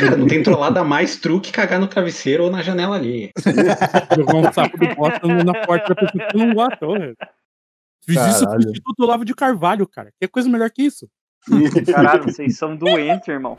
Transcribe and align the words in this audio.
Cara, 0.00 0.16
não 0.16 0.26
tem 0.26 0.42
trollada 0.42 0.82
mais 0.82 1.16
truque 1.16 1.52
cagar 1.52 1.78
no 1.78 1.86
travesseiro 1.86 2.44
ou 2.44 2.50
na 2.50 2.62
janela 2.62 2.96
ali. 2.96 3.30
Jogar 4.16 4.34
um 4.36 4.52
saco 4.52 4.78
de 4.78 4.94
bosta 4.94 5.26
na 5.44 5.66
porta 5.66 5.88
da 5.88 5.94
pessoa 5.94 6.26
que 6.28 6.36
não 6.36 6.54
gosta. 6.54 6.86
ô. 6.86 6.94
Fiz 8.04 8.16
isso 8.16 8.38
com 8.38 8.44
o 8.44 8.46
Caralho. 8.46 8.70
Instituto 8.70 9.02
Olavo 9.02 9.24
de 9.24 9.34
Carvalho, 9.34 9.86
cara. 9.86 10.10
Que 10.18 10.26
coisa 10.26 10.48
melhor 10.48 10.70
que 10.70 10.82
isso? 10.82 11.06
Caralho, 11.92 12.24
vocês 12.24 12.56
são 12.56 12.74
doentes, 12.74 13.28
irmão. 13.28 13.58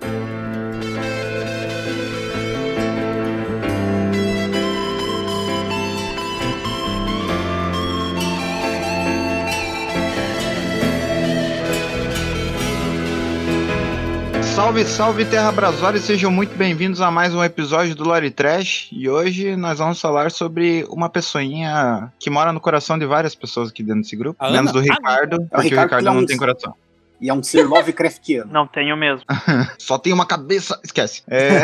Salve, 14.62 14.86
salve 14.86 15.25
Terra 15.25 15.52
Brasória 15.52 15.98
e 15.98 16.00
sejam 16.00 16.30
muito 16.30 16.55
bem-vindos 16.55 17.02
a 17.02 17.10
mais 17.10 17.34
um 17.34 17.43
episódio 17.43 17.96
do 17.96 18.04
Lore 18.04 18.29
Trash. 18.29 18.89
E 18.92 19.10
hoje 19.10 19.56
nós 19.56 19.79
vamos 19.79 20.00
falar 20.00 20.29
sobre 20.29 20.86
uma 20.87 21.10
pessoinha 21.10 22.14
que 22.20 22.29
mora 22.29 22.54
no 22.54 22.60
coração 22.60 22.96
de 22.96 23.07
várias 23.07 23.34
pessoas 23.34 23.70
aqui 23.70 23.82
dentro 23.82 24.04
desse 24.04 24.15
grupo, 24.15 24.36
A 24.37 24.51
menos 24.51 24.70
Ana? 24.70 24.74
do 24.74 24.79
Ricardo, 24.79 25.37
porque 25.50 25.57
o 25.57 25.61
Ricardo 25.61 25.84
Ricardo 25.86 26.07
é 26.10 26.14
não 26.14 26.25
tem 26.28 26.37
coração. 26.37 26.75
E 27.21 27.30
é 27.30 27.34
um 27.34 27.43
ser 27.43 27.68
Lovecraftiano. 27.68 28.52
Não 28.52 28.66
tenho 28.66 28.98
mesmo. 28.98 29.24
Só 29.78 30.00
tem 30.00 30.12
uma 30.12 30.25
cabeça. 30.25 30.79
Esquece. 30.84 31.21
É, 31.28 31.62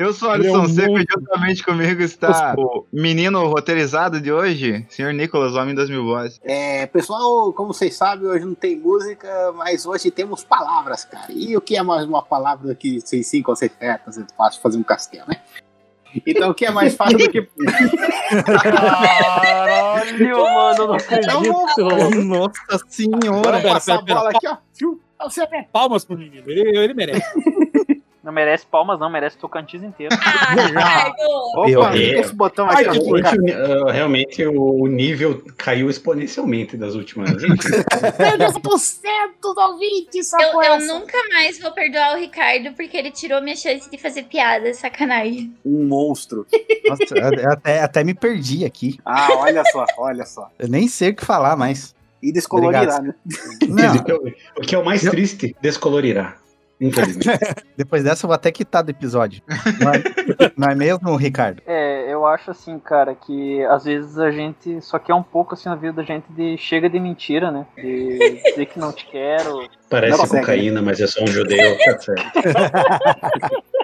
eu 0.02 0.14
sou 0.14 0.30
é 0.30 0.34
Alisson 0.36 0.62
um 0.62 0.68
Seco 0.68 0.98
e 0.98 1.04
juntamente 1.06 1.62
comigo 1.62 2.00
está 2.00 2.54
o 2.56 2.86
menino 2.90 3.46
roteirizado 3.46 4.22
de 4.22 4.32
hoje, 4.32 4.86
Sr. 4.88 5.12
Nicolas, 5.12 5.54
Homem 5.54 5.74
das 5.74 5.90
Mil 5.90 6.02
Vozes. 6.04 6.40
É, 6.42 6.86
pessoal, 6.86 7.52
como 7.52 7.74
vocês 7.74 7.94
sabem, 7.94 8.26
hoje 8.26 8.46
não 8.46 8.54
tem 8.54 8.74
música, 8.74 9.52
mas 9.52 9.84
hoje 9.84 10.10
temos 10.10 10.42
palavras, 10.42 11.04
cara. 11.04 11.26
E 11.28 11.54
o 11.54 11.60
que 11.60 11.76
é 11.76 11.82
mais 11.82 12.06
uma 12.06 12.22
palavra 12.22 12.74
que 12.74 13.02
vocês 13.02 13.26
sim 13.26 13.42
com 13.42 13.54
certas 13.54 14.16
é 14.16 14.24
fácil 14.34 14.62
fazer 14.62 14.78
um 14.78 14.82
castelo, 14.82 15.26
né? 15.28 15.42
Então 16.26 16.50
o 16.50 16.54
que 16.54 16.64
é 16.64 16.70
mais 16.70 16.94
fácil 16.94 17.18
do 17.18 17.28
que. 17.30 17.40
Caralho, 20.04 20.54
mano, 20.54 20.86
não 20.86 20.94
acredito. 20.94 22.24
Nossa 22.24 22.84
senhora. 22.88 23.42
Pera, 23.42 23.60
pera, 23.60 23.76
a 23.76 23.80
pera. 23.80 24.02
bola 24.02 24.30
aqui, 24.30 24.46
ó. 24.46 24.56
É 25.54 25.62
Palmas 25.72 26.04
pro 26.04 26.18
menino. 26.18 26.44
Ele, 26.46 26.78
ele 26.78 26.94
merece. 26.94 27.26
Não 28.24 28.32
merece 28.32 28.64
palmas, 28.64 28.98
não, 28.98 29.10
merece 29.10 29.36
Tocantins 29.36 29.82
inteiro. 29.82 30.14
Ah, 30.18 30.54
Ricardo! 30.66 31.14
Opa, 31.56 31.68
Eu- 31.96 32.20
esse 32.20 32.34
botão 32.34 32.66
Ai, 32.70 32.86
aqui. 32.86 32.98
Realmente, 32.98 33.36
o- 33.52 33.82
uh, 33.84 33.90
realmente 33.90 34.46
o 34.46 34.86
nível 34.86 35.44
caiu 35.58 35.90
exponencialmente 35.90 36.74
das 36.76 36.94
últimas 36.94 37.30
vezes. 37.32 37.58
30% 37.58 38.62
dos 39.42 39.56
ouvintes, 39.56 40.32
Eu, 40.32 40.62
eu 40.62 40.80
nunca 40.86 41.18
mais 41.32 41.58
vou 41.60 41.70
perdoar 41.72 42.16
o 42.16 42.20
Ricardo 42.20 42.72
porque 42.74 42.96
ele 42.96 43.10
tirou 43.10 43.42
minha 43.42 43.56
chance 43.56 43.90
de 43.90 43.98
fazer 43.98 44.24
piada, 44.24 44.72
sacanagem. 44.74 45.54
Um 45.64 45.86
monstro. 45.86 46.46
Nossa, 46.88 47.02
eu 47.14 47.50
até, 47.52 47.80
até 47.82 48.04
me 48.04 48.14
perdi 48.14 48.64
aqui. 48.64 48.98
Ah, 49.04 49.28
olha 49.36 49.62
só, 49.70 49.84
olha 49.98 50.24
só. 50.24 50.48
Eu 50.58 50.68
nem 50.68 50.88
sei 50.88 51.10
o 51.10 51.14
que 51.16 51.24
falar 51.24 51.56
mais. 51.56 51.94
E 52.22 52.32
descolorirá, 52.32 52.80
Obrigado. 52.96 53.04
né? 53.04 53.14
Não, 53.68 53.96
o, 53.96 54.04
que 54.04 54.10
é, 54.10 54.14
o- 54.14 54.32
o 54.56 54.60
que 54.62 54.74
é 54.74 54.78
o 54.78 54.84
mais 54.84 55.04
Eu- 55.04 55.10
triste, 55.10 55.54
descolorirá. 55.60 56.36
Infelizmente. 56.80 57.38
depois 57.76 58.02
dessa 58.02 58.24
eu 58.24 58.28
vou 58.28 58.34
até 58.34 58.50
quitar 58.50 58.82
do 58.82 58.90
episódio. 58.90 59.42
Não 59.80 59.92
é, 59.92 60.02
não 60.56 60.68
é 60.68 60.74
mesmo, 60.74 61.16
Ricardo? 61.16 61.62
É, 61.66 62.12
eu 62.12 62.26
acho 62.26 62.50
assim, 62.50 62.78
cara, 62.78 63.14
que 63.14 63.62
às 63.64 63.84
vezes 63.84 64.18
a 64.18 64.30
gente 64.30 64.80
só 64.80 64.98
quer 64.98 65.14
um 65.14 65.22
pouco 65.22 65.54
assim 65.54 65.68
na 65.68 65.76
vida 65.76 65.94
da 65.94 66.02
gente 66.02 66.26
de 66.30 66.56
chega 66.56 66.88
de 66.88 66.98
mentira, 66.98 67.50
né? 67.50 67.66
De 67.76 68.40
dizer 68.42 68.66
que 68.66 68.78
não 68.78 68.92
te 68.92 69.06
quero. 69.06 69.68
Parece 69.88 70.18
Não 70.18 70.26
cocaína, 70.26 70.82
mas 70.82 71.00
é 71.00 71.06
só 71.06 71.22
um 71.22 71.26
judeu. 71.26 71.78
Tá 71.84 71.98
certo. 71.98 72.24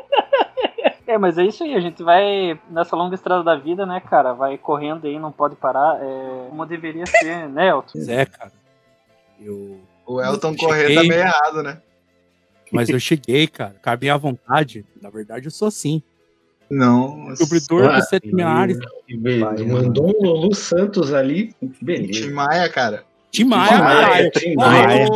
É, 1.07 1.19
mas 1.19 1.37
é 1.39 1.43
isso 1.43 1.65
aí, 1.65 1.75
a 1.75 1.81
gente 1.81 2.05
vai 2.05 2.57
nessa 2.71 2.95
longa 2.95 3.17
estrada 3.17 3.43
da 3.43 3.57
vida, 3.57 3.85
né, 3.85 3.99
cara? 3.99 4.33
Vai 4.33 4.57
correndo 4.57 5.09
aí, 5.09 5.19
não 5.19 5.33
pode 5.33 5.57
parar. 5.57 5.99
É 6.01 6.47
como 6.49 6.65
deveria 6.65 7.05
ser, 7.05 7.49
né, 7.49 7.69
Elton? 7.71 7.91
Pois 7.95 8.09
é, 8.09 8.25
cara. 8.27 8.53
Eu... 9.41 9.81
O 10.07 10.23
Elton. 10.23 10.55
Corrêa 10.55 10.95
tá 10.95 11.03
meio 11.03 11.21
errado, 11.21 11.65
né? 11.65 11.83
Mas 12.73 12.89
eu 12.89 13.01
cheguei, 13.01 13.47
cara. 13.47 13.75
Cabem 13.83 14.11
à 14.11 14.17
vontade. 14.17 14.85
Na 15.01 15.11
verdade, 15.11 15.47
eu 15.47 15.51
sou 15.51 15.69
assim. 15.69 16.03
Não. 16.71 17.29
Descobridor 17.29 17.91
Ah, 17.91 17.99
dos 17.99 18.09
sete 18.09 18.33
milhares. 18.33 18.79
Mandou 19.67 20.09
um 20.09 20.23
Lulu 20.23 20.55
Santos 20.55 21.13
ali. 21.13 21.55
Beleza. 21.83 22.13
Tim 22.29 22.31
Maia, 22.31 22.69
cara. 22.69 23.05
Tim 23.33 23.45
Maia, 23.45 24.31
Tim 24.31 24.55
Maia, 24.55 25.07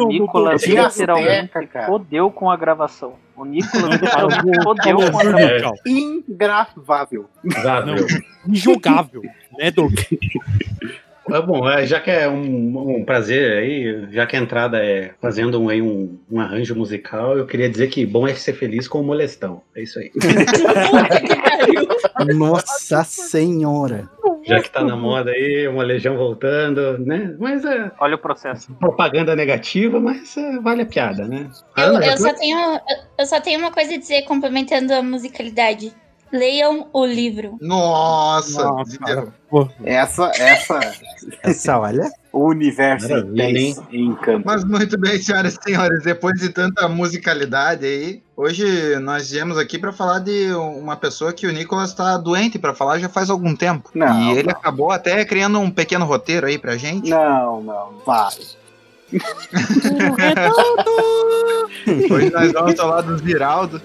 O 0.00 0.08
Nicolas 0.08 0.62
literalmente 0.66 1.52
fodeu 1.86 2.30
com 2.30 2.50
a 2.50 2.56
gravação. 2.56 3.14
O 3.36 3.44
Nicolas 3.44 3.98
fodeu 4.64 4.96
com 4.96 5.18
a 5.18 5.22
gravação. 5.24 5.56
bucal. 5.56 5.74
Ingravável. 5.86 7.28
Meu. 7.44 8.06
injogável. 8.48 9.22
Né, 9.58 9.70
Doug? 9.70 9.92
Ah, 11.30 11.40
bom, 11.40 11.68
é, 11.68 11.86
já 11.86 12.00
que 12.00 12.10
é 12.10 12.28
um, 12.28 12.98
um 12.98 13.04
prazer 13.04 13.58
aí, 13.58 14.08
já 14.10 14.26
que 14.26 14.36
a 14.36 14.38
entrada 14.38 14.78
é 14.78 15.12
fazendo 15.20 15.60
um, 15.60 15.68
aí 15.68 15.80
um, 15.80 16.18
um 16.30 16.40
arranjo 16.40 16.74
musical, 16.74 17.38
eu 17.38 17.46
queria 17.46 17.68
dizer 17.68 17.88
que 17.88 18.04
bom 18.04 18.26
é 18.26 18.34
ser 18.34 18.54
feliz 18.54 18.88
com 18.88 19.00
o 19.00 19.04
molestão. 19.04 19.62
É 19.74 19.82
isso 19.82 19.98
aí. 19.98 20.10
Nossa 22.34 23.04
senhora. 23.04 24.08
Já 24.44 24.60
que 24.60 24.70
tá 24.70 24.82
na 24.82 24.96
moda 24.96 25.30
aí, 25.30 25.68
uma 25.68 25.84
legião 25.84 26.16
voltando, 26.16 26.98
né? 26.98 27.34
Mas 27.38 27.64
é 27.64 27.92
Olha 28.00 28.16
o 28.16 28.18
processo. 28.18 28.74
propaganda 28.74 29.36
negativa, 29.36 30.00
mas 30.00 30.36
é, 30.36 30.58
vale 30.58 30.82
a 30.82 30.86
piada, 30.86 31.28
né? 31.28 31.48
Eu, 31.76 31.84
Ana, 31.84 32.06
eu 32.06 32.18
só 32.18 32.34
tenho, 32.34 32.80
eu 33.18 33.26
só 33.26 33.40
tenho 33.40 33.60
uma 33.60 33.70
coisa 33.70 33.94
a 33.94 33.98
dizer, 33.98 34.22
complementando 34.22 34.92
a 34.92 35.02
musicalidade. 35.02 35.92
Leiam 36.32 36.88
o 36.94 37.04
livro. 37.04 37.58
Nossa. 37.60 38.64
Nossa, 38.64 38.98
cara. 38.98 39.28
Essa, 39.84 40.32
essa, 40.34 40.80
Essa, 41.42 41.78
olha. 41.78 42.10
o 42.32 42.46
universo 42.46 43.12
intenso 43.12 43.86
e 43.90 44.00
encanto. 44.00 44.42
Mas 44.46 44.64
muito 44.64 44.98
bem, 44.98 45.20
senhoras 45.20 45.58
e 45.60 45.62
senhores, 45.62 46.02
depois 46.02 46.40
de 46.40 46.48
tanta 46.48 46.88
musicalidade 46.88 47.84
aí, 47.84 48.22
hoje 48.34 48.98
nós 49.00 49.30
viemos 49.30 49.58
aqui 49.58 49.78
pra 49.78 49.92
falar 49.92 50.20
de 50.20 50.50
uma 50.54 50.96
pessoa 50.96 51.34
que 51.34 51.46
o 51.46 51.52
Nicolas 51.52 51.92
tá 51.92 52.16
doente 52.16 52.58
pra 52.58 52.72
falar 52.74 52.98
já 52.98 53.10
faz 53.10 53.28
algum 53.28 53.54
tempo. 53.54 53.90
Não, 53.94 54.32
e 54.32 54.38
ele 54.38 54.44
não. 54.44 54.52
acabou 54.52 54.90
até 54.90 55.22
criando 55.26 55.58
um 55.58 55.70
pequeno 55.70 56.06
roteiro 56.06 56.46
aí 56.46 56.56
pra 56.58 56.78
gente. 56.78 57.10
Não, 57.10 57.60
não, 57.60 57.92
vai. 58.06 58.32
Hoje 62.10 62.30
nós 62.30 62.52
vamos 62.52 62.74
falar 62.74 63.02
do 63.02 63.18
Ziraldo. 63.18 63.82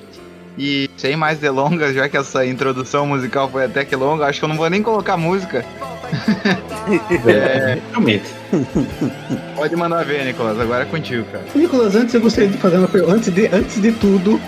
E 0.58 0.90
sem 0.98 1.16
mais 1.16 1.38
delongas, 1.38 1.94
já 1.94 2.10
que 2.10 2.18
essa 2.18 2.46
introdução 2.46 3.06
musical 3.06 3.48
foi 3.50 3.66
até 3.66 3.86
que 3.86 3.96
longa, 3.96 4.26
acho 4.26 4.40
que 4.40 4.46
eu 4.46 4.50
não 4.50 4.58
vou 4.58 4.70
nem 4.70 4.82
colocar 4.82 5.16
música. 5.18 5.64
É, 7.28 7.80
realmente. 7.90 8.24
Pode 9.58 9.76
mandar 9.76 10.06
ver, 10.06 10.24
Nicolas, 10.24 10.58
agora 10.58 10.84
é 10.84 10.86
contigo, 10.86 11.26
cara. 11.30 11.44
Nicolas, 11.54 11.96
antes 11.98 12.14
eu 12.14 12.22
gostaria 12.22 12.50
de 12.50 12.58
fazer 12.58 12.78
uma 12.78 12.88
pergunta. 12.88 13.14
Antes 13.18 13.34
de, 13.34 13.46
antes 13.48 13.82
de 13.82 13.92
tudo, 13.92 14.40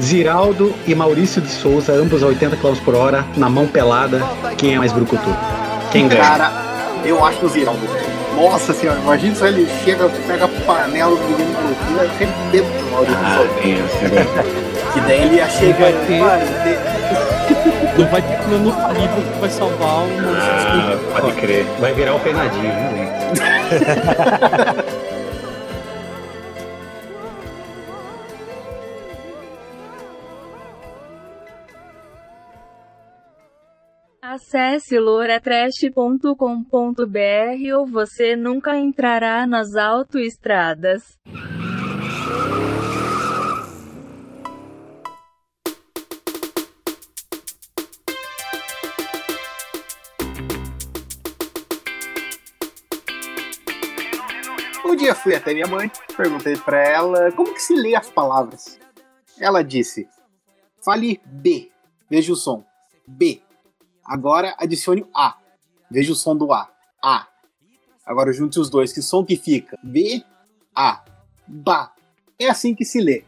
Ziraldo 0.00 0.72
e 0.86 0.94
Maurício 0.94 1.42
de 1.42 1.48
Souza, 1.50 1.92
ambos 1.94 2.22
a 2.22 2.26
80 2.28 2.56
km 2.58 2.74
por 2.84 2.94
hora, 2.94 3.24
na 3.36 3.50
mão 3.50 3.66
pelada, 3.66 4.22
quem 4.56 4.76
é 4.76 4.78
mais 4.78 4.92
brucutu? 4.92 5.28
Quem 5.90 6.06
ganha? 6.06 6.22
Cara, 6.22 6.52
eu 7.04 7.24
acho 7.24 7.40
que 7.40 7.46
o 7.46 7.48
Ziraldo. 7.48 7.80
Nossa 8.36 8.72
senhora, 8.72 9.00
imagina 9.00 9.34
só 9.34 9.46
ele 9.48 9.66
chega, 9.84 10.08
pega 10.28 10.44
a 10.44 10.48
panela 10.48 11.16
do 11.16 11.22
menino 11.24 11.50
do 11.50 11.74
cu, 11.74 12.04
é 12.04 12.08
sempre 12.18 12.36
dentro 12.52 12.70
do 12.70 12.90
Maurício 12.92 13.16
de 13.16 13.24
Ah, 13.24 13.36
Souza. 13.36 14.08
negócio. 14.08 14.67
Que 14.92 15.00
daí 15.00 15.22
ele 15.22 15.36
ia 15.36 15.48
chegar 15.48 15.78
Vai 15.78 15.92
ter- 15.92 16.20
Não 17.98 18.06
vai 18.08 18.22
ter 18.22 18.36
plano 18.44 18.70
livro 18.98 19.22
que 19.32 19.38
vai 19.40 19.50
salvar 19.50 20.04
o. 20.04 20.08
Ah, 20.36 20.98
pode 21.20 21.32
crer. 21.40 21.64
Vai 21.80 21.92
virar 21.94 22.14
o 22.14 22.20
penadinho, 22.20 22.72
realmente. 22.72 23.18
Acesse 34.20 34.98
loratrash.com.br 34.98 37.76
ou 37.76 37.86
você 37.86 38.34
nunca 38.34 38.76
entrará 38.76 39.46
nas 39.46 39.76
autoestradas. 39.76 41.16
Até 55.38 55.54
minha 55.54 55.66
mãe, 55.66 55.90
perguntei 56.16 56.56
pra 56.56 56.78
ela 56.86 57.32
como 57.32 57.54
que 57.54 57.60
se 57.60 57.74
lê 57.74 57.94
as 57.94 58.10
palavras. 58.10 58.78
Ela 59.38 59.62
disse: 59.62 60.08
fale 60.84 61.20
B, 61.24 61.70
veja 62.08 62.32
o 62.32 62.36
som. 62.36 62.64
B. 63.06 63.42
Agora 64.04 64.54
adicione 64.58 65.06
A. 65.14 65.36
Veja 65.90 66.12
o 66.12 66.16
som 66.16 66.36
do 66.36 66.52
A. 66.52 66.70
A. 67.02 67.26
Agora 68.04 68.32
junte 68.32 68.58
os 68.58 68.70
dois. 68.70 68.92
Que 68.92 69.02
som 69.02 69.24
que 69.24 69.36
fica? 69.36 69.78
B, 69.82 70.24
A. 70.74 71.04
Ba. 71.46 71.92
É 72.38 72.48
assim 72.48 72.74
que 72.74 72.84
se 72.84 73.00
lê. 73.00 73.24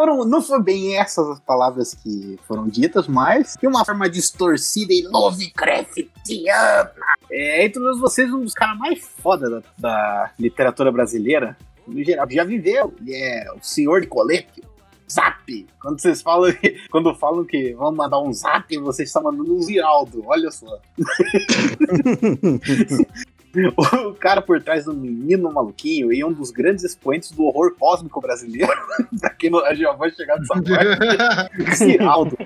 Foram, 0.00 0.24
não 0.24 0.40
foi 0.40 0.62
bem 0.62 0.96
essas 0.96 1.28
as 1.28 1.40
palavras 1.40 1.92
que 1.92 2.38
foram 2.48 2.66
ditas, 2.66 3.06
mas 3.06 3.54
de 3.60 3.66
uma 3.66 3.84
forma 3.84 4.08
distorcida 4.08 4.94
e 4.94 5.02
Lovecraftiana. 5.02 6.90
É, 7.30 7.66
entre 7.66 7.82
vocês, 7.98 8.32
um 8.32 8.40
dos 8.40 8.54
caras 8.54 8.78
mais 8.78 8.98
foda 8.98 9.50
da, 9.50 9.62
da 9.78 10.30
literatura 10.38 10.90
brasileira, 10.90 11.54
no 11.86 12.02
geral, 12.02 12.26
já 12.30 12.44
viveu. 12.44 12.94
Ele 12.98 13.14
é 13.14 13.52
o 13.52 13.58
senhor 13.60 14.00
de 14.00 14.06
colete, 14.06 14.62
zap. 15.10 15.66
Quando 15.78 16.00
vocês 16.00 16.22
falam, 16.22 16.50
quando 16.90 17.14
falam 17.14 17.44
que 17.44 17.74
vão 17.74 17.92
mandar 17.92 18.22
um 18.22 18.32
zap, 18.32 18.74
vocês 18.78 19.10
estão 19.10 19.24
mandando 19.24 19.54
um 19.54 19.60
Ziraldo, 19.60 20.22
olha 20.24 20.50
só. 20.50 20.80
O 24.06 24.14
cara 24.14 24.40
por 24.40 24.62
trás 24.62 24.84
do 24.84 24.94
menino 24.94 25.52
maluquinho 25.52 26.12
e 26.12 26.22
um 26.24 26.32
dos 26.32 26.50
grandes 26.50 26.84
expoentes 26.84 27.30
do 27.32 27.44
horror 27.44 27.74
cósmico 27.78 28.20
brasileiro. 28.20 28.72
pra 29.20 29.30
quem 29.30 29.50
não, 29.50 29.62
já 29.74 29.92
vai 29.92 30.10
chegar 30.10 30.38
nessa 30.38 30.54
parte. 30.54 31.74
Ziraldo. 31.74 32.36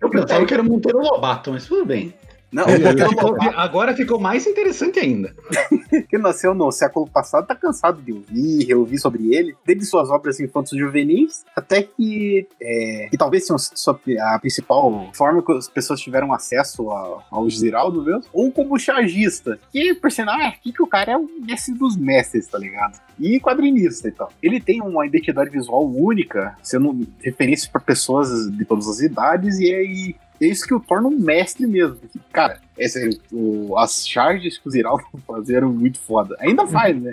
Eu 0.00 0.10
pensava 0.10 0.44
que 0.46 0.54
era 0.54 0.62
o 0.62 0.66
Monteiro 0.66 0.98
Lobato, 0.98 1.52
mas 1.52 1.66
tudo 1.66 1.84
bem. 1.84 2.14
Não, 2.54 2.62
Agora 2.64 3.08
ficou, 3.08 3.36
agora 3.56 3.96
ficou 3.96 4.20
mais 4.20 4.46
interessante 4.46 5.00
ainda. 5.00 5.34
que 6.08 6.16
nasceu 6.16 6.54
no 6.54 6.70
século 6.70 7.08
passado 7.08 7.46
tá 7.48 7.54
cansado 7.56 8.00
de 8.00 8.12
ouvir, 8.12 8.64
reouvir 8.64 8.98
sobre 8.98 9.34
ele, 9.34 9.56
desde 9.66 9.84
suas 9.84 10.08
obras 10.08 10.38
infantos 10.38 10.78
juvenis, 10.78 11.44
até 11.56 11.82
que, 11.82 12.46
é, 12.62 13.08
que 13.10 13.16
talvez 13.16 13.46
sua, 13.74 14.00
a 14.20 14.38
principal 14.38 15.10
forma 15.12 15.42
que 15.42 15.52
as 15.52 15.68
pessoas 15.68 15.98
tiveram 16.00 16.32
acesso 16.32 16.90
a- 16.92 17.24
ao 17.28 17.50
Ziraldo 17.50 18.02
mesmo, 18.04 18.22
ou 18.32 18.52
como 18.52 18.78
chargista, 18.78 19.58
que, 19.72 19.92
por 19.94 20.12
sinal, 20.12 20.40
é 20.40 20.46
aqui 20.46 20.72
que 20.72 20.82
o 20.82 20.86
cara 20.86 21.12
é 21.12 21.16
o 21.16 21.28
mestre 21.44 21.74
dos 21.74 21.96
mestres, 21.96 22.46
tá 22.46 22.56
ligado? 22.58 23.00
E 23.18 23.40
quadrinista 23.40 24.08
e 24.08 24.12
tal. 24.12 24.30
Ele 24.42 24.60
tem 24.60 24.80
uma 24.80 25.04
identidade 25.06 25.50
visual 25.50 25.84
única, 25.88 26.56
sendo 26.62 27.06
referência 27.20 27.68
para 27.70 27.80
pessoas 27.80 28.28
de 28.50 28.64
todas 28.64 28.88
as 28.88 29.00
idades, 29.00 29.58
e 29.58 29.72
é, 29.72 30.14
e 30.40 30.44
é 30.46 30.48
isso 30.48 30.66
que 30.66 30.74
o 30.74 30.80
torna 30.80 31.08
um 31.08 31.18
mestre 31.18 31.66
mesmo. 31.66 31.98
Cara, 32.32 32.58
é 32.78 32.88
sério, 32.88 33.18
o- 33.32 33.76
as 33.78 34.06
charges 34.06 34.58
que 34.58 34.66
o 34.68 34.70
Ziraldo 34.70 35.04
fazia 35.26 35.58
eram 35.58 35.72
muito 35.72 35.98
foda. 35.98 36.36
Ainda 36.40 36.66
faz, 36.66 37.00
né? 37.00 37.12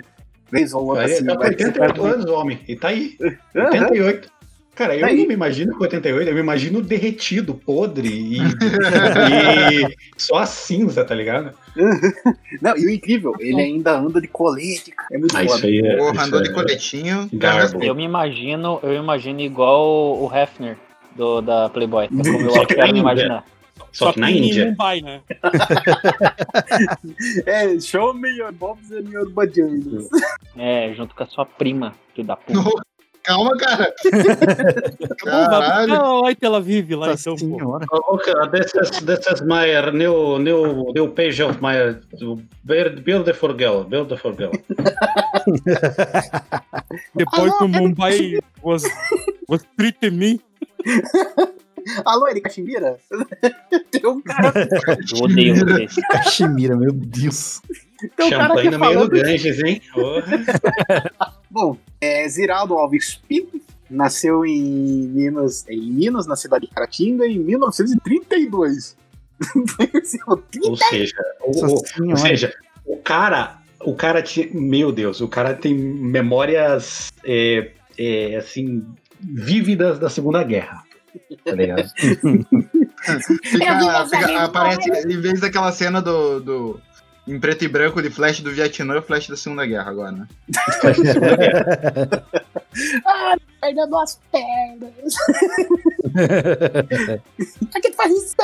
Vez 0.50 0.74
ou 0.74 0.84
outra 0.86 1.04
Ele 1.04 1.14
assim, 1.14 1.24
tá 1.24 1.32
com 1.34 1.38
vai- 1.40 1.48
88 1.50 2.04
anos, 2.04 2.26
homem. 2.26 2.58
E 2.68 2.76
tá 2.76 2.88
aí. 2.88 3.16
Aham. 3.56 3.70
88. 3.70 4.32
Cara, 4.74 4.94
eu 4.96 5.00
Tá 5.02 5.08
não 5.14 5.26
me 5.26 5.34
imagino 5.34 5.76
com 5.76 5.82
88, 5.82 6.28
eu 6.30 6.34
me 6.34 6.40
imagino 6.40 6.80
derretido, 6.80 7.54
podre 7.54 8.08
e, 8.08 8.38
e 8.38 8.40
só 10.16 10.36
a 10.38 10.46
cinza, 10.46 11.04
tá 11.04 11.14
ligado? 11.14 11.52
Não, 12.60 12.76
e 12.76 12.86
o 12.86 12.90
incrível, 12.90 13.34
ele 13.38 13.60
ainda 13.60 13.98
anda 13.98 14.18
de 14.18 14.28
colete, 14.28 14.90
cara. 14.92 15.08
É 15.12 15.18
muito 15.18 15.36
Ah, 15.36 15.44
foda. 15.44 15.66
aí 15.66 15.78
é. 15.78 15.96
Porra, 15.98 16.24
andou 16.24 16.40
é- 16.40 16.42
de 16.44 16.52
coletinho. 16.52 17.28
Garbo. 17.34 17.82
Eu 17.84 17.94
me 17.94 18.02
imagino, 18.04 18.80
eu 18.82 18.94
imagino 18.94 19.40
igual 19.40 20.18
o 20.22 20.30
Hefner 20.34 20.76
do, 21.16 21.40
da 21.40 21.68
Playboy. 21.68 22.04
É 22.04 22.08
como 22.08 22.40
eu 22.40 22.50
Só 22.50 22.64
que 22.66 22.74
quero 22.74 22.86
na 22.86 22.92
me 22.92 22.98
Índia. 22.98 23.00
imaginar. 23.00 23.44
Só 23.92 24.12
que 24.12 24.20
na 24.20 24.30
em 24.30 24.48
Índia. 24.48 24.66
Mumbai, 24.66 25.00
né? 25.02 25.20
É, 27.46 27.78
show 27.80 28.12
me 28.14 28.30
your 28.30 28.52
bobs 28.52 28.90
and 28.90 29.08
your 29.10 29.30
vaginas. 29.32 30.08
É, 30.56 30.92
junto 30.94 31.14
com 31.14 31.22
a 31.22 31.26
sua 31.26 31.46
prima, 31.46 31.94
filho 32.14 32.26
da 32.26 32.36
puta. 32.36 32.58
No- 32.60 32.82
Calma, 33.24 33.56
cara. 33.56 33.94
Caralho. 35.22 36.28
em 36.28 36.34
Tel 36.34 36.56
Aviv, 36.56 36.90
lá 36.96 37.06
Nossa 37.08 37.30
então, 37.30 37.48
pô. 37.48 37.56
senhora. 37.56 37.86
Okay, 38.08 38.32
this 38.50 38.74
is 38.74 38.90
this 39.06 39.24
is 39.28 39.40
my 39.42 39.80
new 39.92 40.40
new 40.40 40.92
new 40.92 41.08
page 41.08 41.40
of 41.40 41.60
my 41.62 41.94
beautiful 43.04 43.54
girl, 43.54 43.84
beautiful 43.84 44.32
girl. 44.32 44.50
Depois 47.14 47.56
que 47.58 47.64
o 47.64 47.68
Mumbai 47.68 48.40
was, 48.60 48.82
was 49.48 49.64
treating 49.78 50.18
me. 50.18 50.40
Alô, 52.04 52.28
Erika 52.28 52.48
Chimbira? 52.50 52.98
Tem 53.90 54.06
um 54.08 54.20
cara, 54.20 54.52
Eu 55.16 55.22
odeio 55.24 55.56
vocês. 55.56 55.94
Cachemira, 56.10 56.76
meu 56.76 56.92
Deus. 56.92 57.60
tem 58.16 58.26
um 58.26 58.30
cara 58.30 58.48
Champanhe 58.48 58.70
no 58.70 58.78
meio 58.78 59.00
do. 59.08 59.10
Ganges, 59.10 59.58
hein? 59.64 59.82
Bom, 61.50 61.76
é, 62.00 62.28
Ziraldo 62.28 62.74
Alves 62.74 63.20
Pinto 63.28 63.60
nasceu 63.90 64.46
em 64.46 64.62
Minas, 64.62 65.66
em 65.68 65.80
Minas, 65.92 66.26
na 66.26 66.36
cidade 66.36 66.66
de 66.66 66.72
Caratinga, 66.72 67.26
em 67.26 67.38
1932. 67.38 68.96
Ou 70.62 70.76
seja, 70.76 71.16
o- 71.44 71.60
Nossa 71.60 72.00
o- 72.02 72.10
ou 72.10 72.16
seja, 72.16 72.54
o 72.86 72.96
cara, 72.96 73.58
o 73.84 73.94
cara 73.94 74.22
tinha, 74.22 74.48
meu 74.52 74.92
Deus, 74.92 75.20
o 75.20 75.26
cara 75.28 75.52
tem 75.52 75.74
memórias 75.74 77.12
é, 77.24 77.72
é, 77.98 78.36
assim 78.36 78.84
vívidas 79.22 79.98
da 79.98 80.08
Segunda 80.10 80.42
Guerra. 80.42 80.82
Tá 81.44 81.52
ligado? 81.52 81.84
Fica, 83.44 84.06
fica- 84.06 84.44
aparece, 84.44 84.88
em 85.08 85.20
vez 85.20 85.40
daquela 85.40 85.72
cena 85.72 86.00
do, 86.00 86.38
do. 86.40 86.80
Em 87.26 87.38
preto 87.38 87.64
e 87.64 87.68
branco 87.68 88.00
de 88.00 88.10
flash 88.10 88.40
do 88.40 88.50
Vietnã, 88.52 88.96
é 88.96 89.02
flash 89.02 89.28
da 89.28 89.36
Segunda 89.36 89.66
Guerra 89.66 89.90
agora, 89.90 90.12
né? 90.12 90.26
perdendo 93.60 93.96
as 93.98 94.20
pernas. 94.30 95.14
Tu 97.82 97.92
faz 97.94 98.12
isso? 98.12 98.36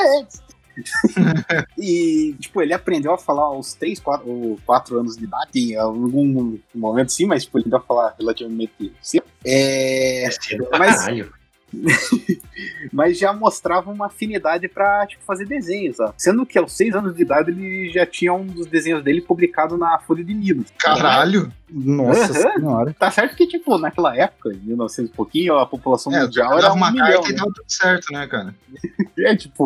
e, 1.77 2.35
tipo, 2.39 2.61
ele 2.61 2.73
aprendeu 2.73 3.13
a 3.13 3.17
falar 3.17 3.43
aos 3.43 3.73
3, 3.73 3.99
4, 3.99 4.29
ou 4.29 4.59
4 4.65 4.99
anos 4.99 5.15
de 5.17 5.23
idade, 5.23 5.59
em 5.59 5.75
algum 5.75 6.57
momento 6.73 7.11
sim, 7.11 7.25
mas 7.25 7.43
tipo, 7.45 7.57
ele 7.57 7.63
aprendeu 7.63 7.79
a 7.79 7.81
falar 7.81 8.15
relativamente 8.19 8.93
cedo. 9.01 9.23
É, 9.45 10.25
É 10.25 10.31
cedo 10.31 10.65
pra 10.65 10.79
Mas- 10.79 10.95
caralho. 10.97 11.33
mas 12.91 13.17
já 13.19 13.31
mostrava 13.31 13.91
uma 13.91 14.07
afinidade 14.07 14.67
pra 14.67 15.05
tipo, 15.05 15.23
fazer 15.23 15.45
desenhos, 15.45 15.99
ó. 15.99 16.11
Sendo 16.17 16.43
que 16.45 16.57
aos 16.57 16.73
6 16.75 16.95
anos 16.95 17.15
de 17.15 17.21
idade 17.21 17.51
ele 17.51 17.89
já 17.91 18.05
tinha 18.07 18.33
um 18.33 18.45
dos 18.45 18.65
desenhos 18.67 19.03
dele 19.03 19.21
publicado 19.21 19.77
na 19.77 19.99
Folha 19.99 20.23
de 20.23 20.33
Minas. 20.33 20.65
Caralho! 20.79 21.51
Nossa 21.69 22.31
Aham. 22.31 22.53
senhora. 22.57 22.95
Tá 22.97 23.11
certo 23.11 23.35
que, 23.35 23.45
tipo, 23.45 23.77
naquela 23.77 24.17
época, 24.17 24.51
em 24.51 24.57
1900 24.57 25.11
e 25.11 25.15
pouquinho, 25.15 25.57
a 25.59 25.65
população 25.67 26.11
É, 26.13 26.23
mundial 26.23 26.53
era 26.53 26.61
dava 26.63 26.73
um 26.73 26.77
uma 26.77 26.91
milhão. 26.91 27.07
carta 27.07 27.27
e 27.27 27.31
né? 27.31 27.37
dava 27.37 27.51
tudo 27.53 27.65
certo, 27.71 28.11
né, 28.13 28.27
cara? 28.27 28.55
É, 29.19 29.35
tipo, 29.35 29.65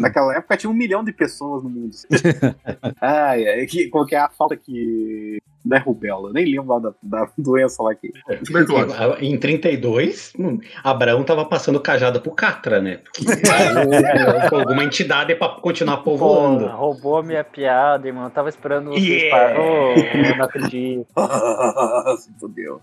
naquela 0.00 0.36
época 0.36 0.56
tinha 0.56 0.70
um 0.70 0.74
milhão 0.74 1.02
de 1.04 1.12
pessoas 1.12 1.62
no 1.62 1.70
mundo. 1.70 1.94
Ai, 3.00 3.44
é, 3.44 3.66
que, 3.66 3.88
qual 3.88 4.06
que 4.06 4.14
é 4.14 4.18
a 4.18 4.28
falta 4.28 4.56
que. 4.56 5.38
Não 5.64 5.76
é 5.76 5.80
rubela, 5.80 6.28
eu 6.28 6.32
nem 6.32 6.44
lembro 6.44 6.72
lá 6.72 6.80
da, 6.80 6.92
da 7.00 7.28
doença 7.38 7.84
lá 7.84 7.94
que. 7.94 8.10
Tuberculose. 8.44 8.92
Em 9.24 9.38
32, 9.38 10.32
hum, 10.36 10.58
Abraão 10.82 11.22
tava 11.22 11.44
passando 11.44 11.78
cajada 11.78 12.18
pro 12.18 12.32
Catra, 12.32 12.82
né? 12.82 12.96
Porque 12.96 13.24
é, 13.30 14.56
alguma 14.56 14.82
entidade 14.82 15.32
pra 15.36 15.50
continuar 15.50 15.98
Pô, 15.98 16.18
povoando. 16.18 16.66
roubou 16.66 17.18
a 17.18 17.22
minha 17.22 17.44
piada, 17.44 18.08
irmão. 18.08 18.24
Eu 18.24 18.30
tava 18.30 18.48
esperando 18.48 18.90
vocês 18.90 19.22
Yeah. 19.22 19.54
eu 19.56 20.36
não 20.36 20.44
acredito. 20.44 21.06
Se 22.18 22.32
fodeu. 22.40 22.80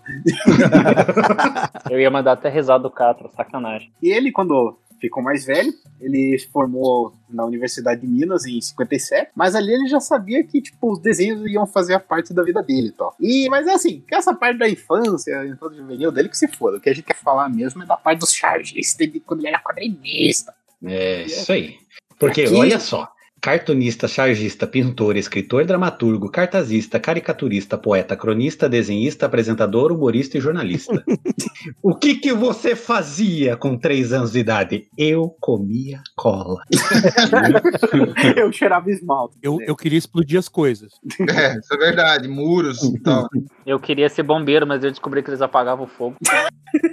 Eu 1.90 2.00
ia 2.00 2.10
mandar 2.10 2.32
até 2.32 2.48
risada 2.48 2.82
do 2.82 2.90
Catra, 2.90 3.28
sacanagem. 3.36 3.92
E 4.02 4.10
ele, 4.10 4.32
quando 4.32 4.78
ficou 5.00 5.22
mais 5.22 5.44
velho, 5.44 5.72
ele 6.00 6.38
se 6.38 6.46
formou 6.48 7.14
na 7.28 7.44
Universidade 7.44 8.00
de 8.02 8.06
Minas 8.06 8.44
em 8.46 8.60
57, 8.60 9.30
mas 9.34 9.54
ali 9.54 9.72
ele 9.72 9.88
já 9.88 10.00
sabia 10.00 10.44
que, 10.44 10.60
tipo, 10.60 10.92
os 10.92 10.98
desenhos 10.98 11.44
iam 11.50 11.66
fazer 11.66 11.94
a 11.94 12.00
parte 12.00 12.34
da 12.34 12.42
vida 12.42 12.62
dele 12.62 12.92
tal. 12.96 13.14
E, 13.18 13.48
mas 13.48 13.66
é 13.66 13.72
assim, 13.72 14.02
que 14.06 14.14
essa 14.14 14.34
parte 14.34 14.58
da 14.58 14.68
infância, 14.68 15.46
infância 15.46 15.78
juvenil 15.78 16.12
dele 16.12 16.28
que 16.28 16.36
se 16.38 16.48
foda. 16.48 16.76
O 16.76 16.80
que 16.80 16.90
a 16.90 16.94
gente 16.94 17.04
quer 17.04 17.16
falar 17.16 17.48
mesmo 17.48 17.82
é 17.82 17.86
da 17.86 17.96
parte 17.96 18.20
dos 18.20 18.32
chargistas 18.32 19.10
de 19.10 19.20
quando 19.20 19.40
ele 19.40 19.48
era 19.48 19.60
quadrinista. 19.60 20.54
É, 20.84 21.22
isso 21.24 21.50
aí. 21.52 21.78
Porque, 22.18 22.42
Aqui- 22.42 22.54
olha 22.54 22.78
só. 22.78 23.10
Cartunista, 23.40 24.06
chargista, 24.06 24.66
pintor, 24.66 25.16
escritor, 25.16 25.64
dramaturgo, 25.64 26.30
cartazista, 26.30 27.00
caricaturista, 27.00 27.78
poeta, 27.78 28.14
cronista, 28.14 28.68
desenhista, 28.68 29.26
apresentador, 29.26 29.90
humorista 29.92 30.36
e 30.36 30.40
jornalista. 30.40 31.02
o 31.82 31.94
que 31.94 32.16
que 32.16 32.32
você 32.34 32.76
fazia 32.76 33.56
com 33.56 33.78
três 33.78 34.12
anos 34.12 34.32
de 34.32 34.40
idade? 34.40 34.88
Eu 34.96 35.34
comia 35.40 36.02
cola. 36.14 36.62
Eu 38.36 38.52
cheirava 38.52 38.90
esmalte. 38.90 39.36
Eu, 39.42 39.58
eu 39.62 39.74
queria 39.74 39.98
explodir 39.98 40.38
as 40.38 40.48
coisas. 40.48 40.92
É, 41.30 41.56
isso 41.58 41.72
é 41.72 41.76
verdade. 41.76 42.28
Muros 42.28 42.82
e 42.82 43.00
tal. 43.00 43.26
Eu 43.64 43.78
queria 43.78 44.08
ser 44.08 44.22
bombeiro, 44.22 44.66
mas 44.66 44.82
eu 44.82 44.90
descobri 44.90 45.22
que 45.22 45.30
eles 45.30 45.40
apagavam 45.40 45.84
o 45.84 45.88
fogo. 45.88 46.16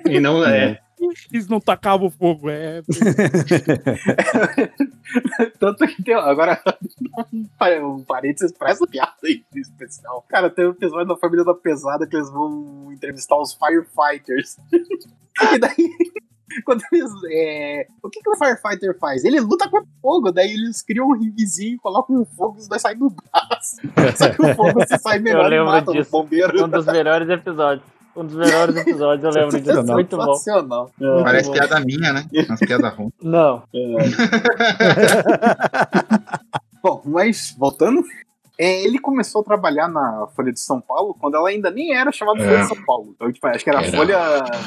E 0.08 0.20
não 0.20 0.46
é. 0.46 0.80
Eles 1.32 1.48
não 1.48 1.60
tacavam 1.60 2.10
fogo, 2.10 2.50
é. 2.50 2.82
Tanto 5.60 5.86
que 5.88 6.04
tem. 6.04 6.16
Agora, 6.16 6.62
um 7.34 7.46
pa- 7.58 7.70
um 7.82 8.04
parênteses 8.04 8.52
pra 8.52 8.72
essa 8.72 8.86
piada 8.88 9.14
aí 9.24 9.44
em 9.56 9.60
especial. 9.60 10.26
Cara, 10.28 10.50
tem 10.50 10.66
um 10.68 10.72
episódio 10.72 11.08
da 11.08 11.18
família 11.18 11.46
da 11.46 11.54
pesada 11.54 12.08
que 12.08 12.16
eles 12.16 12.30
vão 12.32 12.90
entrevistar 12.92 13.38
os 13.38 13.54
firefighters. 13.54 14.58
e 15.54 15.60
daí. 15.60 15.90
Quando 16.66 16.82
eles, 16.92 17.12
é, 17.30 17.86
o 18.02 18.10
que, 18.10 18.20
que 18.22 18.30
o 18.30 18.36
firefighter 18.38 18.98
faz? 18.98 19.24
Ele 19.24 19.40
luta 19.40 19.70
contra 19.70 19.88
o 19.88 20.02
fogo, 20.02 20.32
daí 20.32 20.52
eles 20.54 20.82
criam 20.82 21.08
um 21.10 21.14
ringuezinho, 21.14 21.78
colocam 21.80 22.20
o 22.22 22.26
fogo 22.26 22.56
e 22.58 22.62
os 22.62 22.68
dois 22.68 22.82
saem 22.82 22.98
do 22.98 23.12
braço. 23.12 23.76
Só 24.18 24.30
que 24.30 24.42
o 24.42 24.56
fogo 24.56 24.84
se 24.88 24.98
sai 24.98 25.20
melhor 25.20 25.54
e 25.54 25.64
mata 25.64 25.92
o 25.92 25.94
disso. 25.94 26.10
bombeiro. 26.10 26.66
Um 26.66 26.70
dos 26.70 26.86
melhores 26.88 27.30
episódios. 27.30 27.86
Um 28.18 28.26
dos 28.26 28.36
melhores 28.36 28.76
episódios, 28.76 29.24
eu 29.24 29.32
lembro 29.42 29.62
disso. 29.62 29.84
Muito 29.84 30.18
bom. 30.18 30.34
Sensacional. 30.34 30.92
Muito 31.00 31.24
Parece 31.24 31.50
bom. 31.50 31.54
piada 31.54 31.80
minha, 31.80 32.14
né? 32.14 32.26
Umas 32.50 32.60
piadas 32.60 32.94
ruins. 32.96 33.12
Não. 33.22 33.62
Bom, 36.84 37.02
mas 37.06 37.56
voltando, 37.58 38.04
é, 38.58 38.84
ele 38.84 39.00
começou 39.00 39.42
a 39.42 39.44
trabalhar 39.44 39.88
na 39.88 40.28
Folha 40.36 40.52
de 40.52 40.60
São 40.60 40.82
Paulo 40.82 41.14
quando 41.20 41.36
ela 41.36 41.50
ainda 41.50 41.70
nem 41.70 41.96
era 41.96 42.12
chamada 42.12 42.40
Folha 42.40 42.58
É. 42.58 42.62
de 42.62 42.68
São 42.68 42.86
Paulo. 42.86 43.14
Então, 43.16 43.32
tipo, 43.32 43.46
acho 43.48 43.64
que 43.64 43.70
era, 43.70 43.82
Era. 43.86 43.98
Folha. 43.98 44.20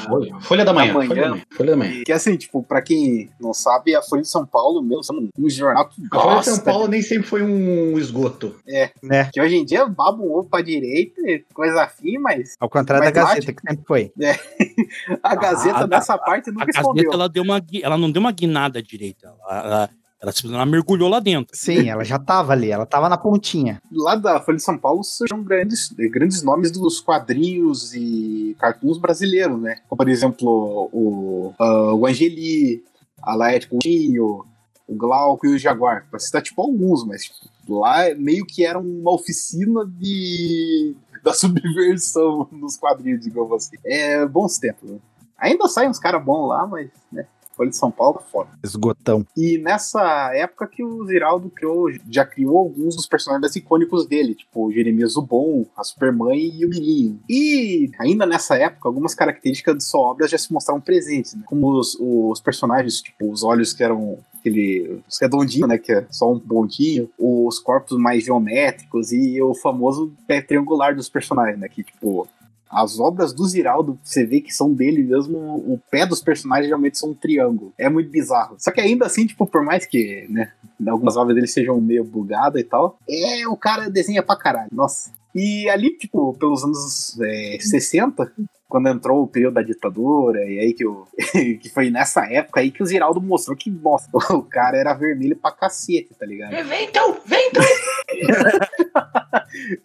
Folha, 0.07 0.39
Folha 0.41 0.65
da 0.65 0.73
manhã. 0.73 0.93
Da 0.93 0.99
manhã. 0.99 1.07
Folha 1.09 1.21
da 1.21 1.29
manhã. 1.29 1.43
Folha 1.57 1.71
da 1.71 1.77
manhã. 1.77 2.03
Que 2.05 2.11
assim, 2.11 2.35
tipo, 2.37 2.63
pra 2.63 2.81
quem 2.81 3.29
não 3.39 3.53
sabe, 3.53 3.95
a 3.95 4.01
Folha 4.01 4.21
de 4.21 4.27
São 4.29 4.45
Paulo, 4.45 4.81
meu, 4.81 4.99
é 4.99 5.13
um, 5.41 5.49
jornal 5.49 5.87
que 5.89 6.01
A 6.11 6.15
Folha 6.15 6.29
de 6.29 6.35
gosta. 6.35 6.51
São 6.51 6.63
Paulo 6.63 6.87
nem 6.87 7.01
sempre 7.01 7.27
foi 7.27 7.43
um 7.43 7.97
esgoto. 7.97 8.55
Né? 9.03 9.29
Que 9.33 9.41
hoje 9.41 9.55
em 9.55 9.65
dia 9.65 9.85
baba 9.87 10.21
um 10.21 10.31
ovo 10.33 10.49
pra 10.49 10.61
direita, 10.61 11.21
coisa 11.53 11.83
afim, 11.83 12.17
mas 12.17 12.55
Ao 12.59 12.69
contrário 12.69 13.03
Mas 13.05 13.13
da 13.13 13.23
lá, 13.23 13.29
Gazeta, 13.35 13.53
que 13.53 13.61
sempre 13.67 13.85
foi. 13.85 14.11
a 15.23 15.35
Gazeta 15.35 15.79
a- 15.83 15.87
nessa 15.87 16.17
parte 16.17 16.49
A 16.49 16.53
nunca 16.53 16.65
Gazeta, 16.65 16.81
escondeu. 16.81 17.11
ela, 17.13 17.27
deu 17.29 17.43
uma, 17.43 17.61
ela 17.83 17.97
não 17.97 18.11
deu 18.11 18.19
uma 18.19 18.31
guinada 18.31 18.81
direita. 18.81 19.33
Ela, 19.49 19.63
ela, 19.65 19.89
ela, 20.21 20.31
simplesmente- 20.31 20.55
ela 20.61 20.65
mergulhou 20.65 21.09
lá 21.09 21.19
dentro. 21.19 21.55
Sim, 21.57 21.89
ela 21.89 22.03
já 22.03 22.19
tava 22.19 22.53
ali, 22.53 22.69
ela 22.71 22.85
tava 22.85 23.09
na 23.09 23.17
pontinha. 23.17 23.81
Lá 23.91 24.15
da 24.15 24.39
Folha 24.39 24.57
de 24.57 24.63
São 24.63 24.77
Paulo 24.77 25.03
surgiram 25.03 25.43
grandes, 25.43 25.91
grandes 26.11 26.43
nomes 26.43 26.69
dos 26.71 26.99
quadrinhos 26.99 27.93
e 27.95 28.55
cartoons 28.59 28.97
brasileiros, 28.99 29.59
né? 29.59 29.77
Como, 29.89 29.97
por 29.97 30.07
exemplo, 30.09 30.89
o, 30.93 31.53
ah, 31.57 31.93
o 31.95 32.05
Angeli, 32.05 32.83
a 33.21 33.33
Laerte 33.35 33.67
Coutinho, 33.67 34.45
o 34.87 34.95
Glauco 34.95 35.47
e 35.47 35.55
o 35.55 35.57
Jaguar. 35.57 36.05
Pra 36.09 36.19
citar, 36.19 36.41
tipo, 36.41 36.61
alguns, 36.61 37.03
mas 37.05 37.23
tipo, 37.23 37.79
lá 37.79 38.13
meio 38.15 38.45
que 38.45 38.63
era 38.65 38.77
uma 38.77 39.11
oficina 39.13 39.85
de 39.85 40.95
da 41.23 41.33
subversão 41.33 42.47
nos 42.53 42.77
quadrinhos, 42.77 43.21
digamos 43.21 43.51
assim. 43.51 43.77
É 43.83 44.25
bons 44.25 44.57
tempos, 44.59 44.89
né? 44.89 44.97
Ainda 45.37 45.67
saem 45.67 45.89
uns 45.89 45.97
caras 45.97 46.23
bons 46.23 46.47
lá, 46.47 46.67
mas, 46.67 46.89
né? 47.11 47.25
Folha 47.61 47.69
de 47.69 47.77
São 47.77 47.91
Paulo 47.91 48.19
foda. 48.31 48.49
Esgotão. 48.63 49.25
E 49.37 49.59
nessa 49.59 50.31
época 50.33 50.67
que 50.67 50.83
o 50.83 51.05
Ziraldo 51.05 51.49
criou, 51.49 51.91
já 52.09 52.25
criou 52.25 52.57
alguns 52.57 52.95
dos 52.95 53.05
personagens 53.05 53.55
icônicos 53.55 54.07
dele, 54.07 54.33
tipo 54.33 54.65
o 54.65 54.71
Jeremias 54.71 55.13
Zubon, 55.13 55.65
a 55.77 55.83
Supermãe 55.83 56.39
e 56.39 56.65
o 56.65 56.69
Mirinho. 56.69 57.19
E 57.29 57.91
ainda 57.99 58.25
nessa 58.25 58.55
época, 58.55 58.89
algumas 58.89 59.13
características 59.13 59.77
de 59.77 59.83
sua 59.83 60.01
obra 60.01 60.27
já 60.27 60.37
se 60.37 60.51
mostraram 60.51 60.81
presentes, 60.81 61.35
né? 61.35 61.43
Como 61.45 61.71
os, 61.77 61.95
os 61.99 62.41
personagens, 62.41 63.01
tipo, 63.01 63.31
os 63.31 63.43
olhos 63.43 63.73
que 63.73 63.83
eram 63.83 64.17
aquele 64.39 64.99
os 65.07 65.19
redondinho, 65.21 65.67
né, 65.67 65.77
que 65.77 65.91
é 65.91 66.03
só 66.09 66.31
um 66.31 66.39
pontinho, 66.39 67.07
os 67.19 67.59
corpos 67.59 67.95
mais 67.95 68.23
geométricos 68.23 69.11
e 69.11 69.39
o 69.39 69.53
famoso 69.53 70.11
pé 70.25 70.41
triangular 70.41 70.95
dos 70.95 71.07
personagens, 71.07 71.59
né, 71.59 71.69
que 71.69 71.83
tipo 71.83 72.27
as 72.71 72.99
obras 72.99 73.33
do 73.33 73.45
Ziraldo, 73.45 73.99
você 74.01 74.25
vê 74.25 74.39
que 74.39 74.53
são 74.53 74.73
dele 74.73 75.03
mesmo, 75.03 75.37
o 75.37 75.79
pé 75.91 76.05
dos 76.05 76.21
personagens 76.21 76.67
geralmente 76.67 76.97
são 76.97 77.09
um 77.09 77.13
triângulo. 77.13 77.73
É 77.77 77.89
muito 77.89 78.09
bizarro. 78.09 78.55
Só 78.57 78.71
que 78.71 78.79
ainda 78.79 79.05
assim, 79.05 79.27
tipo, 79.27 79.45
por 79.45 79.63
mais 79.63 79.85
que, 79.85 80.25
né, 80.29 80.51
algumas 80.87 81.17
obras 81.17 81.35
dele 81.35 81.47
sejam 81.47 81.79
meio 81.81 82.03
bugadas 82.03 82.61
e 82.61 82.63
tal, 82.63 82.97
é, 83.09 83.47
o 83.47 83.57
cara 83.57 83.89
desenha 83.89 84.23
pra 84.23 84.37
caralho. 84.37 84.69
Nossa. 84.71 85.11
E 85.35 85.69
ali, 85.69 85.97
tipo, 85.97 86.33
pelos 86.33 86.63
anos 86.63 87.19
é, 87.21 87.57
60, 87.59 88.31
quando 88.71 88.87
entrou 88.87 89.21
o 89.21 89.27
período 89.27 89.55
da 89.55 89.61
ditadura, 89.61 90.39
e 90.49 90.57
aí 90.59 90.73
que, 90.73 90.85
o, 90.87 91.05
que 91.61 91.69
foi 91.69 91.89
nessa 91.91 92.25
época 92.31 92.61
aí 92.61 92.71
que 92.71 92.81
o 92.81 92.85
Ziraldo 92.85 93.21
mostrou 93.21 93.55
que, 93.57 93.69
nossa, 93.69 94.07
o 94.33 94.41
cara 94.43 94.77
era 94.77 94.93
vermelho 94.93 95.35
pra 95.35 95.51
cacete, 95.51 96.15
tá 96.17 96.25
ligado? 96.25 96.51
Vem 96.67 96.85
então, 96.85 97.17
vem 97.25 97.49
então. 97.49 97.63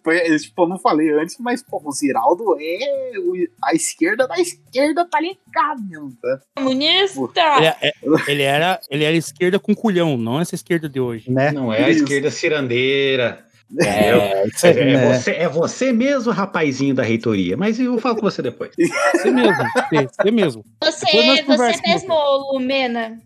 Foi, 0.01 0.17
é, 0.17 0.37
tipo, 0.37 0.63
eu 0.63 0.67
não 0.67 0.79
falei 0.79 1.11
antes, 1.11 1.35
mas, 1.39 1.61
pô, 1.61 1.81
o 1.83 1.91
Ziraldo 1.91 2.55
é 2.59 3.11
o- 3.19 3.47
a 3.63 3.73
esquerda 3.73 4.25
da 4.25 4.39
esquerda, 4.39 5.05
tá 5.05 5.19
ligado 5.19 5.83
mesmo, 5.83 6.13
tá? 6.21 6.39
Comunista! 6.55 7.41
Ele, 7.57 7.65
é- 7.67 7.93
ele 8.31 8.43
era, 8.43 8.79
ele 8.89 9.03
era 9.03 9.15
esquerda 9.17 9.59
com 9.59 9.75
culhão, 9.75 10.15
não 10.17 10.39
essa 10.39 10.55
esquerda 10.55 10.87
de 10.87 10.99
hoje. 11.01 11.29
Né? 11.29 11.51
Não 11.51 11.73
é 11.73 11.83
a 11.83 11.89
Isso. 11.89 12.03
esquerda 12.03 12.31
cirandeira. 12.31 13.45
É, 13.79 14.43
É, 14.63 14.69
é 14.69 14.73
né? 14.73 15.13
você, 15.13 15.31
é 15.31 15.49
você 15.49 15.91
mesmo, 15.91 16.31
rapazinho 16.31 16.95
da 16.95 17.03
reitoria. 17.03 17.57
Mas 17.57 17.79
eu 17.79 17.97
falo 17.99 18.15
com 18.15 18.21
você 18.21 18.41
depois. 18.41 18.71
você 19.11 19.31
mesmo. 19.31 19.63
Você, 19.89 20.07
você 20.07 20.31
mesmo. 20.31 20.65
Você, 20.81 21.05
você 21.55 21.81
mesmo, 21.81 22.13
Lumena. 22.53 23.19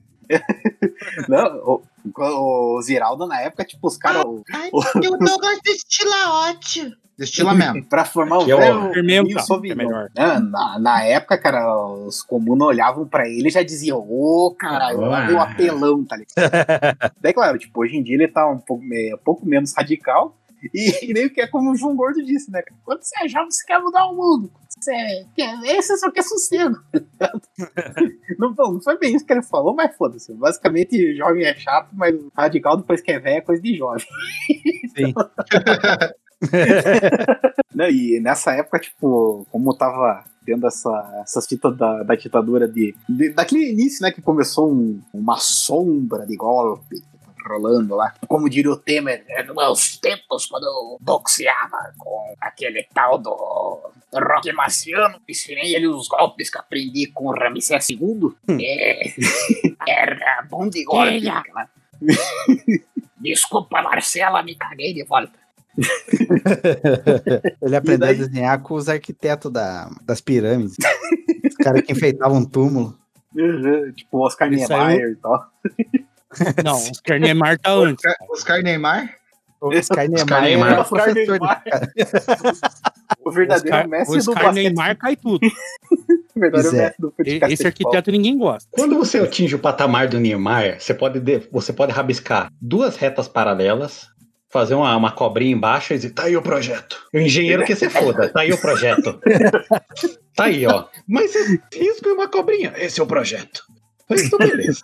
Não, 1.27 1.81
o, 2.17 2.77
o 2.77 2.81
Ziraldo 2.81 3.25
na 3.27 3.41
época, 3.41 3.63
tipo, 3.65 3.87
os 3.87 3.97
caras. 3.97 4.23
Eu 4.23 5.17
não 5.19 5.37
gosto 5.37 5.61
de 5.63 5.73
destilaote. 5.73 6.95
Destila 7.17 7.53
mesmo. 7.53 7.85
Pra 7.89 8.03
formar 8.05 8.39
o 8.39 8.45
Que 8.45 8.51
é 8.51 8.55
o 8.55 8.57
velho 8.59 8.93
fermento, 8.93 9.29
é 9.71 9.75
melhor. 9.75 10.09
Ah, 10.17 10.39
Na, 10.39 10.79
na 10.79 11.03
época, 11.03 11.37
cara, 11.37 11.77
os 11.77 12.23
comunos 12.23 12.65
olhavam 12.67 13.07
pra 13.07 13.27
ele 13.27 13.47
e 13.49 13.51
já 13.51 13.61
diziam, 13.61 13.99
ô, 13.99 14.55
caralho, 14.57 15.01
lá 15.01 15.25
vem 15.27 15.35
o 15.35 15.39
apelão, 15.41 16.03
tá 16.03 16.15
ligado? 16.17 17.13
Daí, 17.21 17.33
claro, 17.33 17.59
tipo, 17.59 17.79
hoje 17.81 17.97
em 17.97 18.03
dia 18.03 18.15
ele 18.15 18.27
tá 18.27 18.47
um 18.49 18.57
pouco, 18.57 18.83
me- 18.83 19.13
um 19.13 19.17
pouco 19.19 19.45
menos 19.45 19.73
radical. 19.75 20.35
E, 20.73 21.05
e 21.09 21.13
meio 21.13 21.29
que 21.29 21.41
é 21.41 21.47
como 21.47 21.71
o 21.71 21.75
João 21.75 21.95
Gordo 21.95 22.23
disse, 22.23 22.49
né? 22.51 22.61
Quando 22.83 23.03
você 23.03 23.23
é 23.23 23.27
jovem, 23.27 23.51
você 23.51 23.63
quer 23.65 23.79
mudar 23.79 24.05
o 24.07 24.15
mundo. 24.15 24.51
Quando 24.83 24.97
Você 24.97 25.25
quer, 25.35 25.59
esse 25.77 25.97
só 25.97 26.11
quer 26.11 26.23
sossego. 26.23 26.75
não, 28.39 28.53
não 28.53 28.81
foi 28.81 28.97
bem 28.97 29.15
isso 29.15 29.25
que 29.25 29.33
ele 29.33 29.43
falou, 29.43 29.73
mas 29.75 29.95
foda-se. 29.95 30.33
Basicamente, 30.33 31.15
jovem 31.15 31.43
é 31.45 31.53
chato, 31.55 31.89
mas 31.93 32.15
radical 32.35 32.77
depois 32.77 33.01
que 33.01 33.11
é 33.11 33.19
velho 33.19 33.37
é 33.37 33.41
coisa 33.41 33.61
de 33.61 33.77
jovem. 33.77 34.05
Sim. 34.95 35.13
Não, 37.73 37.87
e 37.89 38.19
nessa 38.19 38.51
época, 38.53 38.79
tipo, 38.79 39.45
como 39.51 39.75
tava 39.75 40.23
tendo 40.45 40.65
essa, 40.67 41.21
essas 41.23 41.45
fitas 41.47 41.77
da, 41.77 42.01
da 42.03 42.15
ditadura 42.15 42.67
de, 42.67 42.95
de- 43.07 43.29
Daquele 43.29 43.69
início, 43.71 44.01
né, 44.01 44.11
que 44.11 44.21
começou 44.21 44.71
um- 44.71 44.99
uma 45.13 45.37
sombra 45.37 46.25
de 46.25 46.35
golpe 46.35 47.01
rolando 47.47 47.95
lá. 47.95 48.13
Como 48.27 48.49
diria 48.49 48.71
o 48.71 48.77
Temer, 48.77 49.23
é 49.27 49.43
nos 49.43 49.55
meus 49.55 49.97
tempos 49.97 50.45
quando 50.47 50.97
boxeava 50.99 51.93
com 51.97 52.33
aquele 52.41 52.83
tal 52.93 53.17
do 53.17 53.90
Rock 54.13 54.51
Marciano, 54.53 55.19
ensinei 55.27 55.75
ele 55.75 55.87
os 55.87 56.07
golpes 56.07 56.49
que 56.49 56.57
aprendi 56.57 57.07
com 57.07 57.27
o 57.27 57.31
Ramsés 57.33 57.89
II. 57.89 58.33
É, 58.59 59.03
era 59.87 60.45
bom 60.49 60.67
de 60.67 60.83
golpe. 60.83 61.21
Desculpa, 63.19 63.81
Marcela, 63.81 64.41
me 64.43 64.55
caguei 64.55 64.93
de 64.93 65.03
volta. 65.03 65.31
Ele 67.61 67.75
aprendeu 67.75 68.07
daí? 68.07 68.15
a 68.15 68.17
desenhar 68.17 68.61
com 68.61 68.73
os 68.73 68.89
arquitetos 68.89 69.51
da, 69.51 69.89
das 70.03 70.19
pirâmides. 70.19 70.75
Os 71.47 71.55
caras 71.55 71.81
que 71.83 71.93
enfeitavam 71.93 72.39
um 72.39 72.45
túmulo. 72.45 72.97
Uhum, 73.33 73.91
tipo 73.93 74.17
o 74.17 74.25
Oscar 74.25 74.47
Ele 74.49 74.65
saiu- 74.65 74.87
Niemeyer 74.87 75.11
e 75.11 75.15
tal. 75.15 75.45
Não, 76.63 76.75
os 76.77 76.99
Carnemar 76.99 77.57
tá 77.59 77.71
antes. 77.73 78.03
Oscar 78.29 78.61
Neymar? 78.61 79.15
O 79.61 79.69
Oscar 79.69 80.07
Niemeyer 80.09 80.41
Neymar. 80.41 80.71
era 80.71 80.81
Oscar 80.81 81.03
professor 81.03 81.39
Neymar. 81.39 81.63
O 83.23 83.29
verdadeiro 83.31 83.75
Oscar, 83.77 83.87
mestre 83.87 84.13
do 84.17 84.19
Oscar 84.31 84.43
basquete. 84.45 84.63
Neymar 84.63 84.97
cai 84.97 85.15
tudo. 85.15 85.39
O 86.35 86.39
verdadeiro 86.39 86.75
é. 86.75 86.79
mestre 86.79 87.01
do 87.01 87.11
futebol. 87.11 87.49
Esse 87.49 87.67
arquiteto 87.67 88.11
ninguém 88.11 88.37
gosta. 88.37 88.67
Quando 88.71 88.95
você 88.95 89.19
atinge 89.19 89.53
o 89.53 89.59
patamar 89.59 90.07
do 90.07 90.19
Niemeyer, 90.19 90.81
você 90.81 90.93
pode, 90.93 91.19
de- 91.19 91.47
você 91.51 91.71
pode 91.73 91.91
rabiscar 91.91 92.49
duas 92.59 92.95
retas 92.95 93.27
paralelas, 93.27 94.07
fazer 94.49 94.73
uma, 94.73 94.95
uma 94.95 95.11
cobrinha 95.11 95.51
embaixo 95.53 95.93
e 95.93 95.97
dizer, 95.97 96.11
tá 96.11 96.23
aí 96.23 96.35
o 96.37 96.41
projeto. 96.41 96.97
O 97.13 97.17
engenheiro 97.19 97.63
que 97.65 97.75
se 97.75 97.89
foda, 97.89 98.29
tá 98.29 98.41
aí 98.41 98.51
o 98.51 98.57
projeto. 98.57 99.19
tá 100.35 100.45
aí, 100.45 100.65
ó. 100.65 100.85
Mas 101.07 101.33
risco 101.73 102.07
e 102.09 102.13
uma 102.13 102.29
cobrinha, 102.29 102.73
esse 102.77 102.99
é 102.99 103.03
o 103.03 103.07
projeto. 103.07 103.61
Mas 104.09 104.29
tudo 104.29 104.47
beleza. 104.47 104.81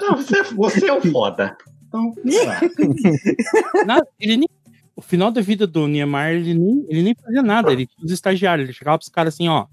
Não, 0.00 0.16
você, 0.16 0.42
você 0.54 0.88
é 0.88 0.92
o 0.92 1.00
foda. 1.00 1.56
Então, 1.88 2.14
Nada, 3.86 4.06
ele 4.20 4.36
nem, 4.36 4.48
o 4.94 5.00
final 5.00 5.30
da 5.30 5.40
vida 5.40 5.66
do 5.66 5.86
Niemeyer, 5.86 6.36
ele 6.36 6.54
nem, 6.54 6.86
ele 6.88 7.02
nem 7.02 7.14
fazia 7.14 7.42
nada. 7.42 7.72
Ele 7.72 7.86
tinha 7.86 8.04
os 8.04 8.12
estagiários. 8.12 8.68
Ele 8.68 8.76
chegava 8.76 8.98
pros 8.98 9.08
caras 9.08 9.34
assim, 9.34 9.48
ó. 9.48 9.66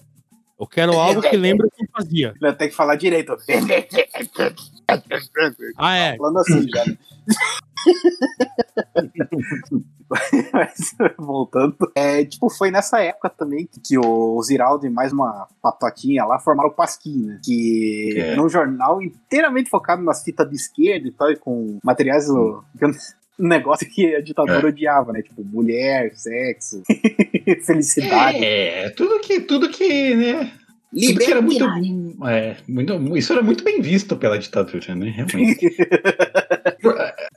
Eu 0.58 0.66
quero 0.66 0.94
algo 0.94 1.22
que 1.22 1.36
lembra 1.36 1.68
o 1.68 1.70
que 1.70 1.84
eu 1.84 1.88
fazia. 1.92 2.34
Tem 2.58 2.70
que 2.70 2.76
falar 2.76 2.96
direito. 2.96 3.36
Ah, 5.78 5.96
é. 5.98 6.16
Falando 6.16 6.40
assim 6.40 6.66
já. 6.70 6.86
Mas, 10.54 10.96
voltando. 11.18 11.76
É, 11.96 12.24
tipo, 12.26 12.50
foi 12.50 12.70
nessa 12.72 13.00
época 13.02 13.30
também 13.30 13.68
que 13.84 13.98
o 13.98 14.42
Ziraldo 14.44 14.86
e 14.86 14.90
mais 14.90 15.12
uma 15.12 15.48
patotinha 15.62 16.24
lá 16.26 16.40
formaram 16.40 16.70
o 16.70 16.74
Pasquim, 16.74 17.26
né? 17.26 17.40
Que 17.44 18.14
É. 18.18 18.32
era 18.34 18.42
um 18.44 18.50
jornal 18.50 19.02
inteiramente 19.02 19.70
focado 19.70 20.04
nas 20.04 20.24
fitas 20.24 20.48
de 20.50 20.56
esquerda 20.56 21.08
e 21.08 21.12
tal, 21.12 21.32
e 21.32 21.36
com 21.36 21.80
materiais. 21.84 22.30
Hum. 22.30 22.62
que 22.78 22.86
eu- 22.86 22.92
Um 23.38 23.50
negócio 23.50 23.86
que 23.90 24.16
a 24.16 24.22
ditadura 24.22 24.62
É. 24.62 24.66
odiava, 24.68 25.12
né? 25.12 25.22
Tipo, 25.22 25.44
mulher, 25.44 26.10
sexo, 26.16 26.82
felicidade. 27.66 28.38
É, 28.42 28.90
tudo 28.92 29.20
que, 29.20 29.42
tudo 29.42 29.68
que, 29.68 30.16
né? 30.16 30.52
Tudo 30.90 31.20
que 31.20 31.32
era 31.32 31.42
muito, 31.42 31.66
é, 32.26 32.56
muito. 32.66 33.18
Isso 33.18 33.34
era 33.34 33.42
muito 33.42 33.62
bem 33.62 33.82
visto 33.82 34.16
pela 34.16 34.40
ditadura, 34.40 34.96
né? 34.96 35.10
Realmente. 35.10 35.60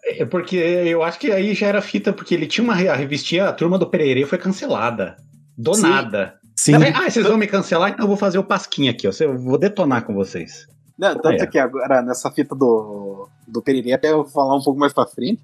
É 0.09 0.25
porque 0.25 0.57
eu 0.57 1.03
acho 1.03 1.19
que 1.19 1.31
aí 1.31 1.55
já 1.55 1.67
era 1.67 1.83
fita, 1.83 2.13
porque 2.13 2.35
ele 2.35 2.47
tinha 2.47 2.65
uma 2.65 2.73
a 2.75 2.95
revistinha, 2.95 3.49
a 3.49 3.53
turma 3.53 3.79
do 3.79 3.87
Pererê 3.87 4.25
foi 4.25 4.39
cancelada. 4.39 5.17
Do 5.57 5.75
Sim. 5.75 5.83
nada. 5.83 6.35
Sim. 6.57 6.75
Ah, 6.75 7.09
vocês 7.11 7.27
vão 7.27 7.37
me 7.37 7.47
cancelar? 7.47 7.91
Então 7.91 8.05
eu 8.05 8.09
vou 8.09 8.17
fazer 8.17 8.39
o 8.39 8.45
pasquinha 8.45 8.91
aqui, 8.91 9.07
ó. 9.07 9.13
Eu 9.21 9.39
vou 9.39 9.59
detonar 9.59 10.05
com 10.05 10.15
vocês. 10.15 10.67
Não, 10.99 11.15
tanto 11.17 11.43
É. 11.43 11.47
que 11.47 11.59
agora, 11.59 12.03
nessa 12.03 12.31
fita 12.31 12.55
do, 12.55 13.29
do 13.47 13.63
Pererê, 13.63 13.93
até 13.93 14.11
eu 14.11 14.25
vou 14.25 14.33
falar 14.33 14.57
um 14.57 14.63
pouco 14.63 14.79
mais 14.81 14.93
pra 14.93 15.07
frente, 15.07 15.41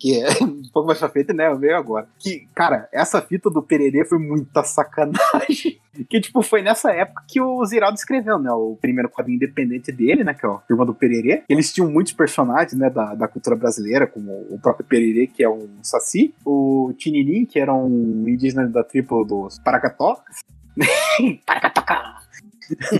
que 0.00 0.18
é 0.18 0.28
um 0.42 0.62
pouco 0.72 0.88
mais 0.88 0.98
pra 0.98 1.10
frente, 1.10 1.32
né, 1.34 1.54
veio 1.54 1.76
agora. 1.76 2.08
Que, 2.18 2.48
cara, 2.54 2.88
essa 2.90 3.20
fita 3.20 3.50
do 3.50 3.62
Pererê 3.62 4.04
foi 4.04 4.18
muita 4.18 4.64
sacanagem. 4.64 5.78
Que, 6.08 6.20
tipo, 6.20 6.40
foi 6.40 6.62
nessa 6.62 6.92
época 6.92 7.24
que 7.28 7.40
o 7.40 7.64
Ziraldo 7.66 7.98
escreveu, 7.98 8.38
né, 8.38 8.50
o 8.52 8.78
primeiro 8.80 9.10
quadrinho 9.10 9.36
independente 9.36 9.90
dele, 9.90 10.22
né, 10.22 10.32
que 10.32 10.46
é 10.46 10.48
o 10.48 10.58
Turma 10.66 10.86
do 10.86 10.94
Pererê. 10.94 11.42
Eles 11.48 11.72
tinham 11.72 11.90
muitos 11.90 12.12
personagens, 12.12 12.74
né, 12.74 12.88
da, 12.88 13.14
da 13.16 13.26
cultura 13.26 13.56
brasileira, 13.56 14.06
como 14.06 14.30
o 14.48 14.58
próprio 14.62 14.86
Pererê, 14.86 15.26
que 15.26 15.42
é 15.42 15.50
um 15.50 15.68
saci, 15.82 16.32
o 16.46 16.94
Tininim, 16.96 17.44
que 17.44 17.58
era 17.58 17.74
um 17.74 18.24
indígena 18.26 18.68
da 18.68 18.84
tribo 18.84 19.24
dos 19.24 19.58
Paracatocas. 19.58 20.36
Paracatoca! 21.44 22.20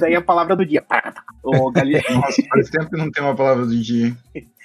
Daí 0.00 0.16
a 0.16 0.20
palavra 0.20 0.56
do 0.56 0.66
dia, 0.66 0.82
Paracatoca. 0.82 1.32
O 1.44 1.70
Gali... 1.70 1.92
Nossa, 2.10 2.42
faz 2.48 2.70
tempo 2.70 2.90
que 2.90 2.96
não 2.96 3.10
tem 3.10 3.22
uma 3.22 3.36
palavra 3.36 3.64
do 3.64 3.80
dia. 3.80 4.14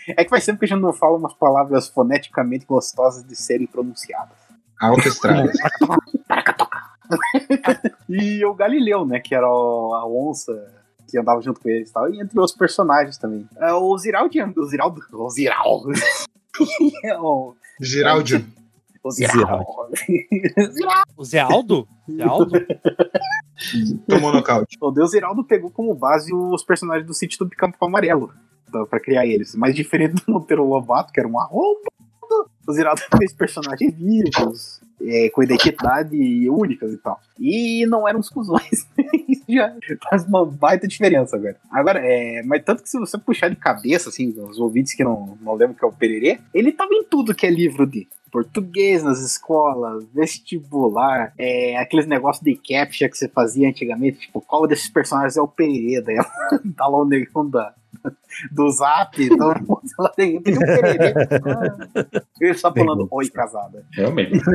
É 0.09 0.23
que 0.23 0.29
faz 0.29 0.45
tempo 0.45 0.59
que 0.59 0.65
a 0.65 0.67
gente 0.67 0.81
não 0.81 0.93
fala 0.93 1.17
umas 1.17 1.33
palavras 1.33 1.87
foneticamente 1.87 2.65
gostosas 2.65 3.23
de 3.23 3.35
serem 3.35 3.65
pronunciadas. 3.67 4.37
Autoestrada. 4.81 5.51
E 8.09 8.43
o 8.45 8.53
Galileu, 8.53 9.05
né? 9.05 9.19
Que 9.19 9.33
era 9.35 9.47
o- 9.49 9.93
a 9.93 10.07
onça 10.07 10.51
que 11.09 11.17
andava 11.17 11.41
junto 11.41 11.59
com 11.61 11.69
eles 11.69 11.89
e 11.89 11.93
tal. 11.93 12.09
E 12.11 12.19
entre 12.19 12.39
os 12.39 12.51
personagens 12.51 13.17
também. 13.17 13.47
É, 13.57 13.71
o 13.73 13.97
Ziraldi. 13.97 14.41
O 14.41 14.65
Ziraldo. 14.65 15.01
O 15.11 15.29
Ziraldo. 15.29 15.89
É 17.03 17.17
o, 17.19 17.53
Giraldio. 17.81 18.45
o 19.03 19.11
Ziraldo. 19.11 19.65
O 21.17 21.25
Zé 21.25 21.39
Aldo? 21.41 21.85
Zé 22.09 22.23
Aldo? 22.23 22.65
Tomou 24.07 24.31
nocaute. 24.31 24.77
O 24.79 24.89
Deus 24.89 25.11
Ziraldo 25.11 25.43
pegou 25.43 25.69
como 25.69 25.93
base 25.93 26.33
os 26.33 26.63
personagens 26.63 27.05
do 27.05 27.13
sítio 27.13 27.39
do 27.45 27.49
Campo 27.49 27.75
Amarelo. 27.85 28.31
Pra 28.89 28.99
criar 28.99 29.25
eles. 29.25 29.55
Mas 29.55 29.75
diferente 29.75 30.15
do 30.25 30.33
Monteiro 30.33 30.67
Lobato, 30.67 31.13
que 31.13 31.19
era 31.19 31.29
um 31.29 31.39
arrombado, 31.39 31.95
o 32.67 32.73
Ziraldo 32.73 33.01
fez 33.17 33.31
personagens 33.31 33.93
vivos, 33.93 34.81
é, 35.01 35.29
com 35.29 35.43
identidade 35.43 36.17
únicas 36.49 36.93
e 36.93 36.97
tal. 36.97 37.19
E 37.39 37.85
não 37.85 38.07
eram 38.07 38.21
cuzões. 38.21 38.87
Isso 39.27 39.43
já 39.49 39.71
faz 40.09 40.25
uma 40.25 40.45
baita 40.45 40.87
diferença 40.87 41.35
agora. 41.35 41.57
Agora, 41.71 41.99
é, 42.03 42.41
mas 42.43 42.63
tanto 42.63 42.81
que 42.81 42.89
se 42.89 42.99
você 42.99 43.17
puxar 43.17 43.49
de 43.49 43.55
cabeça, 43.55 44.09
assim, 44.09 44.29
os 44.29 44.59
ouvintes 44.59 44.93
que 44.93 45.03
não, 45.03 45.37
não 45.41 45.53
lembram 45.53 45.75
que 45.75 45.85
é 45.85 45.87
o 45.87 45.91
Pererê, 45.91 46.39
ele 46.53 46.71
tava 46.71 46.93
em 46.93 47.03
tudo 47.03 47.35
que 47.35 47.45
é 47.45 47.49
livro 47.49 47.85
de 47.85 48.07
português 48.31 49.01
nas 49.01 49.19
escolas, 49.19 50.03
vestibular, 50.13 51.31
é, 51.37 51.77
aqueles 51.77 52.05
negócios 52.05 52.43
de 52.43 52.55
captcha 52.55 53.07
que 53.07 53.17
você 53.17 53.29
fazia 53.29 53.69
antigamente, 53.69 54.19
tipo, 54.19 54.41
qual 54.41 54.67
desses 54.67 54.89
personagens 54.89 55.37
é 55.37 55.41
o 55.41 55.47
Pererê? 55.47 56.01
Daí 56.01 56.17
tá 56.75 56.85
lá 56.87 56.97
o 56.97 57.05
negão 57.05 57.49
da, 57.49 57.73
do 58.51 58.69
zap, 58.69 59.23
então 59.23 59.53
ela 59.99 60.09
tem, 60.09 60.41
tem 60.41 60.55
um 60.55 60.59
Pererê. 60.59 61.13
Ele 62.39 62.53
só 62.53 62.73
falando, 62.73 63.07
oi, 63.11 63.29
casada. 63.29 63.85
Realmente. 63.91 64.35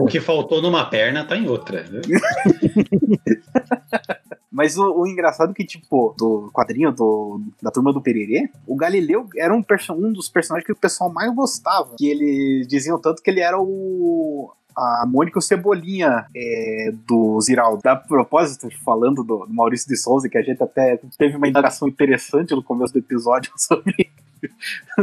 O 0.00 0.04
o 0.04 0.06
que 0.06 0.20
faltou 0.20 0.60
numa 0.60 0.88
perna 0.88 1.24
tá 1.24 1.36
em 1.36 1.48
outra. 1.48 1.84
né? 1.84 2.00
Mas 4.50 4.78
o, 4.78 5.00
o 5.00 5.06
engraçado 5.06 5.50
é 5.50 5.54
que, 5.54 5.64
tipo, 5.64 6.14
do 6.16 6.48
quadrinho 6.52 6.92
do, 6.92 7.40
da 7.60 7.72
turma 7.72 7.92
do 7.92 8.00
Pererê, 8.00 8.48
o 8.66 8.76
Galileu 8.76 9.28
era 9.36 9.52
um, 9.52 9.64
um 9.90 10.12
dos 10.12 10.28
personagens 10.28 10.64
que 10.64 10.72
o 10.72 10.76
pessoal 10.76 11.12
mais 11.12 11.34
gostava. 11.34 11.96
Que 11.98 12.08
eles 12.08 12.68
diziam 12.68 13.00
tanto 13.00 13.20
que 13.20 13.30
ele 13.30 13.40
era 13.40 13.58
o. 13.58 14.52
A 14.76 15.04
Mônica 15.06 15.38
o 15.38 15.42
Cebolinha 15.42 16.26
é, 16.34 16.92
do 17.06 17.40
Ziraldo. 17.40 17.80
A 17.86 17.96
propósito, 17.96 18.68
falando 18.84 19.22
do, 19.22 19.46
do 19.46 19.54
Maurício 19.54 19.88
de 19.88 19.96
Souza, 19.96 20.28
que 20.28 20.38
a 20.38 20.42
gente 20.42 20.62
até 20.62 20.98
teve 21.18 21.36
uma 21.36 21.48
indagação 21.48 21.88
interessante 21.88 22.54
no 22.54 22.62
começo 22.62 22.92
do 22.92 22.98
episódio 22.98 23.52
sobre, 23.58 24.10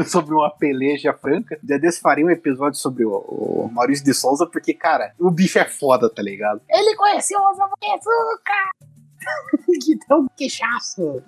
sobre 0.06 0.34
uma 0.34 0.50
peleja 0.50 1.14
franca. 1.14 1.58
Já 1.68 1.78
desse 1.78 2.02
faria 2.02 2.26
um 2.26 2.30
episódio 2.30 2.80
sobre 2.80 3.06
o, 3.06 3.12
o 3.12 3.70
Maurício 3.72 4.06
de 4.06 4.14
Souza, 4.14 4.46
porque, 4.46 4.74
cara, 4.74 5.14
o 5.20 5.32
bicho 5.32 5.60
é 5.60 5.66
foda, 5.66 6.10
tá 6.10 6.22
ligado? 6.22 6.62
Ele 6.70 6.96
conheceu 6.96 7.40
o 7.40 7.48
Açúcar! 7.48 8.92
que 9.84 9.98
dá 10.08 10.18
um 10.18 10.28
queixaço. 10.36 11.22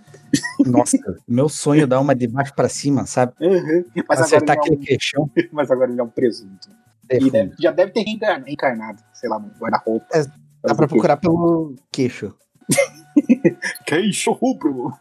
Nossa, 0.65 0.97
meu 1.27 1.47
sonho 1.49 1.83
é 1.83 1.87
dar 1.87 1.99
uma 1.99 2.15
de 2.15 2.27
baixo 2.27 2.53
pra 2.55 2.69
cima, 2.69 3.05
sabe? 3.05 3.33
Mas, 4.07 4.21
Acertar 4.21 4.55
agora 4.55 4.67
aquele 4.67 4.75
ele 4.77 4.85
queixão. 4.85 5.29
é 5.35 5.41
um, 5.45 5.47
mas 5.51 5.71
agora 5.71 5.91
ele 5.91 5.99
é 5.99 6.03
um 6.03 6.09
presunto. 6.09 6.69
É, 7.09 7.17
E 7.17 7.29
deve- 7.29 7.53
já 7.59 7.71
deve 7.71 7.91
ter 7.91 8.01
reencarnado, 8.01 9.01
sei 9.13 9.29
lá, 9.29 9.39
no 9.39 9.49
guarda-roupa. 9.59 10.05
É, 10.13 10.23
Dá 10.65 10.73
pra 10.75 10.87
procurar 10.87 11.17
pelo 11.17 11.75
queixo. 11.91 12.33
Queixo 13.85 14.31
rubro. 14.31 14.93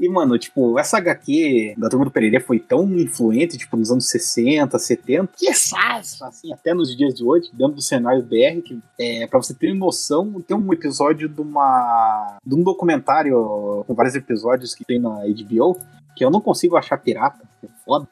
E, 0.00 0.08
mano, 0.08 0.36
tipo, 0.38 0.76
essa 0.78 0.98
HQ 0.98 1.74
da 1.78 1.88
Turma 1.88 2.04
do 2.04 2.10
Pereira 2.10 2.40
foi 2.40 2.58
tão 2.58 2.84
influente, 2.98 3.56
tipo, 3.56 3.76
nos 3.76 3.90
anos 3.92 4.08
60, 4.10 4.76
70, 4.78 5.32
que 5.36 5.48
assim, 5.48 6.52
até 6.52 6.74
nos 6.74 6.96
dias 6.96 7.14
de 7.14 7.22
hoje, 7.22 7.48
dentro 7.52 7.74
do 7.76 7.82
cenário 7.82 8.22
BR, 8.22 8.60
que, 8.64 8.80
é, 8.98 9.26
pra 9.28 9.38
você 9.40 9.54
ter 9.54 9.72
noção, 9.72 10.40
tem 10.40 10.56
um 10.56 10.72
episódio 10.72 11.28
de 11.28 11.40
uma 11.40 12.38
de 12.44 12.54
um 12.56 12.62
documentário 12.64 13.84
com 13.86 13.94
vários 13.94 14.16
episódios 14.16 14.74
que 14.74 14.84
tem 14.84 14.98
na 14.98 15.20
HBO, 15.26 15.78
que 16.16 16.24
eu 16.24 16.30
não 16.30 16.40
consigo 16.40 16.76
achar 16.76 16.96
pirata, 16.98 17.42
é 17.62 17.68
foda, 17.84 18.08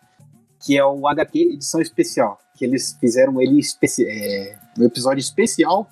que 0.65 0.77
é 0.79 0.85
o 0.85 1.07
HQ 1.09 1.39
edição 1.55 1.81
especial, 1.81 2.39
que 2.55 2.65
eles 2.65 2.97
fizeram 3.01 3.41
ele 3.41 3.61
é, 4.07 4.57
um 4.79 4.85
episódio 4.85 5.21
especial 5.21 5.89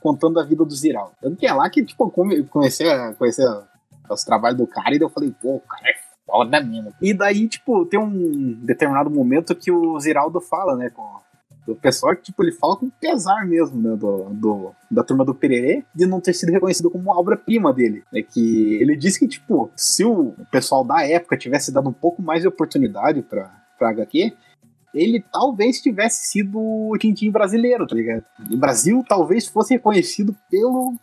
contando 0.00 0.38
a 0.40 0.44
vida 0.44 0.64
do 0.64 0.74
Ziral. 0.74 1.12
Tanto 1.20 1.36
que 1.36 1.46
é 1.46 1.52
lá 1.52 1.68
que, 1.70 1.84
tipo, 1.84 2.10
comecei 2.50 2.90
a 2.90 3.14
conhecer 3.14 3.46
os 4.10 4.24
trabalhos 4.24 4.58
do 4.58 4.66
cara 4.66 4.94
e 4.94 5.00
eu 5.00 5.08
falei, 5.08 5.32
pô, 5.40 5.56
o 5.56 5.60
cara 5.60 5.88
é 5.88 5.94
foda 6.26 6.60
mesmo. 6.60 6.92
E 7.00 7.14
daí, 7.14 7.48
tipo, 7.48 7.84
tem 7.86 8.00
um 8.00 8.52
determinado 8.64 9.10
momento 9.10 9.54
que 9.54 9.70
o 9.70 9.98
Ziraldo 10.00 10.40
fala, 10.40 10.76
né, 10.76 10.90
com 10.90 11.20
o 11.68 11.76
pessoal 11.76 12.16
que, 12.16 12.22
tipo, 12.22 12.42
ele 12.42 12.50
fala 12.52 12.76
com 12.76 12.90
pesar 12.90 13.46
mesmo, 13.46 13.80
né, 13.80 13.94
do, 13.96 14.24
do- 14.30 14.72
da 14.90 15.04
turma 15.04 15.24
do 15.24 15.32
Pererê, 15.34 15.84
de 15.94 16.04
não 16.06 16.20
ter 16.20 16.32
sido 16.32 16.50
reconhecido 16.50 16.90
como 16.90 17.04
uma 17.04 17.18
obra-prima 17.18 17.72
dele. 17.72 18.02
É 18.12 18.20
que 18.22 18.74
ele 18.82 18.96
disse 18.96 19.20
que, 19.20 19.28
tipo, 19.28 19.70
se 19.76 20.04
o 20.04 20.34
pessoal 20.50 20.82
da 20.84 21.06
época 21.06 21.36
tivesse 21.36 21.70
dado 21.72 21.88
um 21.88 21.92
pouco 21.92 22.20
mais 22.20 22.42
de 22.42 22.48
oportunidade 22.48 23.22
pra, 23.22 23.61
pra 23.82 23.90
HQ, 23.90 24.32
ele 24.94 25.24
talvez 25.32 25.80
tivesse 25.80 26.30
sido 26.30 26.58
o 26.60 26.96
Tintin 26.98 27.30
brasileiro, 27.30 27.86
tá 27.86 27.96
ligado? 27.96 28.24
O 28.50 28.56
Brasil 28.56 29.04
talvez 29.08 29.46
fosse 29.46 29.74
reconhecido 29.74 30.36
pelo 30.48 30.94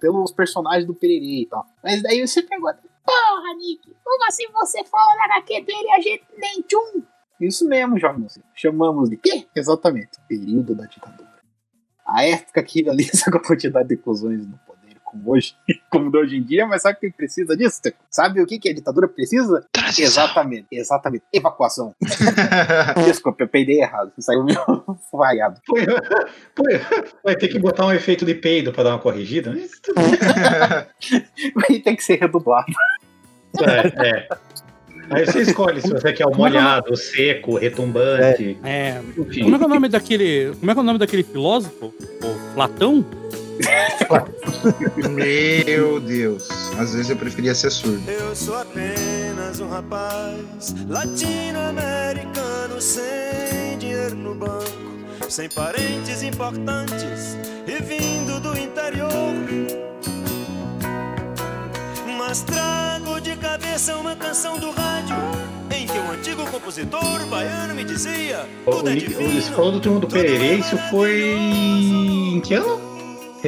pelos 0.00 0.32
personagens 0.32 0.86
do 0.86 0.94
Pererê 0.94 1.42
e 1.42 1.46
tal. 1.46 1.64
Mas 1.82 2.02
daí 2.02 2.26
você 2.26 2.42
pergunta, 2.42 2.78
porra, 3.04 3.54
Nick, 3.56 3.94
como 4.04 4.26
assim 4.26 4.44
você 4.52 4.84
fala 4.84 5.16
na 5.16 5.36
HQ 5.36 5.62
dele 5.62 5.88
e 5.88 5.92
a 5.92 6.00
gente 6.00 6.24
nem 6.36 6.62
tchum? 6.62 7.02
Isso 7.40 7.66
mesmo, 7.66 7.98
Jorge. 7.98 8.26
Chamamos 8.54 9.08
de 9.08 9.16
quê? 9.16 9.46
Exatamente, 9.54 10.18
período 10.28 10.74
da 10.74 10.84
ditadura. 10.84 11.32
A 12.06 12.24
época 12.24 12.62
que 12.62 12.82
realiza 12.84 13.30
com 13.30 13.38
a 13.38 13.42
quantidade 13.42 13.88
de 13.88 13.94
inclusões 13.94 14.46
no 14.46 14.58
poder, 14.66 14.81
como 15.12 15.30
hoje, 15.32 15.54
como 15.90 16.10
de 16.10 16.18
hoje 16.18 16.36
em 16.36 16.42
dia, 16.42 16.66
mas 16.66 16.82
sabe 16.82 16.96
o 16.96 17.00
que 17.00 17.10
precisa 17.10 17.54
disso? 17.54 17.80
Sabe 18.10 18.40
o 18.40 18.46
que, 18.46 18.58
que 18.58 18.70
a 18.70 18.74
ditadura 18.74 19.06
precisa? 19.06 19.64
Exatamente, 19.98 20.66
exatamente. 20.72 21.24
Evacuação. 21.32 21.94
Desculpa, 23.04 23.44
eu 23.44 23.48
peidei 23.48 23.80
errado. 23.80 24.10
Saiu 24.18 24.42
meio 24.42 24.58
vaiado. 25.12 25.60
Vai 27.22 27.36
ter 27.36 27.48
que 27.48 27.58
botar 27.58 27.86
um 27.86 27.92
efeito 27.92 28.24
de 28.24 28.34
peido 28.34 28.72
pra 28.72 28.82
dar 28.82 28.90
uma 28.90 28.98
corrigida? 28.98 29.54
Tudo 29.82 30.00
Aí 31.68 31.80
tem 31.80 31.94
que 31.94 32.02
ser 32.02 32.18
redublado. 32.18 32.72
É, 33.60 34.08
é. 34.08 34.28
Aí 35.10 35.26
você 35.26 35.42
escolhe 35.42 35.80
se 35.80 35.90
você 35.90 36.12
quer 36.12 36.26
o 36.26 36.34
molhado, 36.34 36.92
o 36.92 36.96
seco, 36.96 37.56
retumbante. 37.58 38.56
É. 38.64 38.98
Enfim. 39.18 39.42
Como 39.42 39.56
é 39.56 39.58
que 39.58 39.64
é 39.64 39.66
o 39.66 39.70
nome 39.70 39.88
daquele. 39.88 40.54
Como 40.58 40.70
é 40.70 40.74
que 40.74 40.80
é 40.80 40.82
o 40.82 40.86
nome 40.86 40.98
daquele 40.98 41.22
filósofo? 41.22 41.92
O 42.22 42.54
Platão? 42.54 43.04
Meu 45.10 46.00
Deus. 46.00 46.48
Às 46.78 46.92
vezes 46.94 47.10
eu 47.10 47.16
preferia 47.16 47.54
ser 47.54 47.70
surdo. 47.70 48.02
Eu 48.10 48.34
sou 48.34 48.56
apenas 48.58 49.60
um 49.60 49.68
rapaz 49.68 50.74
latino-americano 50.88 52.80
sem 52.80 53.78
dinheiro 53.78 54.14
no 54.14 54.34
banco, 54.34 54.64
sem 55.28 55.48
parentes 55.48 56.22
importantes 56.22 57.36
e 57.66 57.82
vindo 57.82 58.40
do 58.40 58.58
interior. 58.58 59.10
Mas 62.18 62.42
trago 62.42 63.20
de 63.20 63.36
cabeça 63.36 63.96
uma 63.96 64.16
canção 64.16 64.58
do 64.58 64.70
rádio 64.70 65.16
em 65.74 65.86
que 65.86 65.98
um 65.98 66.10
antigo 66.12 66.46
compositor 66.50 67.26
baiano 67.28 67.74
me 67.74 67.84
dizia: 67.84 68.46
O 68.64 68.70
Tudo 68.70 68.90
é 68.90 68.94
Nick- 68.94 69.06
o- 69.14 69.18
divino. 69.18 69.42
Você 69.42 69.50
falou 69.52 69.72
do 69.72 69.80
turno 69.80 70.00
do 70.00 70.08
Pererê, 70.08 70.54
isso 70.54 70.76
foi. 70.90 71.20
em 71.22 72.40
que 72.40 72.54
ano? 72.54 72.81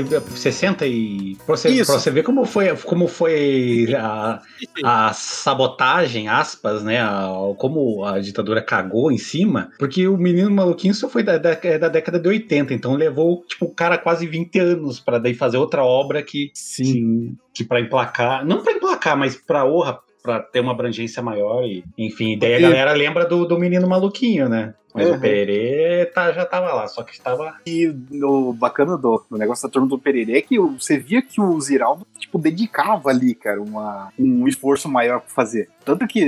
60 0.03 0.87
e. 0.87 1.37
Pra 1.47 1.57
você, 1.57 1.69
Isso. 1.69 1.91
pra 1.93 2.01
você 2.01 2.11
ver 2.11 2.23
como 2.23 2.45
foi, 2.45 2.75
como 2.79 3.07
foi 3.07 3.95
a, 3.97 4.41
a 4.85 5.13
sabotagem, 5.13 6.29
aspas, 6.29 6.83
né? 6.83 7.01
a- 7.01 7.29
como 7.59 8.05
a 8.05 8.19
ditadura 8.19 8.63
cagou 8.63 9.13
em 9.13 9.19
cima, 9.19 9.71
porque 9.79 10.09
o 10.09 10.17
menino 10.17 10.51
maluquinho 10.51 10.95
só 10.95 11.09
foi 11.09 11.23
da, 11.23 11.39
da, 11.39 11.59
é 11.63 11.79
da 11.79 11.89
década 11.89 12.19
de 12.19 12.29
80, 12.29 12.73
então 12.75 12.95
levou, 12.95 13.45
tipo, 13.47 13.67
o 13.67 13.75
cara 13.75 13.99
quase 13.99 14.27
20 14.27 14.59
anos 14.59 14.99
pra 14.99 15.19
daí 15.19 15.35
fazer 15.35 15.59
outra 15.59 15.85
obra 15.85 16.23
que. 16.23 16.51
Sim. 16.55 17.37
Que, 17.53 17.63
que 17.63 17.65
pra 17.65 17.81
emplacar. 17.81 18.45
Não 18.45 18.63
pra 18.63 18.73
emplacar, 18.73 19.17
mas 19.17 19.37
pra 19.37 19.65
honra, 19.65 19.99
pra 20.25 20.41
ter 20.41 20.61
uma 20.61 20.73
abrangência 20.73 21.23
maior. 21.23 21.65
E, 21.65 21.85
enfim, 21.99 22.39
daí 22.39 22.55
a 22.55 22.61
galera 22.61 22.93
lembra 22.95 23.27
do, 23.27 23.45
do 23.45 23.59
menino 23.59 23.87
maluquinho, 23.87 24.49
né? 24.49 24.75
Mas 24.95 25.09
Uhum. 25.09 25.17
o 25.17 25.21
Pererê 25.21 26.07
tá, 26.07 26.31
já 26.33 26.47
tava 26.47 26.73
lá, 26.73 26.87
só 26.87 27.03
que 27.03 27.13
estava. 27.13 27.57
E 27.67 27.93
o 28.23 28.53
bacana 28.53 28.97
do, 28.97 29.23
do 29.29 29.37
negócio 29.37 29.69
da 29.69 29.73
turma 29.73 29.89
do 29.89 29.99
Pererê 29.99 30.39
é 30.39 30.41
que 30.41 30.57
você 30.57 30.97
via 30.97 31.21
que 31.21 31.41
o 31.41 31.61
Ziraldo, 31.61 32.07
tipo, 32.17 32.39
dedicava 32.39 33.11
ali, 33.11 33.35
cara, 33.35 33.61
uma, 33.61 34.13
um 34.17 34.47
esforço 34.47 34.89
maior 34.89 35.21
pra 35.21 35.31
fazer. 35.31 35.69
Tanto 35.85 36.07
que 36.07 36.25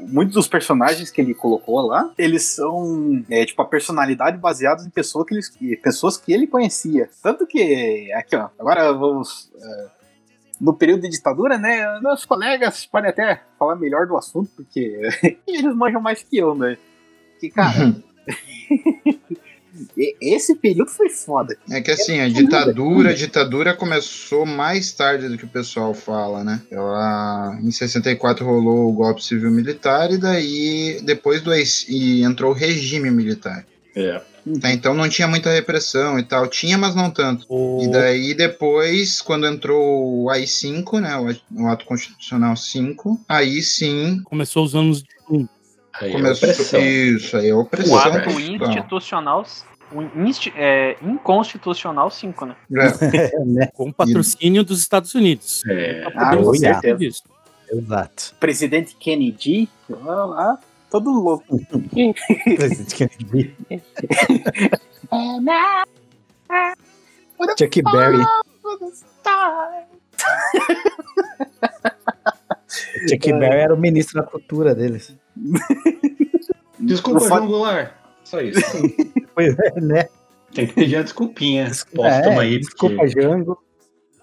muitos 0.00 0.34
dos 0.34 0.46
personagens 0.46 1.10
que 1.10 1.20
ele 1.20 1.34
colocou 1.34 1.80
lá, 1.84 2.08
eles 2.16 2.44
são, 2.44 3.22
é, 3.28 3.44
tipo, 3.44 3.60
a 3.60 3.66
personalidade 3.66 4.38
baseados 4.38 4.86
em 4.86 4.90
pessoa 4.90 5.26
que 5.26 5.34
eles, 5.34 5.52
pessoas 5.82 6.16
que 6.16 6.32
ele 6.32 6.46
conhecia. 6.46 7.10
Tanto 7.20 7.44
que, 7.46 8.12
aqui, 8.12 8.36
ó, 8.36 8.48
agora 8.58 8.92
vamos... 8.92 9.50
é, 9.60 10.03
no 10.60 10.74
período 10.74 11.02
de 11.02 11.10
ditadura, 11.10 11.58
né, 11.58 12.00
meus 12.00 12.24
colegas 12.24 12.86
podem 12.86 13.10
até 13.10 13.42
falar 13.58 13.76
melhor 13.76 14.06
do 14.06 14.16
assunto, 14.16 14.50
porque 14.56 15.00
eles 15.46 15.74
manjam 15.74 16.00
mais 16.00 16.22
que 16.22 16.36
eu, 16.38 16.54
né? 16.54 16.76
Que, 17.40 17.50
cara, 17.50 17.94
e- 19.96 20.16
esse 20.20 20.54
período 20.56 20.90
foi 20.90 21.08
foda. 21.10 21.56
É 21.70 21.80
que 21.80 21.90
assim, 21.90 22.20
a 22.20 22.28
ditadura, 22.28 23.10
a 23.10 23.14
ditadura 23.14 23.74
começou 23.74 24.46
mais 24.46 24.92
tarde 24.92 25.28
do 25.28 25.36
que 25.36 25.44
o 25.44 25.48
pessoal 25.48 25.92
fala, 25.94 26.44
né? 26.44 26.62
Ela, 26.70 27.58
em 27.62 27.70
64 27.70 28.44
rolou 28.44 28.88
o 28.88 28.92
golpe 28.92 29.24
civil 29.24 29.50
militar 29.50 30.10
e 30.12 30.18
daí 30.18 31.00
depois 31.04 31.42
do 31.42 31.52
e 31.54 32.22
entrou 32.22 32.52
o 32.52 32.54
regime 32.54 33.10
militar. 33.10 33.66
É. 33.96 34.20
Tá, 34.60 34.70
então 34.72 34.92
não 34.94 35.08
tinha 35.08 35.26
muita 35.26 35.50
repressão 35.50 36.18
e 36.18 36.22
tal, 36.22 36.46
tinha, 36.48 36.76
mas 36.76 36.94
não 36.94 37.10
tanto. 37.10 37.46
O- 37.48 37.82
E 37.82 37.90
daí 37.90 38.34
depois, 38.34 39.20
quando 39.22 39.46
entrou 39.46 40.24
o 40.24 40.30
AI-5, 40.30 41.00
né, 41.00 41.16
o 41.16 41.28
Ato- 41.30 41.42
o 41.56 41.66
Ato 41.66 41.84
Constitucional 41.86 42.54
5, 42.56 43.18
aí 43.28 43.62
sim 43.62 44.20
Começou 44.24 44.64
os 44.64 44.74
anos 44.74 45.02
de 45.02 45.08
Aí 45.94 46.10
é 46.10 46.12
começou 46.12 46.48
opressão. 46.50 46.80
isso, 46.80 47.36
aí 47.36 47.48
é 47.48 47.54
O 47.54 47.60
opressão. 47.60 47.96
ato 47.98 48.18
total. 48.18 48.40
institucional. 48.40 49.46
O 49.92 50.02
insti- 50.26 50.52
é, 50.56 50.96
inconstitucional 51.02 52.10
5, 52.10 52.44
né? 52.46 52.56
É. 52.72 52.84
É, 53.40 53.44
né? 53.44 53.68
com 53.74 53.92
patrocínio 53.92 54.64
dos 54.64 54.80
Estados 54.80 55.14
Unidos. 55.14 55.62
É. 55.68 56.04
Ah, 56.16 56.32
certeza. 56.54 56.98
disso. 56.98 57.22
Exato. 57.70 58.34
Presidente 58.40 58.94
Kennedy, 58.96 59.68
lá, 59.88 60.58
todo 60.94 61.10
louco. 61.10 61.58
Presidente 62.56 62.94
Kennedy. 62.94 63.56
Chuck 67.58 67.82
Berry. 67.82 68.22
Chuck 73.08 73.32
Berry 73.32 73.56
era 73.60 73.74
o 73.74 73.78
ministro 73.78 74.22
da 74.22 74.26
cultura 74.28 74.72
deles. 74.74 75.16
Desculpa, 76.78 77.20
João 77.26 77.46
Goulart. 77.48 77.92
Só 78.22 78.40
isso. 78.40 78.60
Pois 79.34 79.58
é, 79.58 79.80
né? 79.80 80.08
Tem 80.54 80.68
que 80.68 80.74
pedir 80.74 80.96
uma 80.96 81.02
desculpinha. 81.02 81.64
Póstuma 81.92 82.08
É, 82.08 82.38
aí, 82.38 82.58
desculpa, 82.60 83.04
Jango. 83.08 83.58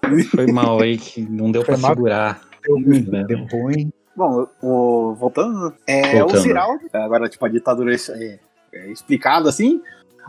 porque 0.00 0.22
foi 0.24 0.46
mal 0.46 0.80
aí 0.80 0.96
que 0.96 1.20
não 1.20 1.52
deu 1.52 1.62
Foi 1.62 1.74
pra 1.74 1.82
mal. 1.82 1.90
segurar. 1.90 2.40
Deu 2.64 2.76
ruim. 2.76 3.02
Né? 3.10 3.24
Deu 3.24 3.46
ruim. 3.52 3.92
Bom, 4.14 4.46
o, 4.62 5.14
voltando, 5.14 5.74
é 5.86 6.18
Voltando. 6.18 6.38
o 6.38 6.42
Ziraldo, 6.42 6.80
agora 6.92 7.28
tipo 7.28 7.44
a 7.46 7.48
ditadura 7.48 7.94
é, 7.94 8.38
é 8.72 8.90
explicado 8.90 9.48
assim, 9.48 9.80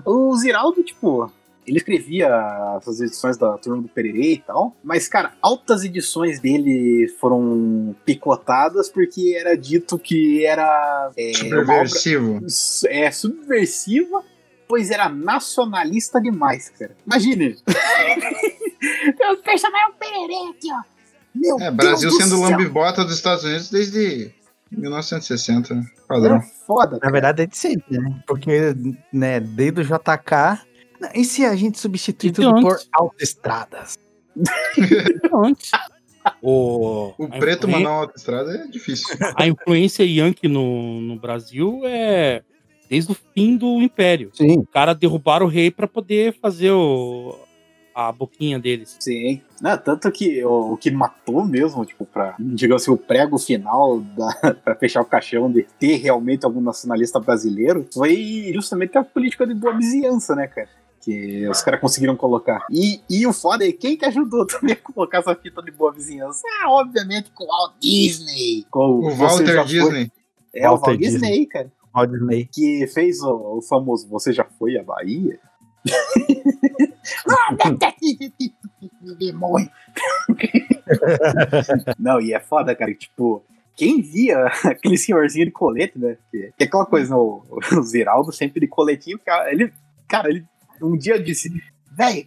o 0.06 0.36
Ziraldo, 0.38 0.82
tipo, 0.84 1.32
ele 1.66 1.78
escrevia 1.78 2.30
essas 2.78 3.00
edições 3.02 3.38
da 3.38 3.58
Turma 3.58 3.82
do 3.82 3.88
Pererê 3.88 4.34
e 4.34 4.38
tal, 4.40 4.76
mas, 4.84 5.08
cara, 5.08 5.34
altas 5.42 5.84
edições 5.84 6.40
dele 6.40 7.08
foram 7.20 7.96
picotadas 8.06 8.90
porque 8.90 9.36
era 9.38 9.56
dito 9.56 9.98
que 10.00 10.46
era 10.46 11.12
é, 11.16 11.32
uma 11.44 11.62
obra 11.62 11.88
Subversivo. 11.88 12.88
é, 12.90 13.12
subversiva, 13.12 14.24
pois 14.68 14.90
era 14.92 15.10
nacionalista 15.10 16.20
demais, 16.20 16.70
cara. 16.70 16.96
Imagine. 17.06 17.58
Meu 19.20 19.38
peixe 19.38 19.66
é 19.66 19.88
um 19.88 19.94
pererê 19.94 20.50
aqui, 20.50 20.68
ó. 20.72 20.93
Meu 21.36 21.60
É, 21.60 21.72
Brasil 21.72 22.10
do 22.10 22.16
sendo 22.16 22.38
céu. 22.38 22.50
lambibota 22.50 23.04
dos 23.04 23.16
Estados 23.16 23.44
Unidos 23.44 23.70
desde 23.70 24.32
1960, 24.72 25.74
né? 25.76 25.84
É 25.86 26.08
Padrão. 26.08 26.42
foda, 26.68 26.94
Na 26.94 27.00
cara. 27.00 27.12
verdade 27.12 27.42
é 27.44 27.46
de 27.48 27.58
sempre, 27.58 27.98
né? 27.98 28.24
Porque, 28.28 28.76
né, 29.12 29.40
desde 29.40 29.82
o 29.82 29.84
JK. 29.84 30.62
E 31.16 31.26
se 31.26 31.44
a 31.46 31.56
gente 31.56 31.78
substituir 31.80 32.30
E 32.30 32.34
tudo 32.34 32.62
por 32.62 32.78
autoestradas? 32.94 33.98
Antes. 35.34 35.72
O, 36.42 37.14
O 37.18 37.28
preto 37.28 37.68
influen- 37.68 37.84
mandar 37.84 37.90
uma 37.96 38.02
autoestrada 38.04 38.52
é 38.56 38.68
difícil. 38.68 39.14
A 39.36 39.46
influência 39.46 40.04
Yankee 40.04 40.48
no, 40.48 41.02
no 41.02 41.20
Brasil 41.20 41.82
é 41.84 42.42
desde 42.90 43.12
o 43.12 43.18
fim 43.34 43.58
do 43.58 43.82
Império. 43.82 44.30
Sim. 44.34 44.60
O 44.60 44.66
cara 44.66 44.94
derrubaram 44.96 45.46
o 45.46 45.50
rei 45.50 45.70
pra 45.70 45.88
poder 45.88 46.34
fazer 46.42 46.72
o, 46.72 47.38
a 47.94 48.12
boquinha 48.12 48.60
deles. 48.60 48.96
Sim. 49.00 49.42
Não, 49.62 49.78
tanto 49.78 50.12
que 50.12 50.44
o, 50.44 50.74
o 50.74 50.78
que 50.78 50.92
matou 50.92 51.46
mesmo, 51.46 51.86
tipo, 51.86 52.06
pra, 52.06 52.36
digamos 52.40 52.84
assim, 52.84 52.92
o 52.92 52.98
prego 52.98 53.38
final 53.38 54.00
da, 54.00 54.56
pra 54.64 54.76
fechar 54.76 55.02
o 55.02 55.06
caixão 55.06 55.52
de 55.52 55.64
ter 55.80 55.98
realmente 55.98 56.46
algum 56.46 56.62
nacionalista 56.62 57.20
brasileiro 57.20 57.88
foi 57.94 58.52
justamente 58.54 58.98
a 58.98 59.04
política 59.04 59.46
de 59.48 59.54
boa 59.54 59.76
vizinhança, 59.78 60.36
né, 60.36 60.48
cara? 60.48 60.70
Que 61.02 61.46
os 61.50 61.62
caras 61.62 61.82
conseguiram 61.82 62.16
colocar. 62.16 62.66
E, 62.72 63.02
e 63.10 63.28
o 63.28 63.34
foda 63.34 63.68
é 63.68 63.74
quem 63.74 63.98
que 63.98 64.06
ajudou 64.06 64.46
também 64.48 64.74
a 64.74 64.78
colocar 64.78 65.20
essa 65.20 65.36
fita 65.36 65.62
de 65.62 65.70
boa 65.72 65.92
vizinhança? 65.92 66.42
Ah, 66.62 66.72
obviamente 66.72 67.30
com 67.32 67.44
o 67.44 67.48
Walt 67.48 67.74
Disney. 67.82 68.66
Com 68.72 69.00
O 69.00 69.10
Walter 69.16 69.56
Foi- 69.56 69.66
Disney. 69.66 70.12
É, 70.56 70.70
o 70.70 70.72
Walter 70.78 70.92
Walt 70.92 71.00
Disney, 71.00 71.46
cara. 71.46 71.72
Walt 71.94 72.10
Disney. 72.10 72.50
Que 72.52 72.88
fez 72.88 73.22
o, 73.22 73.58
o 73.58 73.62
famoso 73.62 74.08
Você 74.10 74.32
Já 74.32 74.46
Foi 74.58 74.78
à 74.78 74.84
Bahia? 74.84 75.40
Não, 82.00 82.22
e 82.22 82.34
é 82.34 82.40
foda, 82.40 82.76
cara, 82.76 82.94
tipo, 82.94 83.44
quem 83.76 84.02
via 84.02 84.46
aquele 84.66 84.98
senhorzinho 84.98 85.46
de 85.46 85.52
colete, 85.52 85.98
né? 85.98 86.18
Que, 86.32 86.54
que 86.58 86.64
é 86.64 86.68
aquela 86.68 86.86
coisa, 86.86 87.16
o, 87.16 87.44
o 87.50 87.84
Ziraldo 87.84 88.32
sempre 88.32 88.62
de 88.62 88.68
coletinho, 88.68 89.20
cara, 89.20 89.52
ele, 89.52 89.74
cara, 90.08 90.30
ele 90.30 90.46
um 90.82 90.98
dia 90.98 91.22
disse, 91.22 91.50
velho, 91.92 92.26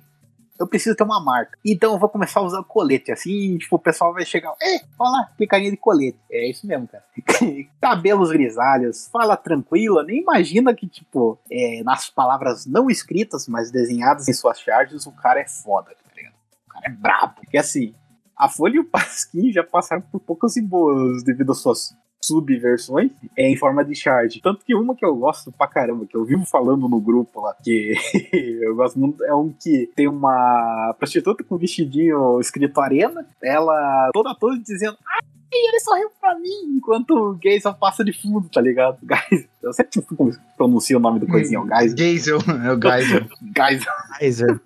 eu 0.59 0.67
preciso 0.67 0.97
ter 0.97 1.05
uma 1.05 1.23
marca. 1.23 1.59
Então 1.65 1.93
eu 1.93 1.99
vou 1.99 2.09
começar 2.09 2.41
a 2.41 2.43
usar 2.43 2.63
colete. 2.65 3.13
Assim, 3.13 3.59
tipo, 3.59 3.77
o 3.77 3.79
pessoal 3.79 4.13
vai 4.13 4.25
chegar, 4.25 4.55
é, 4.63 4.81
olha 4.99 5.11
lá, 5.11 5.31
que 5.37 5.47
de 5.47 5.77
colete. 5.77 6.19
É 6.31 6.49
isso 6.49 6.67
mesmo, 6.67 6.89
cara. 6.89 7.05
Cabelos 7.81 8.31
grisalhos, 8.31 9.09
fala 9.09 9.37
tranquila, 9.37 10.03
nem 10.03 10.21
imagina 10.21 10.75
que, 10.75 10.87
tipo, 10.87 11.39
é, 11.51 11.83
nas 11.83 12.09
palavras 12.11 12.67
não 12.67 12.91
escritas, 12.91 13.47
mas 13.49 13.71
desenhadas 13.71 14.29
em 14.29 14.33
suas 14.33 14.61
charges, 14.61 15.07
o 15.07 15.13
cara 15.13 15.41
é 15.41 15.47
foda, 15.47 15.91
tá 15.91 16.11
ligado? 16.15 16.35
O 16.67 16.73
cara 16.73 16.87
é 16.87 16.91
brabo. 16.91 17.35
Porque 17.37 17.59
assim, 17.59 17.95
a 18.37 18.49
Folha 18.49 18.77
e 18.77 18.81
o 18.81 18.85
Pasquim 18.85 19.51
já 19.53 19.65
passaram 19.65 20.03
por 20.03 20.21
poucas 20.21 20.57
e 20.57 20.63
boas 20.63 21.23
devido 21.23 21.53
às 21.53 21.59
suas 21.59 21.97
subversões 22.27 23.11
é, 23.37 23.49
em 23.49 23.57
forma 23.57 23.85
de 23.85 23.95
charge. 23.95 24.41
Tanto 24.41 24.65
que 24.65 24.75
uma 24.75 24.95
que 24.95 25.05
eu 25.05 25.15
gosto 25.17 25.53
pra 25.53 25.67
caramba, 25.67 26.07
que 26.07 26.17
eu 26.17 26.25
vivo 26.25 26.45
falando 26.45 26.89
no 26.89 27.01
grupo 27.01 27.41
lá, 27.41 27.55
que 27.63 27.95
eu 28.63 28.75
gosto 28.75 28.99
muito, 28.99 29.25
é 29.25 29.35
um 29.35 29.53
que 29.53 29.91
tem 29.95 30.09
uma 30.09 30.95
prostituta 30.99 31.45
com 31.45 31.57
vestidinho 31.57 32.41
escrito 32.41 32.81
arena, 32.81 33.27
ela 33.43 34.11
toda 34.13 34.35
toda 34.35 34.59
dizendo 34.59 34.97
ai, 35.07 35.21
ele 35.53 35.81
sorriu 35.81 36.11
pra 36.21 36.39
mim, 36.39 36.77
enquanto 36.77 37.11
o 37.11 37.35
gay 37.35 37.61
só 37.61 37.73
passa 37.73 38.05
de 38.05 38.13
fundo, 38.13 38.49
tá 38.49 38.61
ligado? 38.61 38.99
Guys, 39.07 39.47
eu 39.63 39.73
sempre 39.73 40.03
como 40.17 40.31
pronuncia 40.57 40.97
o 40.97 41.01
nome 41.01 41.21
do 41.21 41.27
coisinho, 41.27 41.63
o 41.63 41.67
Guys. 41.67 41.95
Geisel, 41.97 42.39
é 42.39 42.73
o 42.73 42.81
Geisel. 42.81 43.27
Guys, 43.55 43.85
Kaiser. 44.19 44.61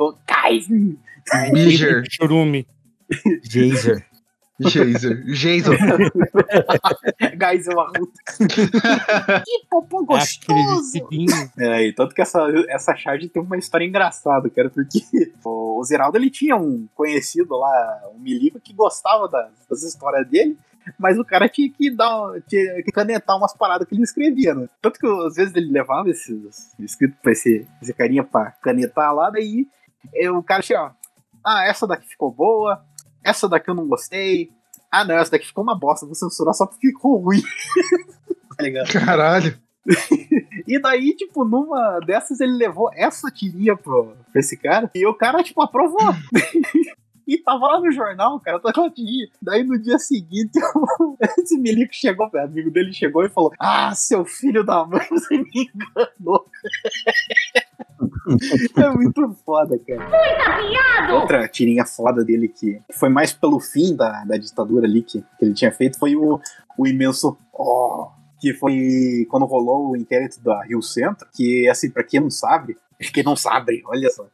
o. 0.00 0.14
Churume. 2.10 2.66
Jaser. 3.42 4.04
Guys, 7.36 7.66
eu 7.66 7.80
arruto. 7.80 8.12
Que 9.44 9.66
popô 9.68 10.02
É 10.02 10.04
gostoso! 10.04 11.08
É, 11.58 11.88
e 11.88 11.92
tanto 11.92 12.14
que 12.14 12.22
essa, 12.22 12.40
essa 12.68 12.94
charge 12.94 13.28
tem 13.28 13.42
uma 13.42 13.56
história 13.56 13.84
engraçada, 13.84 14.48
cara, 14.50 14.70
porque 14.70 15.00
o, 15.44 15.80
o 15.80 15.84
Zeraldo 15.84 16.16
ele 16.16 16.30
tinha 16.30 16.56
um 16.56 16.86
conhecido 16.94 17.56
lá, 17.56 18.02
um 18.14 18.20
milico, 18.20 18.60
que 18.60 18.72
gostava 18.72 19.28
das, 19.28 19.50
das 19.68 19.82
histórias 19.82 20.26
dele, 20.28 20.56
mas 20.98 21.18
o 21.18 21.24
cara 21.24 21.48
tinha 21.48 21.70
que 21.70 21.90
dar, 21.90 22.40
tinha 22.46 22.82
que 22.82 22.92
canetar 22.92 23.36
umas 23.36 23.56
paradas 23.56 23.88
que 23.88 23.94
ele 23.94 24.02
escrevia, 24.02 24.54
né? 24.54 24.68
Tanto 24.80 25.00
que 25.00 25.06
às 25.26 25.34
vezes 25.34 25.54
ele 25.54 25.72
levava 25.72 26.08
esses 26.10 26.72
escritos 26.78 27.18
pra 27.20 27.32
esse, 27.32 27.66
esse 27.82 27.92
carinha 27.92 28.22
pra 28.22 28.52
canetar 28.62 29.12
lá, 29.14 29.30
daí 29.30 29.66
E 30.12 30.28
o 30.28 30.42
cara 30.42 30.62
chega, 30.62 30.84
ó, 30.84 30.90
ah, 31.44 31.66
essa 31.66 31.86
daqui 31.86 32.06
ficou 32.06 32.30
boa, 32.30 32.84
essa 33.24 33.48
daqui 33.48 33.70
eu 33.70 33.74
não 33.74 33.88
gostei. 33.88 34.50
Ah, 34.90 35.04
não, 35.04 35.16
essa 35.16 35.32
daqui 35.32 35.46
ficou 35.46 35.64
uma 35.64 35.78
bosta, 35.78 36.06
vou 36.06 36.14
censurar 36.14 36.54
só 36.54 36.66
porque 36.66 36.88
ficou 36.88 37.16
ruim. 37.16 37.42
tá 38.56 38.62
ligado? 38.62 38.92
Caralho. 38.92 39.58
E 40.66 40.78
daí, 40.80 41.14
tipo, 41.14 41.44
numa 41.44 42.00
dessas 42.00 42.40
ele 42.40 42.56
levou 42.56 42.90
essa 42.94 43.30
tirinha 43.30 43.76
pro, 43.76 44.16
pra 44.32 44.40
esse 44.40 44.56
cara 44.56 44.90
e 44.94 45.06
o 45.06 45.12
cara, 45.12 45.42
tipo, 45.42 45.60
aprovou. 45.60 46.00
E 47.26 47.38
tava 47.38 47.66
lá 47.66 47.80
no 47.80 47.90
jornal, 47.90 48.38
cara, 48.40 48.60
tava 48.60 48.90
tirinha. 48.90 49.28
Daí 49.40 49.64
no 49.64 49.78
dia 49.78 49.98
seguinte, 49.98 50.58
esse 51.38 51.58
milico 51.58 51.92
chegou, 51.92 52.30
amigo 52.34 52.70
dele 52.70 52.92
chegou 52.92 53.24
e 53.24 53.28
falou: 53.28 53.52
Ah, 53.58 53.94
seu 53.94 54.24
filho 54.24 54.64
da 54.64 54.84
mãe, 54.84 55.06
você 55.10 55.38
me 55.38 55.50
enganou. 55.54 56.46
é 58.76 58.90
muito 58.90 59.36
foda, 59.44 59.78
cara. 59.78 60.08
Outra 61.14 61.48
tirinha 61.48 61.86
foda 61.86 62.24
dele 62.24 62.48
que 62.48 62.80
foi 62.92 63.08
mais 63.08 63.32
pelo 63.32 63.60
fim 63.60 63.96
da, 63.96 64.24
da 64.24 64.36
ditadura 64.36 64.86
ali 64.86 65.02
que, 65.02 65.20
que 65.20 65.44
ele 65.44 65.54
tinha 65.54 65.72
feito 65.72 65.98
foi 65.98 66.16
o, 66.16 66.40
o 66.78 66.86
imenso. 66.86 67.36
Oh, 67.52 68.08
que 68.40 68.52
foi 68.52 69.26
quando 69.30 69.46
rolou 69.46 69.92
o 69.92 69.96
inquérito 69.96 70.38
da 70.42 70.64
Rio 70.64 70.82
Centro, 70.82 71.26
que, 71.32 71.66
assim, 71.66 71.88
pra 71.88 72.04
quem 72.04 72.20
não 72.20 72.30
sabe, 72.30 72.76
quem 73.12 73.22
não 73.22 73.34
sabe, 73.34 73.82
olha 73.86 74.10
só. 74.10 74.26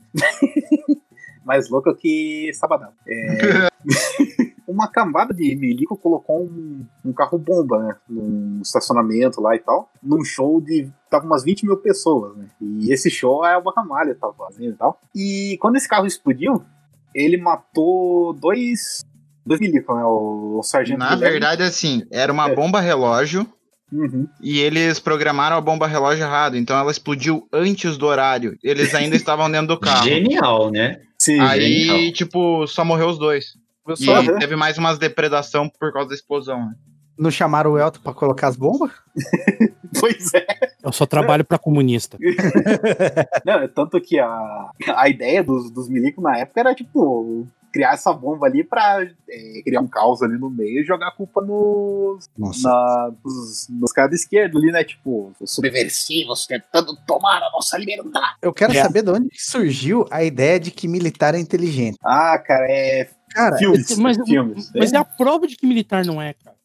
Mais 1.44 1.68
louco 1.70 1.94
que 1.94 2.50
Sabadão. 2.54 2.90
É, 3.06 3.68
uma 4.68 4.88
cambada 4.88 5.32
de 5.34 5.56
milico 5.56 5.96
colocou 5.96 6.42
um, 6.44 6.84
um 7.04 7.12
carro-bomba, 7.12 7.78
né? 7.82 7.96
Num 8.08 8.60
estacionamento 8.62 9.40
lá 9.40 9.54
e 9.56 9.58
tal. 9.58 9.90
Num 10.02 10.24
show 10.24 10.60
de. 10.60 10.90
Tava 11.10 11.24
umas 11.26 11.42
20 11.42 11.64
mil 11.66 11.76
pessoas, 11.78 12.36
né? 12.36 12.46
E 12.60 12.92
esse 12.92 13.10
show 13.10 13.44
é 13.44 13.56
o 13.56 13.62
Bacamalha 13.62 14.14
tava 14.14 14.32
fazendo 14.34 14.70
e 14.74 14.76
tal. 14.76 15.00
E 15.14 15.58
quando 15.60 15.76
esse 15.76 15.88
carro 15.88 16.06
explodiu, 16.06 16.62
ele 17.14 17.36
matou 17.36 18.32
dois. 18.34 19.00
Dois 19.44 19.58
milicos, 19.58 19.96
né? 19.96 20.04
O, 20.04 20.58
o 20.58 20.62
sargento. 20.62 20.98
Na 20.98 21.14
Guilherme- 21.14 21.30
verdade, 21.32 21.62
assim, 21.62 22.02
era 22.12 22.30
uma 22.32 22.48
É. 22.50 22.54
bomba 22.54 22.78
relógio 22.80 23.46
Uhum. 23.92 24.28
e 24.40 24.60
eles 24.60 25.00
programaram 25.00 25.56
a 25.56 25.60
bomba 25.60 25.84
relógio 25.88 26.22
errado, 26.24 26.56
então 26.56 26.78
ela 26.78 26.92
explodiu 26.92 27.48
antes 27.52 27.96
do 27.96 28.06
horário. 28.06 28.56
Eles 28.62 28.94
ainda 28.94 29.16
estavam 29.16 29.50
dentro 29.50 29.66
do 29.66 29.80
carro. 29.80 30.04
Genial, 30.04 30.70
né? 30.70 31.00
Sim, 31.20 31.38
Aí, 31.40 31.84
genial. 31.84 32.12
tipo, 32.14 32.66
só 32.66 32.84
morreu 32.84 33.08
os 33.08 33.18
dois. 33.18 33.56
E 33.88 34.04
só- 34.04 34.38
teve 34.38 34.56
mais 34.56 34.78
umas 34.78 34.98
depredação 34.98 35.68
por 35.68 35.92
causa 35.92 36.08
da 36.08 36.14
explosão. 36.14 36.58
né? 36.66 36.74
Não 37.18 37.30
chamaram 37.30 37.72
o 37.72 37.78
Elton 37.78 38.00
pra 38.00 38.14
colocar 38.14 38.48
as 38.48 38.56
bombas? 38.56 38.90
Pois 39.98 40.32
é. 40.34 40.46
Eu 40.84 40.92
só 40.92 41.04
trabalho 41.04 41.44
pra 41.44 41.58
comunista. 41.58 42.16
Não, 43.44 43.54
é 43.54 43.66
tanto 43.68 44.00
que 44.00 44.20
a, 44.20 44.70
a 44.94 45.08
ideia 45.08 45.42
dos, 45.42 45.68
dos 45.70 45.88
milicos 45.88 46.22
na 46.22 46.38
época 46.38 46.60
era, 46.60 46.74
tipo, 46.76 47.44
criar 47.72 47.94
essa 47.94 48.12
bomba 48.12 48.46
ali 48.46 48.64
pra 48.64 49.02
é, 49.28 49.62
criar 49.64 49.80
um 49.80 49.88
caos 49.88 50.22
ali 50.22 50.38
no 50.38 50.50
meio 50.50 50.80
e 50.82 50.84
jogar 50.84 51.08
a 51.08 51.12
culpa 51.12 51.40
nos, 51.40 52.28
Nossa. 52.36 52.68
na, 52.68 53.12
nos, 53.24 53.66
nos 53.68 53.92
caras 53.92 54.10
da 54.10 54.16
esquerda 54.16 54.58
ali, 54.58 54.72
né? 54.72 54.82
Tipo, 54.84 55.32
os 55.40 55.52
subversivos 55.54 56.46
tentando 56.46 56.96
tomar 57.06 57.38
a 57.42 57.50
nossa 57.50 57.78
liberdade. 57.78 58.36
Eu 58.42 58.52
quero 58.52 58.72
É. 58.72 58.82
saber 58.82 59.02
de 59.02 59.10
onde 59.10 59.28
que 59.28 59.40
surgiu 59.42 60.06
a 60.10 60.22
ideia 60.22 60.58
de 60.58 60.70
que 60.70 60.86
militar 60.88 61.34
é 61.34 61.38
inteligente. 61.38 61.96
Ah, 62.04 62.38
cara, 62.38 62.66
é 62.70 63.08
Cara, 63.30 63.56
filmes. 63.58 63.96
mas- 63.98 64.18
filmes. 64.24 64.70
Mas 64.74 64.92
é 64.92 64.96
a 64.96 65.04
prova 65.04 65.46
de 65.46 65.56
que 65.56 65.66
militar 65.66 66.04
não 66.04 66.20
é, 66.20 66.34
cara. 66.34 66.56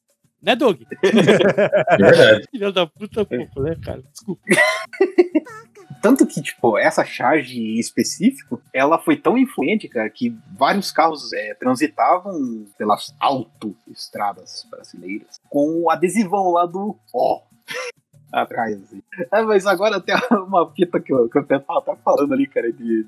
Né, 0.41 0.56
Doug? 0.56 0.82
É 1.04 1.12
verdade. 1.98 2.46
Filha 2.52 2.72
da 2.72 2.86
puta, 2.86 3.26
pouco, 3.26 3.62
né, 3.62 3.76
cara? 3.84 4.04
Desculpa. 4.12 4.41
Tanto 6.06 6.28
que, 6.28 6.39
tipo, 6.39 6.78
essa 6.78 7.04
charge 7.04 7.60
em 7.60 7.80
específico, 7.80 8.62
ela 8.72 9.00
foi 9.00 9.18
tão 9.18 9.36
influente, 9.36 9.88
cara, 9.88 10.08
que 10.08 10.38
vários 10.56 10.91
carros 10.91 11.34
é, 11.34 11.56
transitavam 11.56 12.68
pelas 12.78 13.15
autoestradas 13.20 14.68
brasileiras 14.70 15.39
com 15.50 15.82
o 15.82 15.89
adesivão 15.89 16.52
lá 16.52 16.68
do 16.68 16.96
ó 17.12 17.41
atrás. 18.32 18.80
Assim. 18.84 19.02
Ah, 19.32 19.41
mas 19.41 19.65
agora 19.65 20.00
tem 20.00 20.13
uma 20.48 20.72
fita 20.76 21.00
que 21.00 21.12
eu, 21.12 21.28
que 21.28 21.39
até 21.39 21.60
falando 22.04 22.32
ali, 22.36 22.46
cara, 22.46 22.72
de, 22.72 23.04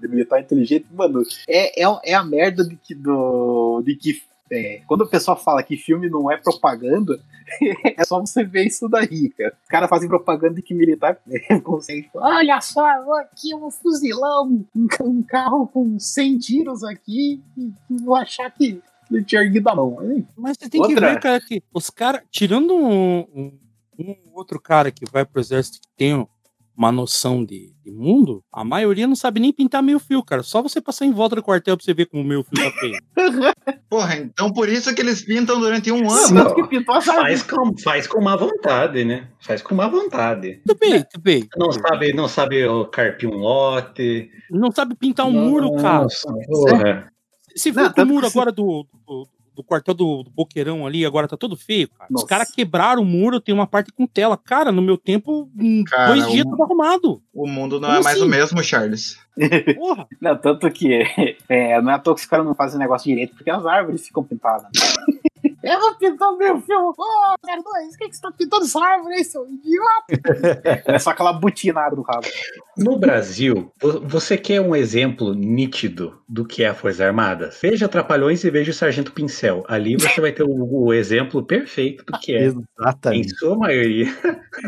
de 0.00 0.08
militar 0.08 0.40
inteligente. 0.40 0.88
Mano, 0.90 1.22
é, 1.48 1.80
é, 1.80 2.00
é 2.06 2.12
a 2.12 2.24
merda 2.24 2.64
de 2.64 2.74
que, 2.74 2.92
do, 2.92 3.84
de 3.86 3.94
que 3.94 4.20
é, 4.50 4.82
quando 4.86 5.02
o 5.02 5.08
pessoal 5.08 5.36
fala 5.36 5.62
que 5.62 5.76
filme 5.76 6.08
não 6.10 6.30
é 6.30 6.36
propaganda, 6.36 7.18
é 7.96 8.04
só 8.04 8.20
você 8.20 8.44
ver 8.44 8.66
isso 8.66 8.88
daí, 8.88 9.30
cara. 9.30 9.56
Os 9.62 9.68
caras 9.68 9.88
fazem 9.90 10.08
propaganda 10.08 10.54
de 10.54 10.62
que 10.62 10.74
militar 10.74 11.18
é, 11.28 11.58
consegue. 11.60 12.02
tipo, 12.02 12.18
Olha 12.18 12.60
só, 12.60 12.86
aqui 13.20 13.54
um 13.54 13.70
fuzilão, 13.70 14.64
um, 14.74 14.86
ca- 14.86 15.04
um 15.04 15.22
carro 15.22 15.66
com 15.66 15.98
100 15.98 16.38
tiros 16.38 16.84
aqui, 16.84 17.42
e 17.56 17.72
vou 18.02 18.14
achar 18.14 18.50
que 18.50 18.80
ele 19.10 19.24
tinha 19.24 19.42
erguido 19.42 19.68
a 19.68 19.74
mão. 19.74 19.98
Hein? 20.02 20.26
Mas 20.36 20.56
você 20.58 20.68
tem 20.68 20.80
que 20.82 20.88
Outra- 20.88 21.12
ver, 21.14 21.20
cara, 21.20 21.40
que 21.40 21.62
os 21.72 21.90
caras, 21.90 22.22
tirando 22.30 22.74
um, 22.74 23.20
um- 23.34 23.58
um 23.98 24.16
outro 24.34 24.58
cara 24.60 24.90
que 24.90 25.04
vai 25.10 25.24
pro 25.24 25.40
exército 25.40 25.80
que 25.80 25.88
tem 25.96 26.26
uma 26.76 26.90
noção 26.90 27.44
de, 27.44 27.72
de 27.84 27.90
mundo, 27.90 28.42
a 28.52 28.64
maioria 28.64 29.06
não 29.06 29.14
sabe 29.14 29.40
nem 29.40 29.52
pintar 29.52 29.82
meio 29.82 29.98
fio, 29.98 30.22
cara. 30.22 30.42
Só 30.42 30.62
você 30.62 30.80
passar 30.80 31.04
em 31.04 31.12
volta 31.12 31.36
do 31.36 31.42
quartel 31.42 31.76
pra 31.76 31.84
você 31.84 31.92
ver 31.92 32.06
como 32.06 32.22
o 32.22 32.26
meio 32.26 32.42
fio 32.42 32.64
tá 32.64 32.78
feio. 32.78 32.98
Porra, 33.88 34.16
então 34.16 34.52
por 34.52 34.68
isso 34.68 34.94
que 34.94 35.02
eles 35.02 35.22
pintam 35.22 35.60
durante 35.60 35.92
um 35.92 36.10
ano. 36.10 36.34
Não, 36.34 36.54
que 36.54 36.66
pintou 36.66 37.00
Faz 37.02 37.42
com, 37.42 37.76
faz 37.78 38.06
com 38.06 38.22
má 38.22 38.36
vontade, 38.36 39.04
né? 39.04 39.28
Faz 39.40 39.60
com 39.60 39.74
má 39.74 39.86
vontade. 39.86 40.60
Tudo 40.66 40.78
bem, 40.78 41.04
tudo 41.04 41.22
bem. 41.22 41.48
Não 41.56 41.72
sabe, 41.72 42.12
não 42.12 42.28
sabe 42.28 42.62
carpir 42.90 43.28
um 43.28 43.36
lote. 43.36 44.30
Não 44.50 44.70
sabe 44.70 44.94
pintar 44.94 45.26
um 45.26 45.32
muro, 45.32 45.74
cara. 45.76 46.04
Nossa, 46.04 46.32
porra. 46.46 47.12
Se 47.54 47.70
Não, 47.70 47.92
for 47.92 48.02
o 48.02 48.06
muro 48.06 48.26
agora 48.26 48.50
do, 48.50 48.86
do, 49.06 49.28
do 49.54 49.62
quartel 49.62 49.94
do, 49.94 50.22
do 50.22 50.30
Boqueirão 50.30 50.86
ali, 50.86 51.04
agora 51.04 51.28
tá 51.28 51.36
todo 51.36 51.56
feio, 51.56 51.88
cara. 51.90 52.08
Os 52.12 52.24
caras 52.24 52.50
quebraram 52.50 53.02
o 53.02 53.04
muro, 53.04 53.40
tem 53.40 53.54
uma 53.54 53.66
parte 53.66 53.92
com 53.92 54.06
tela. 54.06 54.36
Cara, 54.36 54.72
no 54.72 54.80
meu 54.82 54.96
tempo, 54.96 55.50
em 55.58 55.84
Cara, 55.84 56.14
dois 56.14 56.30
dias 56.30 56.46
o- 56.46 56.50
tava 56.50 56.64
arrumado. 56.64 57.22
O 57.34 57.46
mundo 57.46 57.78
não 57.80 57.88
Como 57.88 58.00
é 58.00 58.02
mais 58.04 58.16
assim? 58.16 58.26
o 58.26 58.28
mesmo, 58.28 58.62
Charles. 58.62 59.18
Porra. 59.76 60.06
Não, 60.20 60.36
tanto 60.36 60.70
que 60.70 61.02
é, 61.48 61.80
não 61.80 61.90
é 61.90 61.94
à 61.94 61.98
toa 61.98 62.14
que 62.14 62.20
os 62.20 62.26
caras 62.26 62.44
não 62.46 62.54
fazem 62.54 62.78
negócio 62.78 63.08
direito, 63.08 63.34
porque 63.34 63.50
as 63.50 63.64
árvores 63.66 64.06
ficam 64.06 64.22
pintadas. 64.22 64.68
Eu 65.62 65.78
vou 65.78 65.94
pintar 65.94 66.32
meu 66.36 66.60
filme. 66.60 66.86
Ô, 66.86 67.34
02, 67.46 67.94
o 67.94 67.98
que, 67.98 68.08
que 68.08 68.16
você 68.16 68.20
tá 68.20 68.32
pintando 68.36 68.64
essa 68.64 68.84
árvore 68.84 69.14
aí, 69.14 69.24
seu 69.24 69.46
idiota? 69.46 70.82
É 70.86 70.98
só 70.98 71.10
aquela 71.10 71.32
butinada 71.32 71.94
do 71.94 72.02
rabo. 72.02 72.26
No 72.76 72.98
Brasil, 72.98 73.72
vo- 73.80 74.00
você 74.04 74.36
quer 74.36 74.60
um 74.60 74.74
exemplo 74.74 75.32
nítido 75.34 76.20
do 76.28 76.44
que 76.44 76.64
é 76.64 76.68
a 76.68 76.74
Força 76.74 77.04
Armada? 77.06 77.50
Veja 77.62 77.88
Trapalhões 77.88 78.42
e 78.42 78.50
veja 78.50 78.72
o 78.72 78.74
Sargento 78.74 79.12
Pincel. 79.12 79.64
Ali 79.68 79.94
você 79.94 80.20
vai 80.20 80.32
ter 80.32 80.42
o, 80.42 80.48
o 80.84 80.92
exemplo 80.92 81.44
perfeito 81.44 82.04
do 82.06 82.18
que 82.18 82.34
é. 82.34 82.46
Em 82.46 82.64
Exatamente. 82.80 83.36
sua 83.36 83.56
maioria. 83.56 84.06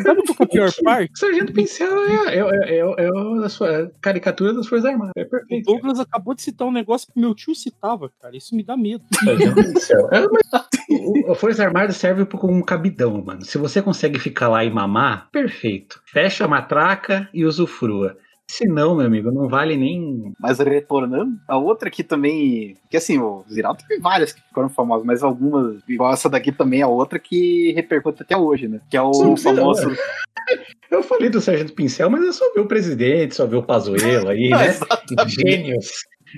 Sabe 0.00 0.22
qual 0.24 0.37
é 0.40 0.44
a 0.44 0.46
pior 0.46 0.70
parte? 0.85 1.12
O 1.12 1.18
Sargento 1.18 1.53
Pincel 1.53 2.05
é, 2.05 2.37
é, 2.37 2.38
é, 2.38 2.79
é, 2.79 3.05
é 3.05 3.44
a 3.44 3.48
sua 3.48 3.90
caricatura 4.00 4.53
das 4.55 4.67
Forças 4.67 4.87
Armadas. 4.90 5.12
É 5.17 5.23
O 5.23 5.29
perfeito. 5.29 5.64
cara. 5.67 5.77
Douglas 5.79 6.01
acabou 6.01 6.35
de 6.35 6.43
citar 6.43 6.67
um 6.69 6.73
negócio 6.73 7.12
que 7.12 7.19
meu 7.21 7.35
tio 7.35 7.55
citava, 7.55 8.11
cara. 8.21 8.37
Isso 8.37 8.55
me 8.55 8.62
dá 8.62 8.77
medo. 8.77 9.05
Pincel. 9.55 10.09
É, 10.12 10.21
mas 10.29 10.43
o- 10.90 11.33
a 11.33 11.35
Força 11.35 11.64
Armada 11.64 11.93
serve 11.93 12.25
como 12.27 12.53
um 12.53 12.62
cabidão, 12.62 13.23
mano. 13.25 13.43
Se 13.45 13.59
você 13.59 13.81
consegue 13.83 14.19
ficar 14.19 14.49
lá 14.49 14.64
e 14.64 14.71
mamar, 14.71 15.29
perfeito. 15.31 16.01
Fecha 16.07 16.45
a 16.45 16.49
matraca 16.49 17.29
e 17.33 17.45
usufrua. 17.45 18.17
Se 18.51 18.67
não, 18.69 18.95
meu 18.95 19.07
amigo, 19.07 19.33
não 19.33 19.49
vale 19.49 19.77
nem. 19.77 20.33
Mas 20.39 20.59
retornando, 20.59 21.39
a 21.49 21.57
outra 21.57 21.91
que 21.91 22.05
também. 22.05 22.77
Que 22.89 22.97
assim, 22.97 23.19
o 23.19 23.45
Ziraldo 23.51 23.83
teve 23.87 24.01
várias 24.01 24.33
que 24.33 24.41
ficaram 24.43 24.69
famosas, 24.69 25.05
mas 25.05 25.23
algumas, 25.23 25.83
igual 25.89 26.13
essa 26.13 26.29
daqui 26.29 26.53
também 26.53 26.81
é 26.81 26.87
outra 26.87 27.19
que 27.19 27.73
repercute 27.73 28.23
até 28.23 28.37
hoje, 28.37 28.69
né? 28.69 28.81
Que 28.91 28.97
é 28.97 29.03
o 29.03 29.13
Sim, 29.13 29.37
famoso. 29.37 29.97
Eu 30.91 31.03
falei 31.03 31.31
do 31.31 31.41
Sargento 31.41 31.73
Pincel, 31.73 32.11
mas 32.11 32.23
eu 32.23 32.33
só 32.33 32.53
vi 32.53 32.61
o 32.61 32.69
presidente, 32.69 33.35
só 33.35 33.47
vi 33.47 33.57
o 33.57 33.63
Pazuello 33.63 34.29
aí, 34.29 34.51
né? 34.51 34.69
Exatamente. 34.69 35.35
Gênios. 35.35 35.87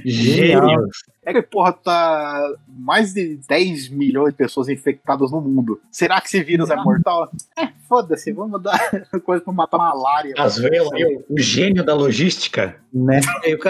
Genial. 0.05 0.69
Gênios. 0.69 0.99
É 1.25 1.33
que, 1.33 1.43
porra, 1.43 1.73
tá 1.73 2.55
mais 2.69 3.13
de 3.13 3.37
10 3.49 3.89
milhões 3.89 4.31
de 4.33 4.37
pessoas 4.37 4.69
infectadas 4.69 5.31
no 5.33 5.41
mundo. 5.41 5.81
Será 5.91 6.21
que 6.21 6.29
esse 6.29 6.43
vírus 6.43 6.71
é 6.71 6.77
mortal? 6.77 7.31
É, 7.59 7.69
foda-se, 7.89 8.33
vamos 8.33 8.63
dar 8.63 8.79
coisa 9.25 9.43
pra 9.43 9.53
matar 9.53 9.79
malária. 9.79 10.35
Pazuello 10.37 10.95
aí, 10.95 11.05
o- 11.29 11.35
o 11.35 11.39
gênio 11.41 11.85
da 11.85 11.95
logística. 11.95 12.77
Né? 12.93 13.21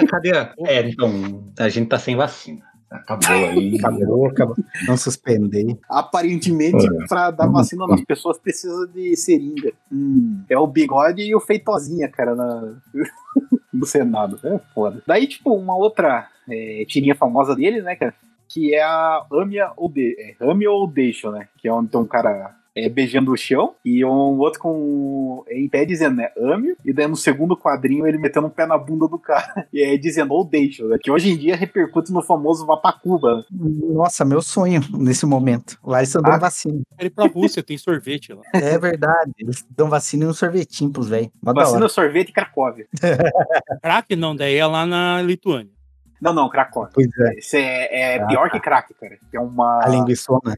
Cadê. 0.09 0.31
É, 0.67 0.89
então, 0.89 1.45
a 1.59 1.69
gente 1.69 1.89
tá 1.89 1.99
sem 1.99 2.15
vacina. 2.17 2.63
Acabou 2.91 3.35
aí. 3.35 3.77
Acabou, 3.83 4.27
acabou. 4.27 4.57
Não 4.87 4.97
suspender. 4.97 5.79
Aparentemente, 5.89 6.87
pra 7.09 7.31
dar 7.31 7.49
vacina 7.49 7.87
nas 7.87 8.01
pessoas 8.03 8.39
precisa 8.39 8.87
de 8.89 9.17
seringa. 9.17 9.73
Hum, 9.93 10.43
é 10.49 10.59
o 10.59 10.67
bigode 10.67 11.23
e 11.23 11.35
o 11.35 11.41
feitozinha, 11.41 12.09
cara, 12.09 12.35
na... 12.35 12.75
do 13.73 13.87
Senado. 13.87 14.39
É 14.45 14.59
foda. 14.75 15.03
Daí, 15.07 15.27
tipo, 15.27 15.55
uma 15.55 15.77
outra 15.77 16.29
é, 16.49 16.85
tirinha 16.87 17.15
famosa 17.15 17.55
dele, 17.55 17.83
né, 17.83 17.97
cara? 17.97 18.15
Que 18.49 18.75
é 18.75 18.83
a 18.83 19.27
Amia 19.33 19.73
ou, 19.77 19.89
de... 19.89 20.17
é, 20.19 20.45
Ame 20.45 20.67
ou 20.67 20.87
Deixo, 20.87 21.31
né? 21.31 21.49
Que 21.59 21.69
é 21.69 21.73
onde 21.73 21.91
tem 21.91 22.01
um 22.01 22.07
cara 22.07 22.57
é, 22.77 22.89
beijando 22.91 23.33
o 23.33 23.37
chão, 23.37 23.75
e 23.85 24.05
um 24.05 24.39
outro 24.39 24.61
com 24.61 25.43
em 25.51 25.67
pé 25.69 25.85
dizendo, 25.87 26.17
né, 26.17 26.31
ame, 26.37 26.77
e 26.85 26.93
daí 26.93 27.07
no 27.07 27.17
segundo 27.17 27.57
quadrinho 27.57 28.07
ele 28.07 28.19
metendo 28.19 28.47
um 28.47 28.51
pé 28.51 28.67
na 28.67 28.77
bunda 28.77 29.09
do 29.09 29.19
cara, 29.19 29.67
e 29.73 29.83
aí 29.83 29.97
dizendo, 29.99 30.35
ou 30.35 30.45
deixa, 30.45 30.85
né, 30.87 30.99
que 31.03 31.11
hoje 31.11 31.31
em 31.31 31.37
dia 31.39 31.57
repercute 31.57 32.13
no 32.13 32.23
famoso 32.23 32.67
vá 32.67 32.77
pra 32.77 32.93
Cuba. 32.93 33.45
Nossa, 33.51 34.25
meu 34.25 34.43
sonho 34.43 34.81
nesse 34.99 35.25
momento. 35.25 35.79
Lá 35.83 35.99
eles 35.99 36.11
estão 36.11 36.21
dando 36.23 36.35
Ah. 36.35 36.39
vacina. 36.39 36.81
Ir 37.01 37.11
pra 37.11 37.27
Rússia, 37.27 37.63
tem 37.63 37.79
sorvete 37.79 38.33
lá. 38.33 38.43
É 38.53 38.79
verdade. 38.79 39.33
Eles 39.39 39.65
dão 39.71 39.89
vacina 39.89 40.25
e 40.25 40.27
um 40.27 40.35
sorvetinho 40.35 40.91
pros 40.91 41.09
velhos. 41.09 41.31
Da 41.43 41.53
Vacina, 41.53 41.89
sorvete 41.89 42.29
e 42.29 42.33
Cracóvia. 42.33 42.87
Crack 43.83 44.15
não, 44.17 44.35
daí 44.37 44.57
é 44.57 44.67
lá 44.67 44.85
na 44.85 45.23
Lituânia. 45.23 45.71
Não, 46.21 46.33
não, 46.33 46.49
Cracóvia. 46.49 46.91
Pois 46.95 47.09
é. 47.19 47.39
Isso 47.39 47.57
é, 47.57 48.15
é 48.17 48.19
Ah, 48.23 48.27
pior 48.27 48.51
que 48.51 48.59
crack, 48.61 48.93
cara. 48.95 49.19
É 49.33 49.41
uma. 49.41 49.81
A 49.85 49.89
linguiçona. 49.89 50.57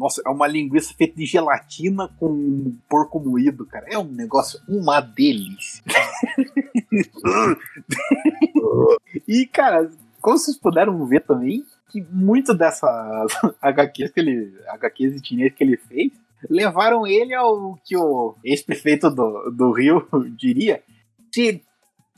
Nossa, 0.00 0.22
é 0.26 0.30
uma 0.30 0.46
linguiça 0.46 0.94
feita 0.94 1.14
de 1.14 1.26
gelatina 1.26 2.08
com 2.18 2.74
porco 2.88 3.20
moído, 3.20 3.66
cara. 3.66 3.84
É 3.86 3.98
um 3.98 4.04
negócio, 4.04 4.58
uma 4.66 4.98
delícia. 4.98 5.84
e, 9.28 9.44
cara, 9.44 9.90
como 10.22 10.38
vocês 10.38 10.56
puderam 10.56 11.04
ver 11.04 11.20
também, 11.20 11.66
que 11.90 12.00
muito 12.10 12.54
dessas 12.54 13.30
HQs 13.60 14.10
que 14.10 14.20
ele. 14.20 14.54
HQs 14.68 15.16
e 15.16 15.20
tirinhas 15.20 15.52
que 15.52 15.62
ele 15.62 15.76
fez 15.76 16.10
levaram 16.48 17.06
ele 17.06 17.34
ao 17.34 17.78
que 17.84 17.94
o 17.94 18.34
ex-prefeito 18.42 19.10
do, 19.10 19.50
do 19.50 19.70
Rio 19.70 20.08
diria 20.34 20.82
ser 21.30 21.60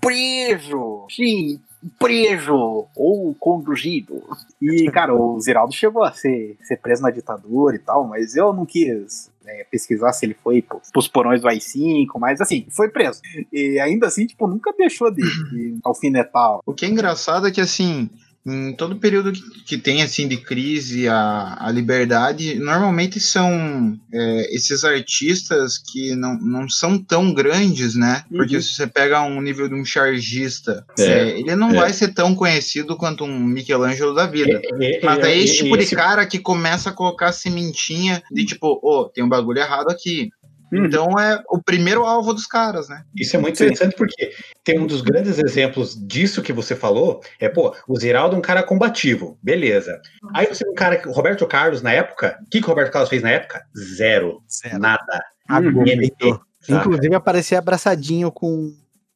preso, 0.01 1.05
sim, 1.11 1.61
preso 1.99 2.87
ou 2.97 3.35
conduzido. 3.39 4.23
E, 4.61 4.91
cara, 4.91 5.15
o 5.15 5.39
Ziraldo 5.41 5.73
chegou 5.73 6.03
a 6.05 6.13
ser, 6.13 6.57
ser 6.63 6.77
preso 6.79 7.03
na 7.03 7.11
ditadura 7.11 7.75
e 7.77 7.79
tal, 7.79 8.07
mas 8.07 8.37
eu 8.37 8.53
não 8.53 8.65
quis 8.65 9.31
né, 9.45 9.65
pesquisar 9.71 10.13
se 10.13 10.25
ele 10.27 10.37
foi 10.43 10.63
pro- 10.63 10.81
pros 10.93 11.09
porões 11.09 11.41
do 11.41 11.49
AI-5, 11.49 12.07
mas 12.19 12.41
assim, 12.41 12.67
foi 12.71 12.89
preso. 12.89 13.21
E 13.53 13.79
ainda 13.81 14.07
assim, 14.07 14.27
tipo, 14.27 14.47
nunca 14.47 14.73
deixou 14.77 15.11
de, 15.11 15.23
de 15.51 15.79
alfinetar. 15.85 16.61
O 16.65 16.73
que 16.73 16.85
é 16.87 16.89
engraçado 16.89 17.47
é 17.47 17.51
que, 17.51 17.61
assim, 17.61 18.09
em 18.45 18.73
todo 18.73 18.97
período 18.97 19.33
que, 19.33 19.41
que 19.65 19.79
tem, 19.79 20.03
assim, 20.03 20.27
de 20.27 20.37
crise 20.37 21.07
à, 21.09 21.57
à 21.61 21.71
liberdade, 21.71 22.57
normalmente 22.57 23.21
são 23.21 23.97
é, 24.13 24.55
esses 24.55 24.85
artistas 24.85 25.79
que 25.79 26.17
não, 26.17 26.37
não 26.41 26.69
são 26.69 26.99
tão 26.99 27.33
grandes, 27.33 27.95
né? 27.95 28.25
Porque 28.29 28.57
Uhum. 28.57 28.63
se 28.63 28.75
você 28.75 28.87
pega 28.87 29.23
um 29.23 29.41
nível 29.41 29.69
de 29.69 29.75
um 29.77 29.85
chargista, 29.85 30.85
É, 30.99 31.03
é, 31.05 31.41
ele 31.41 31.55
não 31.55 31.71
é. 31.71 31.75
vai 31.75 31.93
ser 31.93 32.09
tão 32.15 32.35
conhecido 32.35 32.97
quanto 32.97 33.25
um 33.25 33.39
Michelangelo 33.39 34.15
da 34.15 34.27
vida. 34.27 34.61
É, 34.81 35.01
Mas 35.05 35.19
é, 35.21 35.33
é 35.33 35.39
esse 35.39 35.61
é, 35.61 35.63
tipo 35.63 35.77
de 35.77 35.87
cara 35.95 36.27
que 36.27 36.39
começa 36.39 36.91
a 36.91 36.93
colocar 36.93 37.31
sementinha 37.33 38.23
de 38.31 38.45
tipo, 38.45 38.81
ô, 38.83 39.05
tem 39.05 39.23
um 39.23 39.29
bagulho 39.29 39.61
errado 39.61 39.89
aqui. 39.89 40.31
Uhum. 40.73 40.87
Então 40.87 41.19
é 41.21 41.43
o 41.51 41.63
primeiro 41.63 42.05
alvo 42.05 42.33
dos 42.33 42.47
caras, 42.47 42.89
né? 42.89 43.05
Isso 43.15 43.37
é 43.37 43.39
muito 43.39 43.59
Sim. 43.59 43.65
interessante 43.65 43.95
porque 43.97 44.33
tem 44.65 44.79
um 44.79 44.87
dos 44.87 45.03
grandes 45.03 45.39
exemplos 45.39 45.95
disso 46.07 46.41
que 46.43 46.53
você 46.53 46.75
falou. 46.75 47.21
É, 47.39 47.49
pô, 47.49 47.75
o 47.87 47.99
Ziraldo 47.99 48.35
é 48.35 48.39
um 48.39 48.43
cara 48.43 48.63
combativo, 48.63 49.39
beleza. 49.43 50.01
Aí 50.35 50.47
você 50.47 50.65
tem 50.65 50.73
um 50.73 50.75
cara. 50.75 51.03
O 51.07 51.13
Roberto 51.13 51.47
Carlos, 51.47 51.83
na 51.83 51.93
época, 51.93 52.39
o 52.47 52.49
que, 52.51 52.61
que 52.61 52.67
o 52.67 52.69
Roberto 52.69 52.93
Carlos 52.93 53.11
fez 53.11 53.23
na 53.23 53.31
época? 53.31 53.63
Zero. 53.77 54.41
Zero. 54.51 54.79
Nada. 54.79 55.23
MT, 55.49 56.15
saca? 56.61 56.81
Inclusive 56.81 57.15
aparecia 57.15 57.59
abraçadinho 57.59 58.31
com, 58.33 58.73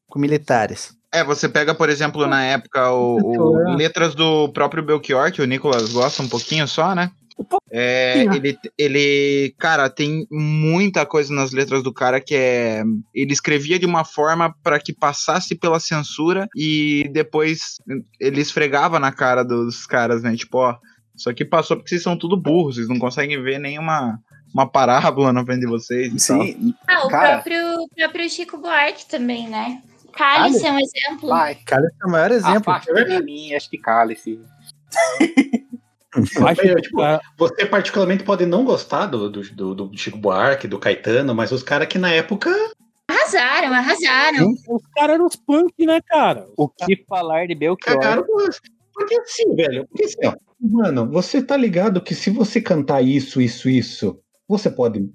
com 0.08 0.18
militares. 0.18 0.94
É, 1.12 1.24
você 1.24 1.48
pega, 1.48 1.74
por 1.74 1.88
exemplo, 1.88 2.26
na 2.26 2.44
época, 2.44 2.90
o, 2.90 3.16
o- 3.16 3.72
letras 3.76 4.14
do 4.14 4.48
próprio 4.50 4.82
Belchior, 4.82 5.32
que 5.32 5.40
o 5.40 5.46
Nicolas 5.46 5.90
gosta 5.92 6.22
um 6.22 6.28
pouquinho 6.28 6.68
só, 6.68 6.94
né? 6.94 7.10
É, 7.70 8.22
ele, 8.34 8.58
ele, 8.78 9.54
cara, 9.58 9.90
tem 9.90 10.26
muita 10.30 11.04
coisa 11.04 11.34
nas 11.34 11.52
letras 11.52 11.82
do 11.82 11.92
cara 11.92 12.20
que 12.20 12.34
é. 12.34 12.82
Ele 13.14 13.32
escrevia 13.32 13.78
de 13.78 13.84
uma 13.86 14.04
forma 14.04 14.54
para 14.62 14.78
que 14.78 14.94
passasse 14.94 15.54
pela 15.54 15.78
censura 15.78 16.48
e 16.56 17.08
depois 17.12 17.76
ele 18.20 18.40
esfregava 18.40 18.98
na 18.98 19.12
cara 19.12 19.42
dos 19.42 19.86
caras, 19.86 20.22
né? 20.22 20.34
Tipo, 20.36 20.58
ó, 20.58 20.76
isso 21.14 21.28
aqui 21.28 21.44
passou 21.44 21.76
porque 21.76 21.90
vocês 21.90 22.02
são 22.02 22.16
tudo 22.16 22.36
burros, 22.40 22.76
vocês 22.76 22.88
não 22.88 22.98
conseguem 22.98 23.42
ver 23.42 23.58
nenhuma 23.58 24.18
uma 24.54 24.66
parábola 24.66 25.32
na 25.32 25.44
frente 25.44 25.60
de 25.60 25.66
vocês. 25.66 26.22
Sim, 26.22 26.74
Ah, 26.86 27.04
o 27.04 27.08
Cara. 27.08 27.34
próprio, 27.42 27.82
o 27.82 27.88
próprio 27.94 28.30
Chico 28.30 28.56
Buarque 28.56 29.06
também, 29.06 29.48
né? 29.48 29.82
Cálice 30.12 30.64
é 30.66 30.72
um 30.72 30.78
exemplo. 30.78 31.28
vai. 31.28 31.52
Esse 31.52 31.74
é 31.74 32.06
o 32.06 32.10
maior 32.10 32.30
exemplo. 32.30 32.72
Afasta 32.72 33.04
de 33.04 33.22
mim, 33.22 33.52
este 33.52 33.76
cálice. 33.76 34.40
Acho 36.46 36.74
tipo, 36.82 37.00
ah, 37.02 37.20
Você 37.36 37.66
particularmente 37.66 38.24
pode 38.24 38.46
não 38.46 38.64
gostar 38.64 39.06
do, 39.06 39.30
do, 39.30 39.42
do- 39.42 39.74
do 39.74 39.98
Chico 39.98 40.18
Buarque, 40.18 40.68
do 40.68 40.78
Caetano, 40.78 41.34
mas 41.34 41.52
os 41.52 41.62
caras 41.62 41.88
que 41.88 41.98
na 41.98 42.10
época. 42.10 42.50
Arrasaram, 43.08 43.72
arrasaram. 43.72 44.48
os 44.68 44.82
caras 44.94 45.14
eram 45.14 45.26
os 45.26 45.36
punk, 45.36 45.86
né, 45.86 46.00
cara? 46.06 46.46
O 46.56 46.68
que 46.68 47.04
falar 47.08 47.46
de 47.46 47.54
Belchior? 47.54 47.94
Cagaram 47.94 48.24
Porque 48.92 49.14
assim, 49.20 49.54
velho, 49.54 49.86
porque 49.88 50.04
assim, 50.04 50.26
ó, 50.26 50.34
mano, 50.60 51.08
você 51.10 51.42
tá 51.42 51.56
ligado 51.56 52.00
que 52.00 52.14
se 52.14 52.30
você 52.30 52.60
cantar 52.60 53.02
isso, 53.02 53.40
isso, 53.40 53.68
isso, 53.68 54.18
você 54.48 54.70
pode 54.70 55.08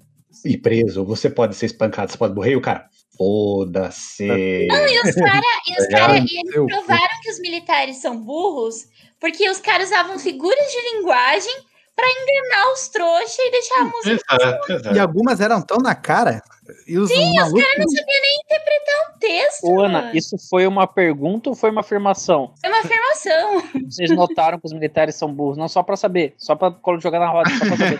ir 0.44 0.58
preso, 0.58 1.04
você 1.04 1.28
pode 1.28 1.54
ser 1.54 1.66
espancado, 1.66 2.10
você 2.10 2.16
pode 2.16 2.34
morrer, 2.34 2.52
e 2.52 2.56
o 2.56 2.60
cara, 2.60 2.86
foda-se. 3.16 4.24
E 4.26 4.68
os 5.04 5.14
caras 5.14 5.42
Tá 5.90 5.98
cara, 5.98 6.18
e 6.18 6.20
eles 6.20 6.54
provaram 6.54 7.20
que 7.22 7.30
os 7.30 7.40
militares 7.40 7.96
são 7.96 8.16
burros 8.16 8.86
porque 9.22 9.48
os 9.48 9.60
caras 9.60 9.88
usavam 9.88 10.18
figuras 10.18 10.58
de 10.72 10.96
linguagem 10.96 11.54
pra 11.94 12.04
enganar 12.08 12.72
os 12.72 12.88
trouxas 12.88 13.38
e 13.38 13.50
deixar 13.52 13.80
a 13.82 13.84
música. 13.84 14.34
Exato, 14.34 14.72
exato. 14.72 14.96
E 14.96 14.98
algumas 14.98 15.40
eram 15.40 15.62
tão 15.62 15.78
na 15.78 15.94
cara. 15.94 16.42
E 16.86 16.96
os 16.96 17.08
Sim, 17.10 17.28
os 17.30 17.34
malucos. 17.34 17.62
caras 17.62 17.78
não 17.78 17.88
sabiam 17.88 18.20
nem 18.22 18.40
interpretar 18.44 18.94
um 19.08 19.18
texto. 19.18 19.64
Ô, 19.64 19.80
Ana, 19.80 20.02
mano. 20.02 20.16
isso 20.16 20.36
foi 20.48 20.66
uma 20.66 20.86
pergunta 20.86 21.50
ou 21.50 21.56
foi 21.56 21.70
uma 21.70 21.80
afirmação? 21.80 22.54
É 22.62 22.68
uma 22.68 22.78
afirmação. 22.80 23.62
Vocês 23.90 24.10
notaram 24.10 24.60
que 24.60 24.66
os 24.66 24.72
militares 24.72 25.16
são 25.16 25.32
burros, 25.32 25.56
não 25.56 25.68
só 25.68 25.82
pra 25.82 25.96
saber, 25.96 26.34
só 26.38 26.54
pra 26.54 26.72
jogar 27.00 27.18
na 27.18 27.28
roda, 27.28 27.50
só 27.50 27.66
pra 27.66 27.76
saber. 27.76 27.98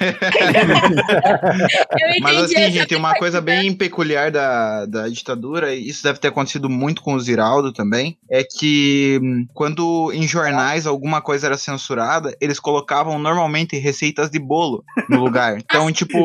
Mas 2.23 2.37
assim, 2.45 2.71
gente, 2.71 2.95
uma 2.95 3.15
coisa 3.15 3.41
bem 3.41 3.75
peculiar 3.75 4.31
da, 4.31 4.87
da 4.87 5.09
ditadura, 5.09 5.75
e 5.75 5.89
isso 5.89 6.03
deve 6.05 6.21
ter 6.21 6.29
acontecido 6.29 6.71
muito 6.71 7.03
com 7.03 7.15
o 7.15 7.21
Ziraldo 7.21 7.73
também, 7.73 8.17
é 8.31 8.45
que 8.45 9.19
hum, 9.23 9.47
quando 9.53 10.13
em 10.13 10.27
jornais 10.27 10.87
alguma 10.87 11.21
coisa 11.21 11.49
era 11.49 11.57
censurada, 11.57 12.37
eles 12.41 12.61
colocavam 12.61 13.19
normalmente 13.19 13.77
receitas 13.77 14.31
de 14.31 14.39
bolo 14.39 14.85
no 15.09 15.19
lugar. 15.19 15.59
Então, 15.59 15.91
tipo, 15.91 16.19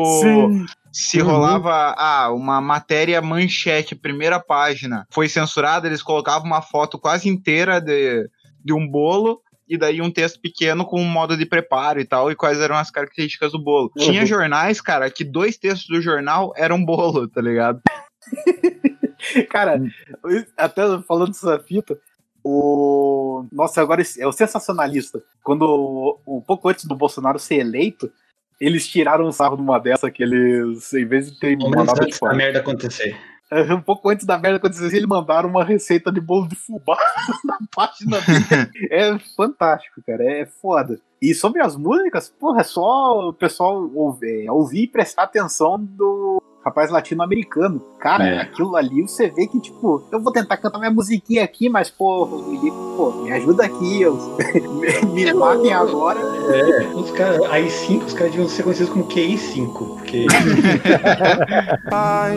se 0.98 1.22
Uhum. 1.22 1.28
rolava 1.28 1.94
ah, 1.96 2.32
uma 2.32 2.60
matéria 2.60 3.22
manchete, 3.22 3.94
primeira 3.94 4.40
página, 4.40 5.06
foi 5.12 5.28
censurada, 5.28 5.86
eles 5.86 6.02
colocavam 6.02 6.44
uma 6.44 6.60
foto 6.60 6.98
quase 6.98 7.28
inteira 7.28 7.80
de, 7.80 8.28
de 8.64 8.72
um 8.72 8.84
bolo. 8.84 9.40
E 9.68 9.78
daí 9.78 10.00
um 10.02 10.10
texto 10.10 10.40
pequeno 10.40 10.84
com 10.84 11.00
um 11.00 11.08
modo 11.08 11.36
de 11.36 11.46
preparo 11.46 12.00
e 12.00 12.04
tal, 12.04 12.32
e 12.32 12.34
quais 12.34 12.58
eram 12.58 12.74
as 12.74 12.90
características 12.90 13.52
do 13.52 13.62
bolo. 13.62 13.92
Tinha 13.98 14.26
jornais, 14.26 14.80
cara, 14.80 15.10
que 15.10 15.22
dois 15.22 15.56
textos 15.58 15.86
do 15.86 16.02
jornal 16.02 16.52
eram 16.56 16.82
bolo, 16.82 17.28
tá 17.28 17.40
ligado? 17.40 17.80
Cara, 19.50 19.80
até 20.56 20.82
falando 21.02 21.28
dessa 21.28 21.58
fita, 21.58 21.98
o. 22.42 23.44
Nossa, 23.52 23.82
agora 23.82 24.02
é 24.18 24.26
o 24.26 24.32
sensacionalista. 24.32 25.22
Quando, 25.42 26.18
um 26.26 26.40
pouco 26.40 26.68
antes 26.68 26.86
do 26.86 26.96
Bolsonaro 26.96 27.38
ser 27.38 27.56
eleito, 27.56 28.10
eles 28.60 28.86
tiraram 28.86 29.26
um 29.26 29.32
sarro 29.32 29.56
numa 29.56 29.78
dessa 29.78 30.10
que 30.10 30.22
eles, 30.22 30.92
em 30.92 31.04
vez 31.04 31.30
de 31.30 31.38
ter 31.38 31.56
menos 31.56 31.70
mandado 31.70 32.00
de 32.00 32.06
antes 32.06 32.18
fora. 32.18 32.34
merda 32.34 32.58
acontecer. 32.58 33.16
Um 33.50 33.80
pouco 33.80 34.10
antes 34.10 34.26
da 34.26 34.36
merda 34.38 34.58
acontecer, 34.58 34.86
eles 34.94 35.06
mandaram 35.06 35.48
uma 35.48 35.64
receita 35.64 36.12
de 36.12 36.20
bolo 36.20 36.46
de 36.46 36.54
fubá 36.54 36.98
na 37.44 37.56
página 37.74 38.18
dele. 38.20 38.68
É 38.90 39.18
fantástico, 39.36 40.02
cara. 40.06 40.22
É 40.22 40.44
foda. 40.44 41.00
E 41.20 41.34
sobre 41.34 41.62
as 41.62 41.74
músicas, 41.76 42.28
porra, 42.28 42.60
é 42.60 42.64
só 42.64 43.28
o 43.28 43.32
pessoal 43.32 43.90
ouvir, 43.94 44.44
é, 44.46 44.52
ouvir 44.52 44.82
e 44.82 44.86
prestar 44.88 45.22
atenção 45.24 45.78
do 45.80 46.42
rapaz 46.64 46.90
latino-americano. 46.90 47.80
Cara, 47.98 48.24
É. 48.26 48.40
aquilo 48.42 48.76
ali 48.76 49.00
você 49.02 49.28
vê 49.30 49.46
que, 49.46 49.58
tipo, 49.58 50.06
eu 50.12 50.20
vou 50.20 50.30
tentar 50.30 50.58
cantar 50.58 50.78
minha 50.78 50.90
musiquinha 50.90 51.42
aqui, 51.42 51.68
mas, 51.70 51.88
pô, 51.88 52.26
pô, 52.96 53.12
me 53.22 53.32
ajuda 53.32 53.64
aqui, 53.64 54.02
eu, 54.02 54.14
me, 55.06 55.24
me 55.24 55.32
matem 55.32 55.72
agora. 55.72 56.20
É, 56.20 56.86
os 56.88 57.10
caras, 57.12 57.40
aí 57.50 57.70
5, 57.70 58.04
os 58.04 58.12
caras 58.12 58.32
deviam 58.32 58.48
ser 58.48 58.62
conhecidos 58.62 58.92
como 58.92 59.08
QI5, 59.08 59.72
porque 59.72 60.26
Pai, 61.88 62.36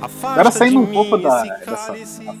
Agora 0.00 0.50
saindo 0.50 0.80
um 0.80 0.86
pouco 0.86 1.16
da, 1.16 1.42
dessa 1.42 1.94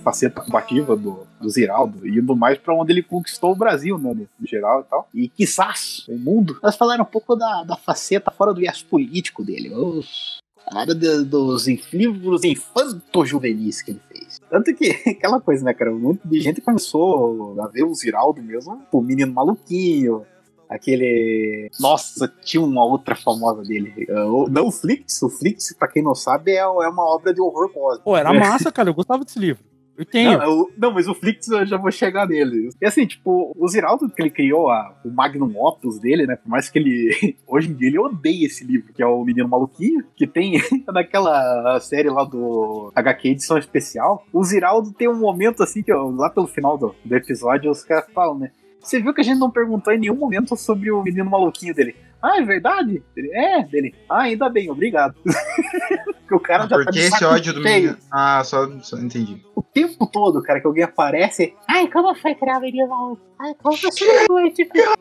faceta 0.04 0.40
combativa 0.40 0.96
do, 0.96 1.26
do 1.40 1.48
Ziraldo, 1.50 2.06
indo 2.06 2.34
mais 2.36 2.56
pra 2.58 2.74
onde 2.74 2.92
ele 2.92 3.02
conquistou 3.02 3.52
o 3.52 3.56
Brasil, 3.56 3.98
né, 3.98 4.14
no, 4.14 4.28
geral 4.46 4.80
e 4.80 4.84
tal, 4.84 5.08
e 5.14 5.28
quizás 5.28 6.04
o 6.08 6.16
mundo, 6.16 6.58
nós 6.62 6.76
falaram 6.76 7.02
um 7.02 7.06
pouco 7.06 7.34
da, 7.34 7.64
da 7.64 7.76
faceta 7.76 8.30
fora 8.30 8.54
do 8.54 8.60
viés 8.60 8.82
político 8.82 9.44
dele, 9.44 9.74
os, 9.74 10.38
a 10.70 10.80
área 10.80 10.94
de- 10.94 11.24
dos 11.24 11.66
livros 11.92 12.44
infanto-juvenis 12.44 13.82
que 13.82 13.92
ele 13.92 14.00
fez. 14.08 14.40
Tanto 14.48 14.74
que, 14.74 14.90
aquela 15.10 15.40
coisa, 15.40 15.64
né, 15.64 15.74
cara, 15.74 15.90
muito 15.90 16.26
de 16.26 16.40
gente 16.40 16.60
começou 16.60 17.60
a 17.60 17.68
ver 17.68 17.84
o 17.84 17.94
Ziraldo 17.94 18.42
mesmo, 18.42 18.80
o 18.92 19.00
menino 19.00 19.32
maluquinho, 19.32 20.24
aquele. 20.68 21.70
Nossa, 21.80 22.32
tinha 22.42 22.62
uma 22.62 22.84
outra 22.84 23.14
famosa 23.14 23.62
dele. 23.62 24.06
Uh, 24.08 24.44
o- 24.44 24.48
Não 24.50 24.66
o 24.66 24.72
Flix, 24.72 25.20
o 25.22 25.30
Flix, 25.30 25.74
pra 25.78 25.88
quem 25.88 26.02
não 26.02 26.14
sabe, 26.14 26.52
é, 26.52 26.58
é 26.58 26.66
uma 26.66 27.04
obra 27.14 27.32
de 27.32 27.40
horror 27.40 27.68
cósmico. 27.70 28.04
Pô, 28.04 28.16
era 28.16 28.32
massa, 28.32 28.70
cara. 28.72 28.90
Eu 28.90 28.94
gostava 28.94 29.24
desse 29.24 29.38
livro. 29.38 29.62
Eu 29.96 30.06
tenho. 30.06 30.38
Não, 30.38 30.44
eu- 30.44 30.70
não, 30.78 30.92
mas 30.94 31.08
o 31.08 31.14
Flix 31.14 31.48
eu 31.48 31.66
já 31.66 31.76
vou 31.76 31.90
chegar 31.90 32.24
nele. 32.28 32.70
E 32.80 32.86
assim, 32.86 33.04
tipo, 33.04 33.52
o 33.58 33.66
Ziraldo 33.68 34.08
que 34.08 34.22
ele 34.22 34.30
criou 34.30 34.70
a- 34.70 34.94
o 35.04 35.10
Magnum 35.10 35.52
Opus 35.60 35.98
dele, 35.98 36.24
né? 36.24 36.36
Por 36.36 36.48
mais 36.48 36.70
que 36.70 36.78
ele. 36.78 37.36
Hoje 37.48 37.68
em 37.68 37.74
dia 37.74 37.88
ele 37.88 37.98
odeia 37.98 38.46
esse 38.46 38.62
livro, 38.64 38.92
que 38.92 39.02
é 39.02 39.06
o 39.06 39.24
Menino 39.24 39.48
Maluquinho, 39.48 40.04
que 40.14 40.24
tem 40.24 40.52
naquela 40.86 41.80
série 41.80 42.08
lá 42.10 42.22
do 42.22 42.92
HQ 42.94 43.28
Edição 43.30 43.58
Especial. 43.58 44.24
O 44.32 44.44
Ziraldo 44.44 44.92
tem 44.92 45.08
um 45.08 45.18
momento 45.18 45.64
assim 45.64 45.82
que 45.82 45.92
eu- 45.92 46.10
lá 46.14 46.30
pelo 46.30 46.46
final 46.46 46.78
do, 46.78 46.94
do 47.04 47.16
episódio 47.16 47.68
os 47.68 47.82
caras 47.82 48.06
falam, 48.14 48.38
né? 48.38 48.52
Você 48.80 49.00
viu 49.00 49.12
que 49.12 49.20
a 49.20 49.24
gente 49.24 49.38
não 49.38 49.50
perguntou 49.50 49.92
em 49.92 49.98
nenhum 49.98 50.16
momento 50.16 50.56
sobre 50.56 50.90
o 50.90 51.02
menino 51.02 51.28
maluquinho 51.28 51.74
dele. 51.74 51.96
Ah, 52.22 52.38
é 52.38 52.42
verdade? 52.42 53.02
Ele, 53.16 53.30
é, 53.32 53.62
dele. 53.62 53.94
Ah, 54.08 54.22
ainda 54.22 54.48
bem, 54.48 54.70
obrigado. 54.70 55.14
Porque 55.24 56.34
o 56.34 56.40
cara 56.40 56.66
já 56.66 56.76
Por 56.76 56.84
tá 56.84 56.90
esse 56.94 57.24
ódio 57.24 57.54
do 57.54 57.62
menino? 57.62 57.96
Ah, 58.10 58.42
só, 58.44 58.68
só 58.80 58.98
entendi. 58.98 59.42
o 59.54 59.62
tempo 59.62 60.06
todo, 60.06 60.42
cara, 60.42 60.60
que 60.60 60.66
alguém 60.66 60.84
aparece. 60.84 61.54
Ai, 61.68 61.88
como 61.88 62.14
foi 62.16 62.34
criar 62.34 62.58
o 62.58 62.60
menino 62.60 62.88
maluco? 62.88 63.22
Ai, 63.38 63.54
como 63.62 63.76
você 63.76 64.26
foi 64.26 64.48
esse 64.48 64.64
filho? 64.64 64.94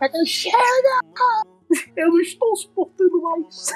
Ai, 0.00 0.26
Chega! 0.26 0.56
Eu 1.96 2.08
não 2.08 2.20
estou 2.20 2.56
suportando 2.56 3.20
mais. 3.22 3.66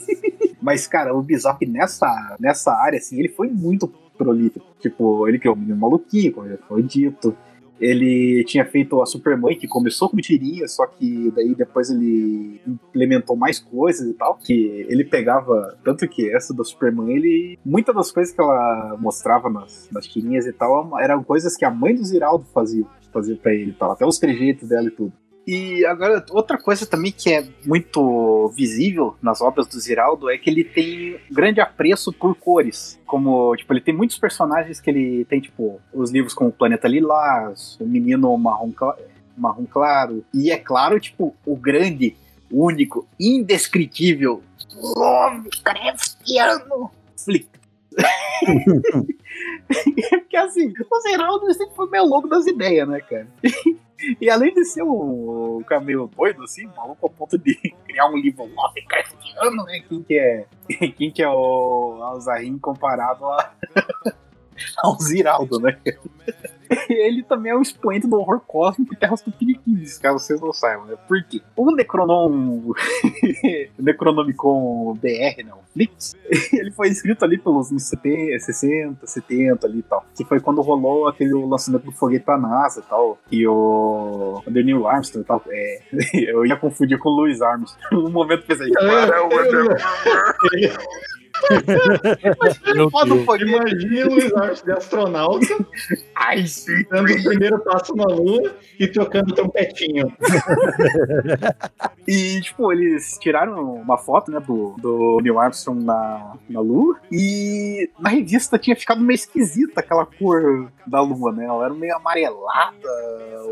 Mas, 0.60 0.86
cara, 0.86 1.14
o 1.14 1.22
Bizarro 1.22 1.58
nessa, 1.68 2.36
nessa 2.38 2.72
área, 2.72 2.98
assim, 2.98 3.18
ele 3.18 3.28
foi 3.28 3.48
muito 3.48 3.88
prolífico. 4.16 4.66
Tipo, 4.80 5.28
ele 5.28 5.38
criou 5.38 5.54
o 5.54 5.58
menino 5.58 5.76
maluquinho, 5.76 6.32
como 6.32 6.48
já 6.48 6.58
foi 6.68 6.82
dito. 6.82 7.36
Ele 7.80 8.44
tinha 8.44 8.64
feito 8.64 9.00
a 9.00 9.06
Superman, 9.06 9.56
que 9.56 9.68
começou 9.68 10.08
com 10.08 10.16
tirinha, 10.16 10.66
só 10.68 10.86
que 10.86 11.30
daí 11.34 11.54
depois 11.54 11.90
ele 11.90 12.60
implementou 12.66 13.36
mais 13.36 13.58
coisas 13.58 14.08
e 14.08 14.14
tal. 14.14 14.36
Que 14.36 14.86
ele 14.88 15.04
pegava. 15.04 15.76
Tanto 15.84 16.08
que 16.08 16.30
essa 16.34 16.54
da 16.54 16.64
Superman, 16.64 17.10
ele. 17.10 17.58
Muitas 17.64 17.94
das 17.94 18.10
coisas 18.10 18.34
que 18.34 18.40
ela 18.40 18.96
mostrava 18.98 19.48
nas, 19.48 19.88
nas 19.92 20.06
tirinhas 20.06 20.46
e 20.46 20.52
tal 20.52 20.98
eram 20.98 21.22
coisas 21.22 21.56
que 21.56 21.64
a 21.64 21.70
mãe 21.70 21.94
do 21.94 22.04
Ziraldo 22.04 22.44
fazia, 22.52 22.84
fazia 23.12 23.36
pra 23.36 23.54
ele 23.54 23.70
e 23.70 23.74
tal. 23.74 23.92
Até 23.92 24.06
os 24.06 24.18
trejeitos 24.18 24.68
dela 24.68 24.88
e 24.88 24.90
tudo. 24.90 25.12
E 25.48 25.84
agora, 25.86 26.22
outra 26.28 26.58
coisa 26.58 26.84
também 26.84 27.10
que 27.10 27.32
é 27.32 27.48
muito 27.64 28.52
visível 28.54 29.16
nas 29.22 29.40
obras 29.40 29.66
do 29.66 29.80
Ziraldo 29.80 30.28
é 30.28 30.36
que 30.36 30.50
ele 30.50 30.62
tem 30.62 31.18
grande 31.30 31.58
apreço 31.58 32.12
por 32.12 32.34
cores. 32.34 33.00
Como, 33.06 33.56
tipo, 33.56 33.72
ele 33.72 33.80
tem 33.80 33.96
muitos 33.96 34.18
personagens 34.18 34.78
que 34.78 34.90
ele 34.90 35.24
tem, 35.24 35.40
tipo, 35.40 35.80
os 35.90 36.10
livros 36.10 36.34
como 36.34 36.50
o 36.50 36.52
Planeta 36.52 36.86
Lilás, 36.86 37.78
o 37.80 37.86
Menino 37.86 38.36
Marrom, 38.36 38.74
Marrom 39.34 39.64
Claro. 39.64 40.22
E 40.34 40.50
é 40.50 40.58
claro, 40.58 41.00
tipo, 41.00 41.34
o 41.46 41.56
grande, 41.56 42.14
único, 42.52 43.08
indescritível 43.18 44.42
Lovecraftiano 44.74 46.90
Flick. 47.16 47.48
Porque 50.10 50.36
assim, 50.36 50.74
o 50.90 51.00
Ziraldo 51.00 51.50
sempre 51.54 51.74
foi 51.74 51.88
meio 51.88 52.04
louco 52.04 52.28
das 52.28 52.46
ideias, 52.46 52.86
né, 52.86 53.00
cara? 53.00 53.26
E 54.20 54.30
além 54.30 54.54
de 54.54 54.64
ser 54.64 54.82
um 54.82 55.62
cara 55.66 55.80
meio 55.80 56.08
doido, 56.16 56.44
assim, 56.44 56.66
maluco 56.76 57.06
ao 57.06 57.10
ponto 57.10 57.36
de 57.36 57.54
criar 57.86 58.06
um 58.06 58.16
livro 58.16 58.44
Lovecraftiano, 58.44 59.64
né? 59.64 59.80
Quem 59.88 60.02
que 60.02 60.18
é, 60.18 60.46
quem 60.96 61.10
que 61.10 61.22
é 61.22 61.28
o 61.28 62.00
Alzahim 62.02 62.58
comparado 62.58 63.26
a, 63.26 63.52
ao 64.78 64.98
Ziraldo, 65.00 65.58
né? 65.58 65.78
Ele 66.88 67.22
também 67.22 67.52
é 67.52 67.56
um 67.56 67.62
expoente 67.62 68.06
do 68.06 68.16
horror 68.16 68.40
cósmico 68.40 68.94
terras 68.94 69.22
tupiniquins, 69.22 69.98
caso 69.98 70.18
vocês 70.18 70.40
não 70.40 70.52
saibam, 70.52 70.86
né? 70.86 70.96
Por 71.08 71.22
quê? 71.24 71.40
O 71.56 71.74
Necronom... 71.74 72.72
Necronomicon 73.78 74.94
BR, 74.94 75.44
não, 75.46 75.58
Flix, 75.72 76.16
ele 76.52 76.70
foi 76.72 76.88
escrito 76.88 77.24
ali 77.24 77.38
pelos 77.38 77.70
anos 77.70 77.84
70, 77.84 78.38
60, 78.38 79.06
70 79.06 79.66
ali 79.66 79.78
e 79.78 79.82
tal. 79.82 80.04
Que 80.14 80.24
foi 80.24 80.40
quando 80.40 80.60
rolou 80.60 81.08
aquele 81.08 81.32
lançamento 81.32 81.84
do 81.84 81.92
foguete 81.92 82.24
pra 82.24 82.38
NASA 82.38 82.80
e 82.80 82.82
tal. 82.82 83.18
E 83.30 83.46
o, 83.46 84.42
o 84.44 84.86
Armstrong 84.86 85.24
e 85.24 85.26
tal. 85.26 85.42
É, 85.48 85.82
eu 86.30 86.44
ia 86.44 86.56
confundir 86.56 86.98
com 86.98 87.08
o 87.08 87.12
Louis 87.12 87.40
Armstrong. 87.40 87.78
No 87.92 88.10
momento 88.10 88.44
que 88.44 88.52
foda 92.90 93.14
o. 93.14 93.36
Imagina 93.36 94.06
o 94.06 94.10
Luiz 94.10 94.32
Armstrong 94.34 94.64
de 94.64 94.72
astronauta 94.72 95.66
Ai, 96.14 96.46
sim. 96.46 96.84
dando 96.90 97.12
o 97.12 97.24
primeiro 97.24 97.58
passo 97.60 97.94
na 97.94 98.04
Lua 98.04 98.54
e 98.78 98.86
tocando 98.88 99.34
trompetinho. 99.34 100.12
E, 102.06 102.40
tipo, 102.40 102.72
eles 102.72 103.18
tiraram 103.20 103.74
uma 103.74 103.98
foto, 103.98 104.30
né, 104.30 104.40
do, 104.40 104.74
do 104.78 105.20
Neil 105.20 105.38
Armstrong 105.38 105.84
na, 105.84 106.36
na 106.48 106.60
Lua. 106.60 106.98
E 107.12 107.90
na 107.98 108.08
revista 108.08 108.58
tinha 108.58 108.74
ficado 108.74 109.00
meio 109.00 109.14
esquisita 109.14 109.80
aquela 109.80 110.06
cor 110.06 110.72
da 110.86 111.00
Lua, 111.02 111.32
né? 111.32 111.44
Ela 111.44 111.66
era 111.66 111.74
meio 111.74 111.94
amarelada, 111.94 112.88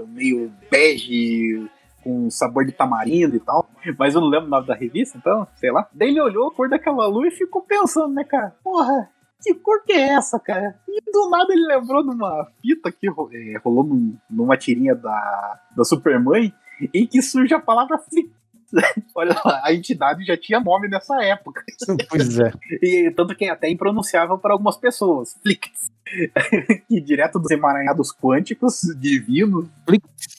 meio 0.09 0.51
bege, 0.70 1.68
com 2.07 2.30
sabor 2.30 2.64
de 2.64 2.70
tamarindo 2.70 3.34
e 3.34 3.40
tal. 3.40 3.68
Mas 3.98 4.14
eu 4.14 4.20
não 4.20 4.28
lembro 4.28 4.46
o 4.46 4.50
nome 4.50 4.66
da 4.66 4.74
revista, 4.74 5.18
então, 5.18 5.46
sei 5.57 5.72
lá. 5.72 5.88
Daí 5.92 6.11
ele 6.11 6.20
olhou 6.20 6.46
a 6.46 6.54
cor 6.54 6.68
daquela 6.68 7.07
lua 7.09 7.26
e 7.26 7.32
ficou 7.32 7.62
pensando, 7.62 8.14
né, 8.14 8.22
cara? 8.22 8.54
Porra, 8.62 9.11
que 9.42 9.52
cor 9.54 9.82
que 9.84 9.92
é 9.92 10.11
essa, 10.14 10.38
cara? 10.38 10.78
E 10.88 11.00
do 11.11 11.28
nada 11.28 11.52
ele 11.52 11.66
lembrou 11.66 12.04
de 12.04 12.11
uma 12.11 12.46
fita 12.62 12.92
que 12.92 13.09
é, 13.09 13.59
rolou 13.59 13.82
num- 13.84 14.16
numa 14.30 14.57
tirinha 14.57 14.94
da, 14.94 15.61
da 15.76 15.84
Superman, 15.84 16.52
em 16.94 17.07
que 17.07 17.20
surge 17.20 17.52
a 17.52 17.61
palavra 17.61 17.98
flip. 17.98 18.30
Olha 19.14 19.34
lá, 19.44 19.62
a 19.64 19.72
entidade 19.72 20.24
já 20.24 20.36
tinha 20.36 20.61
nome 20.61 20.88
nessa 20.88 21.20
época. 21.22 21.62
Pois 22.09 22.38
é. 22.38 22.52
E 22.82 23.11
tanto 23.16 23.34
que 23.34 23.44
é 23.44 23.50
até 23.50 23.68
impronunciável 23.68 24.38
para 24.38 24.52
algumas 24.52 24.76
pessoas. 24.76 25.36
Flicts. 25.42 25.90
e 26.88 27.00
direto 27.00 27.38
dos 27.38 27.50
emaranhados 27.50 28.12
quânticos 28.12 28.80
divinos 28.98 29.68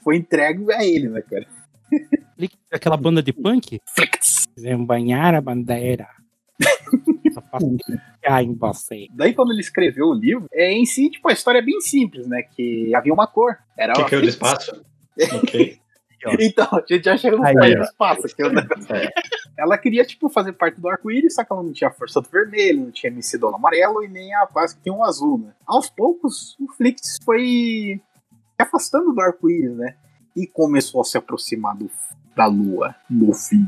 foi 0.04 0.16
entregue 0.18 0.72
a 0.74 0.84
ele, 0.86 1.10
né, 1.10 1.22
cara? 1.22 1.46
Aquela 2.72 2.98
banda 2.98 3.22
de 3.24 3.34
punk? 3.34 3.80
Flicts. 3.96 4.46
Vem 4.58 4.84
banhar 4.86 5.34
a 5.36 5.42
bandeira. 5.42 6.08
Em 8.42 8.54
você. 8.56 9.08
Daí 9.14 9.34
quando 9.34 9.52
ele 9.52 9.62
escreveu 9.62 10.08
o 10.08 10.14
livro, 10.14 10.48
é 10.52 10.72
em 10.72 10.86
si, 10.86 11.10
tipo, 11.10 11.30
a 11.30 11.34
história 11.34 11.60
é 11.60 11.62
bem 11.62 11.80
simples, 11.82 12.28
né? 12.28 12.42
Que 12.44 12.94
havia 12.96 13.14
uma 13.14 13.28
cor. 13.28 13.58
Era 13.78 13.94
Que 13.94 14.04
caiu 14.04 14.22
do 14.22 14.32
Flicts. 14.32 14.34
espaço? 14.36 14.86
Ok. 15.38 15.80
Então, 16.42 16.68
a 16.72 16.84
gente 16.92 17.06
já 17.06 17.16
chega 17.16 17.38
no 17.38 17.44
país 17.44 17.76
do 17.76 17.84
espaço. 17.84 18.36
Que 18.36 18.42
é 18.42 18.48
o 18.48 18.52
negócio. 18.52 18.88
Ela 19.58 19.78
queria, 19.78 20.04
tipo, 20.04 20.28
fazer 20.30 20.52
parte 20.54 20.82
do 20.82 20.90
arco-íris, 20.90 21.36
só 21.36 21.44
que 21.44 21.54
ela 21.54 21.64
não 21.64 21.72
tinha 21.72 21.90
a 21.90 21.94
força 21.94 22.20
do 22.20 22.28
vermelho, 22.28 22.82
não 22.86 22.92
tinha 22.92 23.12
MC 23.12 23.38
do 23.38 23.48
amarelo 23.48 24.04
e 24.04 24.08
nem 24.08 24.34
a 24.36 24.46
paz 24.48 24.74
que 24.74 24.82
tinha 24.82 24.94
um 24.94 25.04
azul, 25.04 25.38
né? 25.38 25.54
Aos 25.66 25.90
poucos, 25.90 26.58
o 26.60 26.68
Flix 26.74 27.18
foi 27.24 28.02
se 28.02 28.02
afastando 28.60 29.14
do 29.14 29.22
arco-íris, 29.22 29.78
né? 29.78 29.96
E 30.38 30.46
começou 30.46 31.02
a 31.02 31.04
se 31.04 31.18
aproximar 31.18 31.76
do, 31.76 31.90
da 32.36 32.46
lua, 32.46 32.96
no 33.10 33.34
fim. 33.34 33.66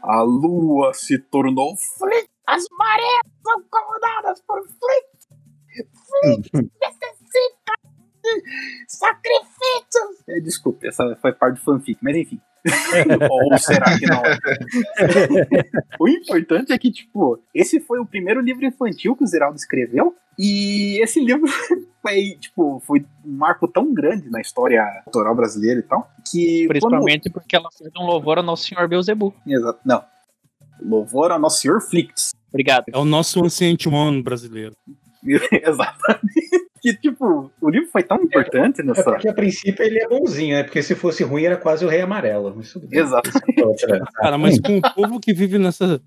A 0.00 0.22
lua 0.22 0.94
se 0.94 1.18
tornou 1.18 1.76
Flix! 1.76 2.28
As 2.46 2.64
marés 2.70 3.20
são 3.44 3.62
comandadas 3.68 4.40
por 4.42 4.62
Flix! 4.62 5.28
Flix 6.22 6.50
necessita 6.52 7.72
de 8.22 8.84
sacrifícios! 8.86 10.22
É, 10.28 10.38
desculpa, 10.38 10.86
essa 10.86 11.18
foi 11.20 11.32
parte 11.32 11.56
do 11.56 11.64
fanfic, 11.64 11.98
mas 12.00 12.16
enfim. 12.16 12.40
Ou 13.30 13.58
será 13.58 13.98
que 13.98 14.06
não? 14.06 14.22
o 16.00 16.08
importante 16.08 16.72
é 16.72 16.78
que, 16.78 16.90
tipo, 16.90 17.40
esse 17.54 17.80
foi 17.80 17.98
o 17.98 18.06
primeiro 18.06 18.40
livro 18.40 18.64
infantil 18.64 19.16
que 19.16 19.24
o 19.24 19.26
Zeraldo 19.26 19.56
escreveu. 19.56 20.14
E 20.38 21.02
esse 21.02 21.20
livro 21.20 21.46
foi, 22.00 22.36
tipo, 22.40 22.80
foi 22.86 23.04
um 23.24 23.36
marco 23.36 23.66
tão 23.66 23.92
grande 23.92 24.30
na 24.30 24.40
história 24.40 24.84
autoral 25.06 25.34
brasileira 25.34 25.80
e 25.80 25.82
tal, 25.82 26.08
que. 26.30 26.66
Principalmente 26.68 27.30
porque 27.30 27.56
ela 27.56 27.68
fez 27.76 27.90
um 27.98 28.04
louvor 28.04 28.38
ao 28.38 28.44
Nosso 28.44 28.66
Senhor 28.66 28.86
Beuzebu. 28.86 29.32
Quando... 29.32 29.52
Exato. 29.52 29.80
Não. 29.84 30.04
Louvor 30.80 31.32
ao 31.32 31.40
Nosso 31.40 31.60
Senhor 31.60 31.80
Flix. 31.80 32.30
Obrigado. 32.48 32.84
É 32.92 32.96
o 32.96 33.04
nosso 33.04 33.44
Ancient 33.44 33.86
One 33.86 34.22
brasileiro. 34.22 34.76
Exatamente. 35.24 36.67
Que, 36.80 36.94
tipo, 36.94 37.50
o 37.60 37.70
livro 37.70 37.88
foi 37.90 38.02
tão 38.02 38.22
importante 38.22 38.80
É 38.80 38.84
nessa. 38.84 39.02
porque 39.04 39.28
a 39.28 39.34
princípio 39.34 39.84
ele 39.84 39.98
é 39.98 40.08
bonzinho, 40.08 40.56
né? 40.56 40.62
Porque 40.62 40.82
se 40.82 40.94
fosse 40.94 41.22
ruim 41.24 41.44
era 41.44 41.56
quase 41.56 41.84
o 41.84 41.88
Rei 41.88 42.00
Amarelo. 42.00 42.60
Exato. 42.90 43.30
Outra. 43.64 44.04
Cara, 44.14 44.38
mas 44.38 44.58
com 44.60 44.78
o 44.78 44.94
povo 44.94 45.20
que 45.20 45.32
vive 45.32 45.58
nessa, 45.58 46.00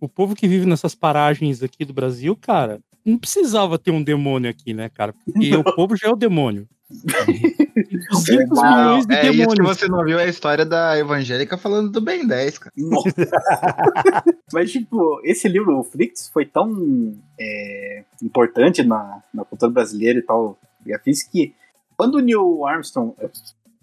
O 0.00 0.08
povo 0.08 0.34
que 0.34 0.46
vive 0.46 0.66
nessas 0.66 0.94
paragens 0.94 1.62
aqui 1.62 1.84
do 1.84 1.92
Brasil, 1.92 2.36
cara, 2.36 2.78
não 3.04 3.18
precisava 3.18 3.78
ter 3.78 3.90
um 3.90 4.02
demônio 4.02 4.50
aqui, 4.50 4.72
né, 4.74 4.88
cara? 4.88 5.12
Porque 5.24 5.54
o 5.56 5.64
povo 5.74 5.96
já 5.96 6.08
é 6.08 6.10
o 6.10 6.16
demônio. 6.16 6.68
200 6.90 8.62
milhões 8.62 9.06
de 9.06 9.14
É 9.14 9.20
isso 9.20 9.30
que 9.30 9.36
demônios. 9.36 9.68
você 9.68 9.88
não 9.88 10.04
viu 10.04 10.18
a 10.18 10.24
história 10.24 10.64
da 10.64 10.98
evangélica 10.98 11.58
falando 11.58 11.90
do 11.90 12.00
Ben 12.00 12.26
10, 12.26 12.58
cara. 12.58 12.74
Mas, 14.52 14.72
tipo, 14.72 15.20
esse 15.24 15.48
livro, 15.48 15.78
o 15.78 15.84
Flix, 15.84 16.28
foi 16.28 16.46
tão 16.46 17.14
é, 17.38 18.04
importante 18.22 18.82
na, 18.82 19.22
na 19.32 19.44
cultura 19.44 19.70
brasileira 19.70 20.18
e 20.18 20.22
tal, 20.22 20.58
e 20.86 20.94
afins, 20.94 21.22
que 21.22 21.54
quando 21.96 22.14
o 22.14 22.20
Neil 22.20 22.64
Armstrong, 22.66 23.14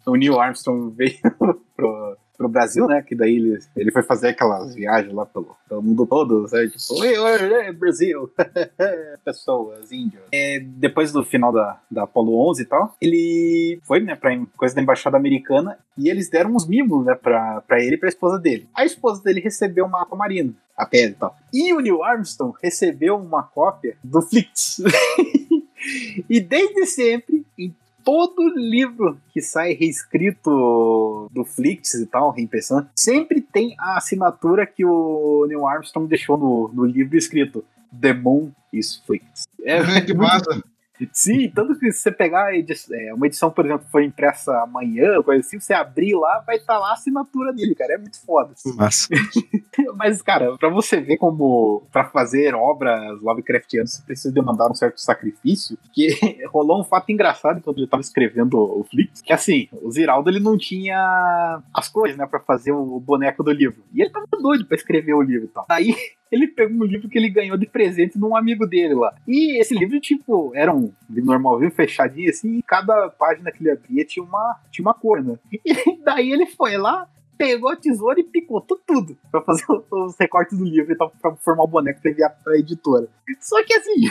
o 0.07 0.15
Neil 0.15 0.39
Armstrong 0.39 0.91
veio 0.95 1.19
pro, 1.77 2.17
pro 2.35 2.49
Brasil, 2.49 2.87
né, 2.87 3.01
que 3.01 3.15
daí 3.15 3.35
ele, 3.35 3.59
ele 3.75 3.91
foi 3.91 4.03
fazer 4.03 4.29
aquelas 4.29 4.75
viagens 4.75 5.13
lá 5.13 5.25
pelo, 5.25 5.55
pelo 5.67 5.81
mundo 5.81 6.05
todo, 6.05 6.47
sabe, 6.47 6.69
tipo, 6.69 6.99
oi, 6.99 7.17
oi, 7.17 7.53
oi, 7.53 7.71
Brasil, 7.73 8.31
pessoas, 9.23 9.91
índios. 9.91 10.23
É, 10.31 10.59
depois 10.59 11.11
do 11.11 11.23
final 11.23 11.51
da, 11.51 11.79
da 11.89 12.03
Apollo 12.03 12.49
11 12.49 12.61
e 12.61 12.65
tal, 12.65 12.95
ele 13.01 13.79
foi, 13.83 13.99
né, 14.01 14.15
pra 14.15 14.37
coisa 14.57 14.75
da 14.75 14.81
embaixada 14.81 15.17
americana, 15.17 15.77
e 15.97 16.09
eles 16.09 16.29
deram 16.29 16.51
uns 16.51 16.67
mimos, 16.67 17.05
né, 17.05 17.15
pra, 17.15 17.61
pra 17.61 17.81
ele 17.81 17.95
e 17.95 17.99
pra 17.99 18.09
esposa 18.09 18.37
dele. 18.37 18.67
A 18.73 18.85
esposa 18.85 19.23
dele 19.23 19.39
recebeu 19.39 19.85
uma 19.85 20.03
aquamarina, 20.03 20.53
a 20.77 20.85
pele 20.85 21.11
e 21.11 21.15
tal. 21.15 21.35
E 21.53 21.73
o 21.73 21.79
Neil 21.79 22.03
Armstrong 22.03 22.55
recebeu 22.61 23.15
uma 23.15 23.43
cópia 23.43 23.97
do 24.03 24.21
Flix. 24.21 24.81
e 26.29 26.39
desde 26.39 26.85
sempre, 26.85 27.45
em 27.57 27.73
todo 28.05 28.47
livro 28.55 29.19
que 29.33 29.41
sai 29.41 29.73
reescrito 29.73 31.27
do 31.31 31.43
Flix 31.43 31.95
e 31.95 32.05
tal, 32.05 32.29
reimpressão, 32.29 32.87
sempre 32.95 33.41
tem 33.41 33.75
a 33.79 33.97
assinatura 33.97 34.65
que 34.67 34.85
o 34.85 35.45
Neil 35.47 35.65
Armstrong 35.65 36.07
deixou 36.07 36.37
no, 36.37 36.69
no 36.71 36.85
livro 36.85 37.17
escrito 37.17 37.65
The 37.99 38.13
Moon 38.13 38.51
is 38.71 39.01
Flix. 39.05 39.47
É, 39.63 40.01
que 40.01 40.13
massa. 40.13 40.63
Sim, 41.11 41.49
tanto 41.53 41.77
que 41.77 41.91
se 41.91 41.99
você 42.01 42.11
pegar 42.11 42.45
a 42.45 42.55
edi- 42.55 42.73
é, 42.91 43.13
uma 43.13 43.27
edição, 43.27 43.51
por 43.51 43.65
exemplo, 43.65 43.85
que 43.85 43.91
foi 43.91 44.05
impressa 44.05 44.51
amanhã, 44.61 45.21
coisa 45.23 45.45
assim, 45.45 45.59
você 45.59 45.73
abrir 45.73 46.15
lá, 46.15 46.43
vai 46.45 46.55
estar 46.57 46.77
lá 46.79 46.89
a 46.91 46.93
assinatura 46.93 47.51
dele, 47.53 47.75
cara. 47.75 47.93
É 47.93 47.97
muito 47.97 48.19
foda. 48.25 48.53
Massa. 48.75 49.07
Mas, 49.95 50.21
cara, 50.21 50.57
pra 50.57 50.69
você 50.69 51.01
ver 51.01 51.17
como 51.17 51.83
pra 51.91 52.05
fazer 52.05 52.53
obras 52.55 53.21
Lovecraftianas 53.21 53.93
você 53.95 54.03
precisa 54.03 54.33
demandar 54.33 54.69
um 54.69 54.73
certo 54.75 54.99
sacrifício, 54.99 55.77
que 55.93 56.07
rolou 56.47 56.79
um 56.81 56.83
fato 56.83 57.11
engraçado 57.11 57.61
quando 57.61 57.77
ele 57.79 57.87
tava 57.87 58.01
escrevendo 58.01 58.57
o 58.57 58.83
Flix, 58.89 59.21
que 59.21 59.33
assim, 59.33 59.67
o 59.81 59.91
Ziraldo 59.91 60.29
ele 60.29 60.39
não 60.39 60.57
tinha 60.57 61.61
as 61.73 61.89
coisas, 61.89 62.17
né, 62.17 62.25
pra 62.25 62.39
fazer 62.39 62.71
o 62.71 62.99
boneco 62.99 63.43
do 63.43 63.51
livro. 63.51 63.83
E 63.93 64.01
ele 64.01 64.09
tava 64.09 64.25
doido 64.41 64.65
pra 64.65 64.75
escrever 64.77 65.13
o 65.13 65.21
livro 65.21 65.45
e 65.45 65.49
tal. 65.49 65.65
Daí 65.67 65.93
ele 66.35 66.47
pegou 66.47 66.77
um 66.77 66.83
livro 66.83 67.09
que 67.09 67.17
ele 67.17 67.29
ganhou 67.29 67.57
de 67.57 67.65
presente 67.65 68.17
de 68.17 68.23
um 68.23 68.35
amigo 68.35 68.65
dele 68.67 68.93
lá. 68.93 69.15
E 69.27 69.59
esse 69.59 69.73
livro, 69.73 69.99
tipo, 69.99 70.51
era 70.53 70.73
um 70.73 70.91
livro 71.09 71.31
normalzinho, 71.31 71.71
fechadinho, 71.71 72.29
assim, 72.29 72.57
e 72.57 72.63
cada 72.63 73.09
página 73.09 73.51
que 73.51 73.63
ele 73.63 73.71
abria 73.71 74.05
tinha 74.05 74.23
uma, 74.23 74.59
tinha 74.71 74.85
uma 74.85 74.93
cor, 74.93 75.23
né? 75.23 75.37
E 75.65 76.03
daí 76.03 76.31
ele 76.31 76.45
foi 76.45 76.77
lá, 76.77 77.09
pegou 77.37 77.69
a 77.69 77.75
tesoura 77.75 78.19
e 78.19 78.23
picotou 78.23 78.79
tudo 78.85 79.17
pra 79.31 79.41
fazer 79.41 79.65
os 79.69 80.15
recortes 80.19 80.57
do 80.57 80.65
livro 80.65 80.93
e 80.93 80.97
tal, 80.97 81.11
pra 81.21 81.35
formar 81.37 81.63
o 81.63 81.67
boneco 81.67 82.01
pra 82.01 82.11
enviar 82.11 82.35
pra 82.43 82.57
editora. 82.57 83.07
Só 83.39 83.63
que 83.63 83.73
assim, 83.73 84.01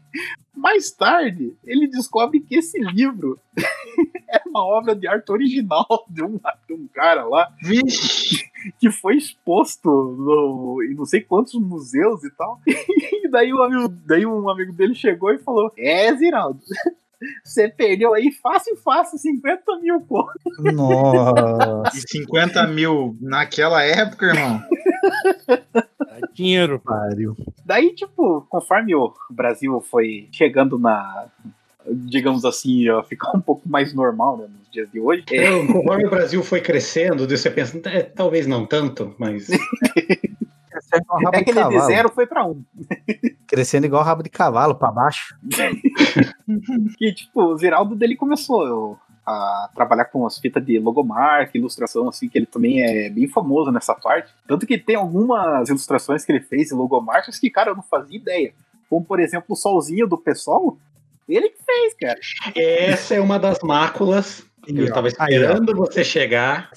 mais 0.54 0.90
tarde, 0.90 1.54
ele 1.64 1.88
descobre 1.88 2.40
que 2.40 2.56
esse 2.56 2.78
livro 2.78 3.38
é 4.28 4.39
uma 4.50 4.64
obra 4.64 4.94
de 4.94 5.06
arte 5.08 5.30
original 5.32 5.86
de 6.08 6.22
um, 6.22 6.38
de 6.68 6.74
um 6.74 6.86
cara 6.92 7.24
lá 7.24 7.48
que 8.78 8.90
foi 8.90 9.16
exposto 9.16 9.88
no, 9.88 10.82
em 10.82 10.94
não 10.94 11.04
sei 11.04 11.20
quantos 11.20 11.54
museus 11.54 12.22
e 12.24 12.30
tal. 12.32 12.60
E 12.66 13.28
daí, 13.28 13.52
um 13.52 13.62
amigo, 13.62 13.88
daí 14.06 14.26
um 14.26 14.48
amigo 14.48 14.72
dele 14.72 14.94
chegou 14.94 15.30
e 15.32 15.38
falou: 15.38 15.72
É, 15.78 16.14
Ziraldo. 16.14 16.60
Você 17.44 17.68
perdeu 17.68 18.14
aí 18.14 18.32
fácil, 18.32 18.76
fácil, 18.78 19.18
50 19.18 19.78
mil 19.80 20.00
conto. 20.00 20.40
Nossa. 20.72 21.98
E 21.98 22.00
50 22.08 22.66
mil 22.68 23.14
naquela 23.20 23.82
época, 23.82 24.26
irmão. 24.26 24.62
Dinheiro. 26.32 26.80
Pariu. 26.80 27.36
Daí, 27.64 27.94
tipo, 27.94 28.46
conforme 28.48 28.94
o 28.94 29.12
Brasil 29.30 29.80
foi 29.82 30.28
chegando 30.32 30.78
na. 30.78 31.26
Digamos 31.92 32.44
assim, 32.44 32.84
ficar 33.08 33.30
um 33.36 33.40
pouco 33.40 33.68
mais 33.68 33.92
normal 33.94 34.36
né, 34.36 34.46
nos 34.46 34.70
dias 34.70 34.90
de 34.90 35.00
hoje. 35.00 35.24
é, 35.30 35.44
Então, 35.44 35.66
conforme 35.66 36.06
o 36.06 36.10
Brasil 36.10 36.42
foi 36.42 36.60
crescendo, 36.60 37.28
você 37.28 37.50
pensa, 37.50 37.80
é, 37.86 38.02
talvez 38.02 38.46
não 38.46 38.66
tanto, 38.66 39.14
mas. 39.18 39.48
É 40.92 41.38
de 41.38 41.44
que 41.44 41.50
ele 41.50 41.58
de 41.58 41.64
cavalo. 41.64 41.86
zero 41.86 42.08
foi 42.08 42.26
pra 42.26 42.44
um. 42.46 42.64
Crescendo 43.46 43.86
igual 43.86 44.02
rabo 44.02 44.22
de 44.22 44.30
cavalo 44.30 44.74
pra 44.74 44.90
baixo. 44.90 45.36
que, 46.96 47.12
tipo, 47.12 47.42
o 47.42 47.56
Ziraldo 47.56 47.94
dele 47.94 48.16
começou 48.16 48.98
a 49.26 49.70
trabalhar 49.74 50.06
com 50.06 50.26
as 50.26 50.38
fitas 50.38 50.64
de 50.64 50.78
logomarca, 50.78 51.56
ilustração, 51.56 52.08
assim, 52.08 52.28
que 52.28 52.38
ele 52.38 52.46
também 52.46 52.82
é 52.82 53.10
bem 53.10 53.28
famoso 53.28 53.70
nessa 53.70 53.94
parte. 53.94 54.32
Tanto 54.46 54.66
que 54.66 54.78
tem 54.78 54.96
algumas 54.96 55.68
ilustrações 55.68 56.24
que 56.24 56.32
ele 56.32 56.40
fez 56.40 56.72
em 56.72 56.76
logomarcas 56.76 57.38
que, 57.38 57.50
cara, 57.50 57.70
eu 57.70 57.76
não 57.76 57.82
fazia 57.82 58.16
ideia. 58.16 58.52
Como, 58.88 59.04
por 59.04 59.20
exemplo, 59.20 59.46
o 59.50 59.56
solzinho 59.56 60.06
do 60.06 60.18
pessoal, 60.18 60.76
ele 61.36 61.50
que 61.50 61.62
fez, 61.64 61.94
cara. 61.94 62.20
Essa 62.54 63.14
é 63.14 63.20
uma 63.20 63.38
das 63.38 63.60
máculas 63.60 64.44
eu 64.68 64.84
estava 64.84 65.06
ó. 65.06 65.08
esperando 65.08 65.74
você 65.74 66.04
chegar, 66.04 66.70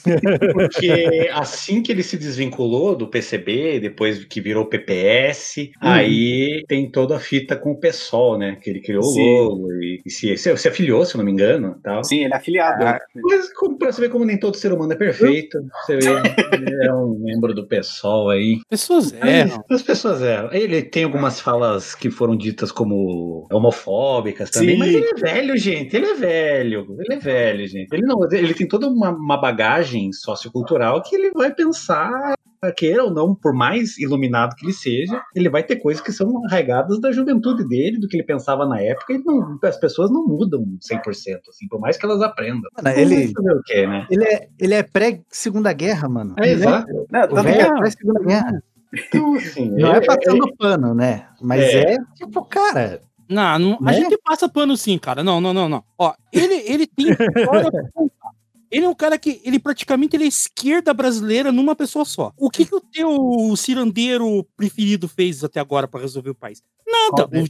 porque 0.54 1.30
assim 1.34 1.82
que 1.82 1.92
ele 1.92 2.04
se 2.04 2.18
desvinculou 2.18 2.96
do 2.96 3.08
PCB, 3.08 3.80
depois 3.80 4.24
que 4.26 4.42
virou 4.42 4.66
PPS, 4.66 5.72
aí 5.80 6.64
tem 6.68 6.90
toda 6.90 7.18
a 7.18 7.20
fita 7.20 7.56
com 7.56 7.72
o 7.72 7.80
PSOL, 7.80 8.38
né? 8.38 8.58
Que 8.62 8.70
ele 8.70 8.82
criou 8.82 9.04
Sim. 9.04 9.22
o 9.22 9.44
logo 9.44 9.74
e, 9.74 10.02
e 10.06 10.10
se, 10.10 10.36
se, 10.38 10.56
se 10.58 10.68
afiliou, 10.68 11.06
se 11.06 11.16
eu 11.16 11.20
não 11.20 11.26
me 11.26 11.32
engano. 11.32 11.80
Tal. 11.84 12.04
Sim, 12.04 12.24
ele 12.24 12.34
é 12.34 12.38
afiliado. 12.38 12.84
Ah, 12.84 13.00
Mas 13.16 13.52
como, 13.54 13.78
pra 13.78 13.92
você 13.92 14.02
ver 14.02 14.10
como 14.10 14.26
nem 14.26 14.40
todo 14.40 14.56
ser 14.56 14.72
humano 14.72 14.94
é 14.94 14.96
perfeito, 14.96 15.60
você 15.86 15.98
vê, 15.98 16.10
ele 16.54 16.86
é 16.86 16.94
um 16.94 17.18
membro 17.20 17.54
do 17.54 17.68
PSOL 17.68 18.30
aí. 18.30 18.60
Pessoas 18.70 19.14
erram. 19.14 19.64
As 19.70 19.82
pessoas 19.82 20.22
erram. 20.22 20.50
Ele 20.52 20.82
tem 20.82 21.04
algumas 21.04 21.40
falas 21.40 21.96
que 21.96 22.10
foram 22.10 22.36
ditas 22.36 22.72
como 22.72 23.48
homofóbicas 23.52 24.50
também, 24.50 24.76
Sim. 24.76 24.80
mas 24.80 24.94
ele 24.94 25.06
é 25.06 25.16
velho, 25.16 25.58
gente. 25.58 25.96
Ele 25.96 26.06
é 26.06 26.14
velho. 26.14 26.96
Ele 27.00 27.14
é 27.14 27.20
velho, 27.20 27.68
gente. 27.74 27.92
Ele 27.94 28.04
não, 28.06 28.20
ele 28.32 28.54
tem 28.54 28.68
toda 28.68 28.88
uma, 28.88 29.10
uma 29.10 29.38
bagagem 29.38 30.12
sociocultural 30.14 31.02
que 31.02 31.16
ele 31.16 31.32
vai 31.32 31.54
pensar, 31.54 32.34
queira 32.78 33.04
ou 33.04 33.12
não, 33.12 33.36
por 33.36 33.54
mais 33.54 33.98
iluminado 33.98 34.56
que 34.56 34.66
ele 34.66 34.72
seja, 34.74 35.22
ele 35.36 35.50
vai 35.50 35.64
ter 35.64 35.76
coisas 35.78 36.02
que 36.02 36.12
são 36.14 36.46
arraigadas 36.46 37.00
da 37.02 37.12
juventude 37.12 37.68
dele, 37.68 38.00
do 38.00 38.08
que 38.08 38.16
ele 38.16 38.24
pensava 38.24 38.66
na 38.66 38.80
época, 38.80 39.12
e 39.14 39.18
não- 39.24 39.58
as 39.64 39.78
pessoas 39.78 40.10
não 40.10 40.26
mudam 40.26 40.64
100%, 40.82 41.50
assim, 41.50 41.68
por 41.68 41.80
mais 41.80 41.98
que 41.98 42.06
elas 42.06 42.22
aprendam. 42.22 42.70
Mano, 42.82 42.98
ele- 42.98 43.34
o 43.38 43.62
quê, 43.66 43.86
né? 43.86 44.08
Ele 44.10 44.24
é, 44.24 44.48
ele 44.60 44.74
é 44.76 44.84
pré-segunda 44.84 45.74
guerra, 45.74 46.08
mano. 46.08 46.36
É, 46.40 46.50
exato. 46.52 46.88
Velho 47.12 47.44
que- 47.44 47.62
é 47.62 47.76
pré-segunda 47.76 48.20
guerra. 48.24 48.64
Então, 49.08 49.34
assim, 49.36 49.72
Não 49.72 49.92
é 49.94 49.98
ele- 49.98 50.06
passando 50.06 50.56
pano, 50.56 50.94
né? 50.94 51.28
Mas 51.42 51.62
É. 51.64 51.94
é, 51.96 51.98
tipo, 52.16 52.46
cara. 52.46 53.02
Não, 53.34 53.60
não- 53.60 53.78
a 53.82 53.92
Né? 53.92 53.94
gente 53.94 54.18
passa 54.24 54.48
pano 54.48 54.78
sim, 54.78 54.98
cara. 54.98 55.24
Não, 55.24 55.42
não, 55.42 55.54
não, 55.54 55.68
não. 55.68 55.84
Ó, 55.98 56.14
ele, 56.32 56.54
ele 56.72 56.86
tem 56.88 57.08
história. 57.36 57.92
Ele 58.74 58.86
é 58.86 58.90
um 58.90 58.96
cara 58.96 59.20
que, 59.20 59.40
ele 59.46 59.60
praticamente 59.60 60.16
ele 60.16 60.24
é 60.24 60.28
esquerda 60.28 60.92
brasileira 60.96 61.52
numa 61.52 61.76
pessoa 61.76 62.04
só. 62.04 62.34
O 62.36 62.50
que, 62.50 62.66
que 62.66 62.74
o 62.74 62.82
teu 62.82 63.56
cirandeiro 63.56 64.44
preferido 64.58 65.08
fez 65.08 65.44
até 65.44 65.60
agora 65.60 65.88
pra 65.88 66.02
resolver 66.02 66.32
o 66.32 66.36
país? 66.36 66.64
Nada. 66.88 67.28
Qual 67.28 67.28
deles? 67.28 67.50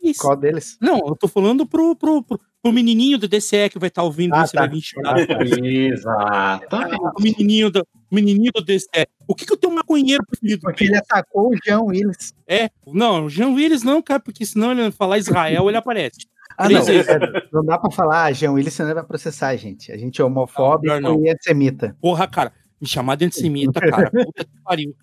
Fez. 0.00 0.16
Qual 0.16 0.36
deles? 0.36 0.78
Não, 0.80 0.98
eu 0.98 1.16
tô 1.16 1.26
falando 1.26 1.66
pro, 1.66 1.96
pro, 1.96 2.22
pro, 2.22 2.40
pro 2.62 2.72
menininho 2.72 3.18
do 3.18 3.26
DCE 3.26 3.68
que 3.68 3.80
vai 3.80 3.88
estar 3.88 4.04
ouvindo 4.04 4.32
Ah, 4.32 4.44
isso, 4.44 4.52
tá. 4.52 4.60
vai 4.60 4.68
vir 4.68 4.80
xingar. 4.80 5.18
Exato. 5.18 6.76
O 7.18 7.20
menininho 7.20 7.68
do, 7.68 7.84
menininho 8.08 8.52
do 8.54 8.62
DCE. 8.62 9.08
O 9.26 9.34
que, 9.34 9.44
que 9.44 9.52
o 9.52 9.56
teu 9.56 9.70
maconheiro 9.72 10.24
preferido 10.24 10.60
Porque 10.60 10.84
ele 10.84 10.96
atacou 10.96 11.50
o 11.50 11.56
Jean 11.64 11.80
Willis. 11.80 12.32
É, 12.46 12.70
não, 12.86 13.24
o 13.24 13.28
Jean 13.28 13.48
Willis 13.48 13.82
não, 13.82 14.00
cara, 14.00 14.20
porque 14.20 14.46
senão 14.46 14.70
ele 14.70 14.92
falar 14.92 15.18
Israel, 15.18 15.68
ele 15.68 15.78
aparece. 15.78 16.20
Ah, 16.60 16.68
não. 16.68 16.82
Vezes. 16.84 17.08
é, 17.08 17.18
não 17.52 17.64
dá 17.64 17.78
pra 17.78 17.90
falar, 17.90 18.24
ah, 18.24 18.32
Jean 18.32 18.52
Willis, 18.52 18.74
senão 18.74 18.90
ele 18.90 18.94
vai 18.96 19.04
processar, 19.04 19.56
gente. 19.56 19.90
A 19.92 19.96
gente 19.96 20.20
é 20.20 20.24
homofóbico 20.24 20.92
Não, 21.00 21.00
não. 21.16 21.24
e 21.24 21.30
antissemita. 21.30 21.96
Porra, 22.00 22.26
cara, 22.28 22.52
me 22.80 22.86
chamar 22.88 23.14
de 23.16 23.26
antissemita, 23.26 23.78
cara. 23.80 24.10
Puta 24.10 24.44
que 24.44 24.50
pariu. 24.64 24.94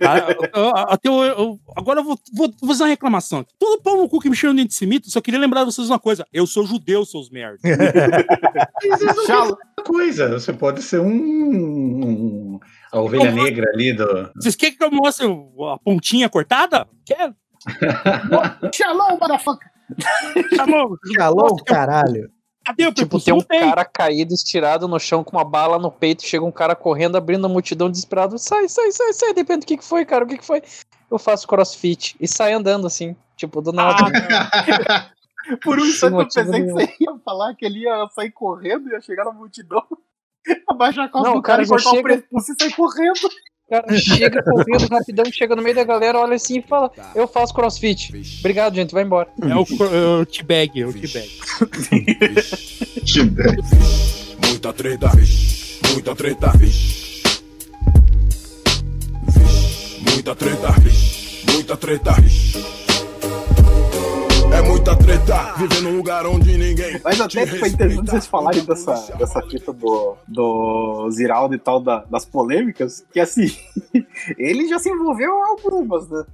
Cara, 0.00 0.32
eu- 0.32 0.62
eu- 0.62 0.76
até 0.76 1.08
eu- 1.08 1.22
eu- 1.22 1.60
agora 1.76 2.00
eu 2.00 2.04
vou, 2.04 2.18
vou, 2.34 2.48
vou 2.60 2.68
fazer 2.68 2.82
uma 2.84 2.88
reclamação. 2.88 3.44
Todo 3.58 3.80
pau 3.82 3.96
no 3.96 4.08
cu 4.08 4.18
que 4.20 4.28
me 4.30 4.34
chama 4.36 4.54
de 4.56 4.62
antissemita, 4.62 5.08
só 5.10 5.20
queria 5.20 5.38
lembrar 5.38 5.64
vocês 5.64 5.88
uma 5.88 5.98
coisa. 5.98 6.26
Eu 6.32 6.46
sou 6.46 6.66
judeu, 6.66 7.04
seus 7.04 7.30
merda. 7.30 7.58
Mas 8.88 9.00
isso 9.00 9.14
não 9.16 9.26
Tchau. 9.26 9.58
é 9.78 9.82
coisa. 9.82 10.28
Você 10.38 10.52
pode 10.52 10.82
ser 10.82 11.00
um, 11.00 11.08
um- 12.54 12.60
a 12.92 13.00
ovelha 13.00 13.30
negra 13.32 13.68
ali 13.72 13.92
do. 13.92 14.30
Vocês 14.36 14.54
querem 14.56 14.76
que 14.76 14.84
eu 14.84 14.90
mostre 14.90 15.26
a 15.26 15.78
pontinha 15.78 16.28
cortada? 16.28 16.86
Quero. 17.04 17.34
Shalom, 18.74 19.18
motherfucker! 19.20 19.70
Chamou. 20.56 20.96
Shalom, 21.14 21.56
caralho. 21.66 22.30
Cadê 22.64 22.86
o 22.86 22.94
Tipo, 22.94 23.20
tem 23.20 23.34
um 23.34 23.42
cara 23.42 23.84
caído, 23.84 24.32
estirado 24.32 24.88
no 24.88 24.98
chão 24.98 25.22
com 25.22 25.36
uma 25.36 25.44
bala 25.44 25.78
no 25.78 25.90
peito, 25.90 26.24
chega 26.24 26.44
um 26.44 26.50
cara 26.52 26.74
correndo, 26.74 27.16
abrindo 27.16 27.44
a 27.44 27.48
multidão 27.48 27.90
desesperado. 27.90 28.38
Sai, 28.38 28.68
sai, 28.68 28.90
sai, 28.90 29.12
sai, 29.12 29.34
depende 29.34 29.60
do 29.60 29.66
que, 29.66 29.76
que 29.76 29.84
foi, 29.84 30.04
cara, 30.06 30.24
o 30.24 30.26
que, 30.26 30.38
que 30.38 30.46
foi? 30.46 30.62
Eu 31.10 31.18
faço 31.18 31.46
crossfit 31.46 32.16
e 32.18 32.26
sai 32.26 32.54
andando 32.54 32.86
assim, 32.86 33.14
tipo, 33.36 33.60
do 33.60 33.70
nada. 33.72 34.04
Ah, 34.88 35.10
Por 35.62 35.78
um 35.78 35.84
instante 35.84 36.14
eu 36.14 36.24
pensei 36.24 36.42
que 36.44 36.50
nenhum. 36.52 36.74
você 36.74 36.94
ia 37.00 37.18
falar 37.22 37.54
que 37.54 37.66
ele 37.66 37.80
ia 37.80 38.08
sair 38.14 38.30
correndo, 38.30 38.88
ia 38.88 39.00
chegar 39.02 39.26
na 39.26 39.32
multidão, 39.32 39.82
abaixar 40.66 41.04
a 41.04 41.08
calça 41.10 41.28
Não, 41.28 41.34
do 41.34 41.40
o 41.40 41.42
cara 41.42 41.58
cara 41.58 41.66
e 41.66 41.68
cortar 41.68 41.90
o 41.90 41.92
chega- 41.96 42.02
prepúcio 42.08 42.54
e 42.58 42.62
sair 42.62 42.72
correndo. 42.74 43.28
O 43.78 43.82
cara 43.82 43.98
chega 43.98 44.42
correndo 44.42 44.86
rapidão, 44.88 45.24
chega 45.32 45.56
no 45.56 45.62
meio 45.62 45.74
da 45.74 45.84
galera, 45.84 46.18
olha 46.18 46.36
assim 46.36 46.58
e 46.58 46.62
fala: 46.62 46.90
Eu 47.14 47.26
faço 47.26 47.52
crossfit. 47.52 48.12
Obrigado, 48.40 48.74
gente, 48.74 48.92
vai 48.92 49.02
embora. 49.02 49.28
É 49.42 49.54
o, 49.54 49.60
é 49.60 50.20
o 50.22 50.26
T-Bag, 50.26 50.80
é 50.82 50.86
o 50.86 50.92
T-Bag. 50.92 51.30
Muita 54.46 54.72
treta, 54.72 55.10
muita 55.92 56.14
treta, 56.14 56.52
muita 60.10 60.34
treta, 60.34 60.74
muita 61.52 61.76
treta. 61.76 62.83
É 64.56 64.62
muita 64.62 64.94
treta, 64.96 65.54
viver 65.58 65.80
num 65.82 65.96
lugar 65.96 66.24
onde 66.26 66.56
ninguém. 66.56 67.00
Mas 67.02 67.20
até 67.20 67.44
te 67.44 67.58
foi 67.58 67.68
interessante 67.68 68.08
vocês 68.10 68.26
falarem 68.26 68.64
dessa, 68.64 69.12
dessa 69.16 69.42
fita 69.42 69.72
do, 69.72 70.16
do 70.28 71.10
Ziraldo 71.10 71.54
e 71.54 71.58
tal, 71.58 71.80
da- 71.80 72.04
das 72.08 72.24
polêmicas, 72.24 73.04
que 73.12 73.18
assim, 73.18 73.50
ele 74.38 74.68
já 74.68 74.78
se 74.78 74.88
envolveu 74.90 75.30
em 75.30 75.42
algumas, 75.48 76.08
né? 76.08 76.24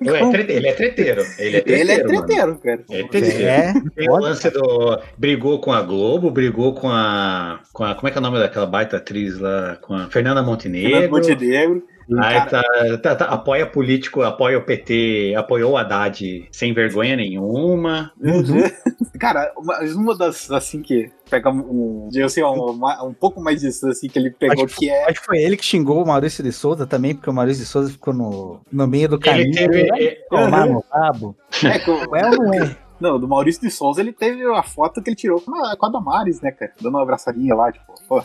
Ele 0.00 0.16
é 0.16 0.30
trete- 0.30 0.52
ele 0.52 0.68
é 0.68 0.72
treteiro. 0.72 1.22
Ele 1.38 1.56
é 1.56 1.60
treteiro. 1.60 1.80
Ele 1.80 1.92
é 1.92 1.96
mano. 1.96 2.08
treteiro, 2.08 2.58
cara. 2.58 2.84
É 2.90 3.02
treteiro. 3.04 3.44
É, 3.44 3.72
Tem 3.96 4.10
o 4.10 4.16
lance 4.16 4.50
do. 4.50 5.00
Brigou 5.18 5.60
com 5.60 5.72
a 5.72 5.82
Globo, 5.82 6.30
brigou 6.30 6.72
com 6.74 6.88
a. 6.88 7.60
Com 7.72 7.82
a 7.84 7.94
como 7.96 8.06
é 8.08 8.10
que 8.12 8.18
é 8.18 8.20
o 8.20 8.22
nome 8.22 8.38
daquela 8.38 8.66
baita 8.66 8.96
atriz 8.98 9.38
lá? 9.38 9.76
Com 9.82 9.92
a 9.94 10.06
Fernanda 10.08 10.10
Fernando 10.10 10.46
Montenegro. 10.46 11.10
Montenegro. 11.10 11.82
Aí 12.20 12.34
Cara, 12.34 12.46
tá, 12.50 12.98
tá- 13.02 13.16
tá- 13.16 13.24
apoia 13.26 13.66
político, 13.66 14.22
apoia 14.22 14.56
o 14.58 14.62
PT, 14.64 15.34
apoiou 15.36 15.72
o 15.72 15.76
Haddad 15.76 16.48
sem 16.52 16.72
vergonha 16.72 17.16
nenhuma. 17.16 18.12
Uhum. 18.20 18.62
Cara, 19.18 19.52
uma, 19.56 19.78
uma 19.80 20.16
das, 20.16 20.50
assim, 20.50 20.82
que 20.82 21.10
pega 21.28 21.50
um, 21.50 22.08
um, 22.14 22.24
assim, 22.24 22.42
um, 22.44 22.70
uma- 22.70 23.02
um 23.02 23.12
pouco 23.12 23.40
mais 23.42 23.60
disso, 23.60 23.88
assim, 23.88 24.08
que 24.08 24.18
ele 24.18 24.30
pegou, 24.30 24.64
Acho 24.66 24.76
que 24.76 24.88
é... 24.88 25.04
Acho 25.10 25.20
que 25.20 25.26
foi 25.26 25.38
ele 25.38 25.56
que 25.56 25.64
xingou 25.64 26.02
o 26.02 26.06
Maurício 26.06 26.44
de 26.44 26.52
Souza 26.52 26.86
também, 26.86 27.14
porque 27.14 27.28
o 27.28 27.32
Maurício 27.32 27.64
de 27.64 27.68
Souza 27.68 27.90
ficou 27.90 28.14
no, 28.14 28.60
no 28.70 28.86
meio 28.86 29.08
do 29.08 29.16
Ele 29.16 29.22
caminho. 29.24 29.52
teve. 29.52 29.88
Vai 29.88 30.04
é, 30.04 30.14
tomar 30.30 30.66
Uhum. 30.68 30.72
no 30.74 30.84
rabo. 30.92 31.36
é 31.64 31.76
É 32.20 32.26
ou 32.28 32.36
não 32.36 32.54
é? 32.54 32.76
não, 33.00 33.18
do 33.18 33.26
Maurício 33.26 33.60
de 33.62 33.70
Souza, 33.70 34.00
ele 34.00 34.12
teve 34.12 34.44
a 34.44 34.62
foto 34.62 35.02
que 35.02 35.10
ele 35.10 35.16
tirou 35.16 35.40
com 35.40 35.54
a, 35.64 35.76
com 35.76 35.86
a 35.86 35.90
Damares, 35.90 36.40
né, 36.40 36.50
cara? 36.52 36.72
Dando 36.80 36.94
uma 36.94 37.02
abraçadinha 37.02 37.54
lá, 37.54 37.72
tipo, 37.72 37.92
pô. 38.08 38.22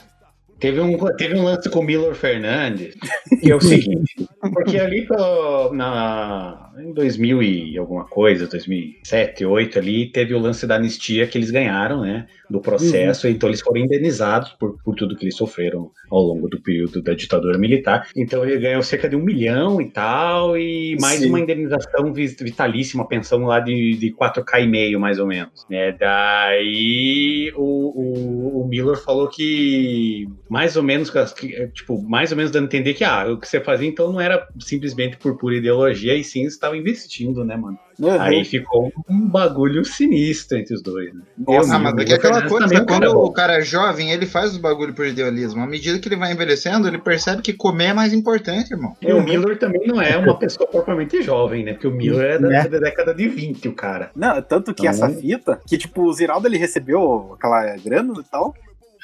Teve 0.61 0.79
um, 0.79 0.97
teve 1.17 1.35
um 1.35 1.43
lance 1.43 1.69
com 1.69 1.79
o 1.79 1.83
Milor 1.83 2.13
Fernandes, 2.15 2.95
que 3.41 3.51
é 3.51 3.55
o 3.55 3.59
seguinte, 3.59 4.15
porque 4.53 4.77
ali 4.79 5.05
pelo- 5.07 5.73
na, 5.73 6.70
em 6.79 6.93
2000 6.93 7.41
e 7.41 7.77
alguma 7.77 8.05
coisa, 8.05 8.47
2007, 8.47 9.43
2008 9.43 9.79
ali, 9.79 10.11
teve 10.11 10.33
o 10.33 10.39
lance 10.39 10.65
da 10.65 10.75
anistia 10.75 11.27
que 11.27 11.37
eles 11.37 11.51
ganharam, 11.51 12.01
né, 12.01 12.27
do 12.49 12.59
processo, 12.59 13.27
então 13.27 13.49
eles 13.49 13.61
foram 13.61 13.81
indenizados 13.81 14.51
por, 14.51 14.77
por 14.83 14.95
tudo 14.95 15.15
que 15.15 15.23
eles 15.23 15.35
sofreram 15.35 15.91
ao 16.09 16.21
longo 16.21 16.49
do 16.49 16.61
período 16.61 17.01
da 17.01 17.13
ditadura 17.13 17.57
militar, 17.57 18.09
então 18.15 18.43
ele 18.45 18.59
ganhou 18.59 18.83
cerca 18.83 19.07
de 19.07 19.15
um 19.15 19.23
milhão 19.23 19.81
e 19.81 19.89
tal, 19.89 20.57
e 20.57 20.97
mais 20.99 21.19
Sim. 21.21 21.29
uma 21.29 21.39
indenização 21.39 22.13
vi- 22.13 22.35
vitalícia, 22.39 22.97
uma 22.97 23.07
pensão 23.07 23.43
lá 23.45 23.59
de, 23.59 23.95
de 23.95 24.13
4k 24.13 24.63
e 24.63 24.67
meio, 24.67 24.99
mais 24.99 25.19
ou 25.19 25.27
menos, 25.27 25.65
né, 25.69 25.91
daí 25.93 27.51
o, 27.55 27.63
o, 27.63 28.61
o 28.63 28.67
Miller 28.67 28.97
falou 28.97 29.29
que 29.29 30.27
mais 30.49 30.75
ou 30.75 30.83
menos, 30.83 31.09
que, 31.09 31.67
tipo, 31.69 32.01
mais 32.01 32.31
ou 32.31 32.37
menos 32.37 32.51
dando 32.51 32.63
a 32.63 32.67
entender 32.67 32.93
que, 32.93 33.03
ah, 33.03 33.31
o 33.31 33.39
que 33.39 33.47
você 33.47 33.59
fazia 33.61 33.87
então 33.87 34.11
não 34.11 34.19
era 34.19 34.47
simplesmente 34.59 35.17
por 35.17 35.37
pura 35.37 35.55
ideologia, 35.55 36.15
e 36.15 36.23
sim 36.23 36.45
estava 36.61 36.77
investindo, 36.77 37.43
né, 37.43 37.57
mano? 37.57 37.77
Uhum. 37.99 38.21
Aí 38.21 38.45
ficou 38.45 38.91
um 39.09 39.27
bagulho 39.27 39.83
sinistro 39.83 40.57
entre 40.57 40.75
os 40.75 40.81
dois, 40.81 41.13
né? 41.13 41.21
Nossa, 41.37 41.75
Ah, 41.75 41.79
mas 41.79 41.93
é 41.97 42.05
que 42.05 42.13
aquela 42.13 42.41
coisa, 42.47 42.67
também 42.67 42.85
quando 42.85 43.01
cara 43.01 43.17
o 43.17 43.31
cara 43.31 43.53
é 43.59 43.61
jovem, 43.61 44.11
ele 44.11 44.25
faz 44.25 44.51
os 44.51 44.57
bagulho 44.57 44.93
por 44.93 45.05
idealismo. 45.05 45.61
À 45.61 45.67
medida 45.67 45.97
que 45.99 46.07
ele 46.07 46.15
vai 46.15 46.31
envelhecendo, 46.31 46.87
ele 46.87 46.97
percebe 46.99 47.41
que 47.41 47.53
comer 47.53 47.85
é 47.89 47.93
mais 47.93 48.13
importante, 48.13 48.71
irmão. 48.71 48.95
E 49.01 49.11
o 49.11 49.21
Miller 49.23 49.57
também 49.57 49.85
não 49.87 50.01
é 50.01 50.15
uma 50.17 50.37
pessoa 50.37 50.67
propriamente 50.67 51.21
jovem, 51.21 51.63
né? 51.65 51.73
Porque 51.73 51.87
o 51.87 51.91
Miller 51.91 52.31
é 52.35 52.39
da, 52.39 52.47
Né? 52.47 52.67
da 52.67 52.79
década 52.79 53.13
de 53.13 53.27
20, 53.27 53.67
o 53.67 53.73
cara. 53.73 54.11
Não, 54.15 54.41
tanto 54.41 54.73
que 54.73 54.87
Então- 54.87 54.91
essa 55.07 55.09
fita, 55.09 55.59
que 55.67 55.77
tipo, 55.77 56.03
o 56.03 56.13
Ziraldo 56.13 56.47
ele 56.47 56.57
recebeu 56.57 57.33
aquela 57.33 57.75
grana 57.77 58.13
e 58.19 58.23
tal. 58.31 58.53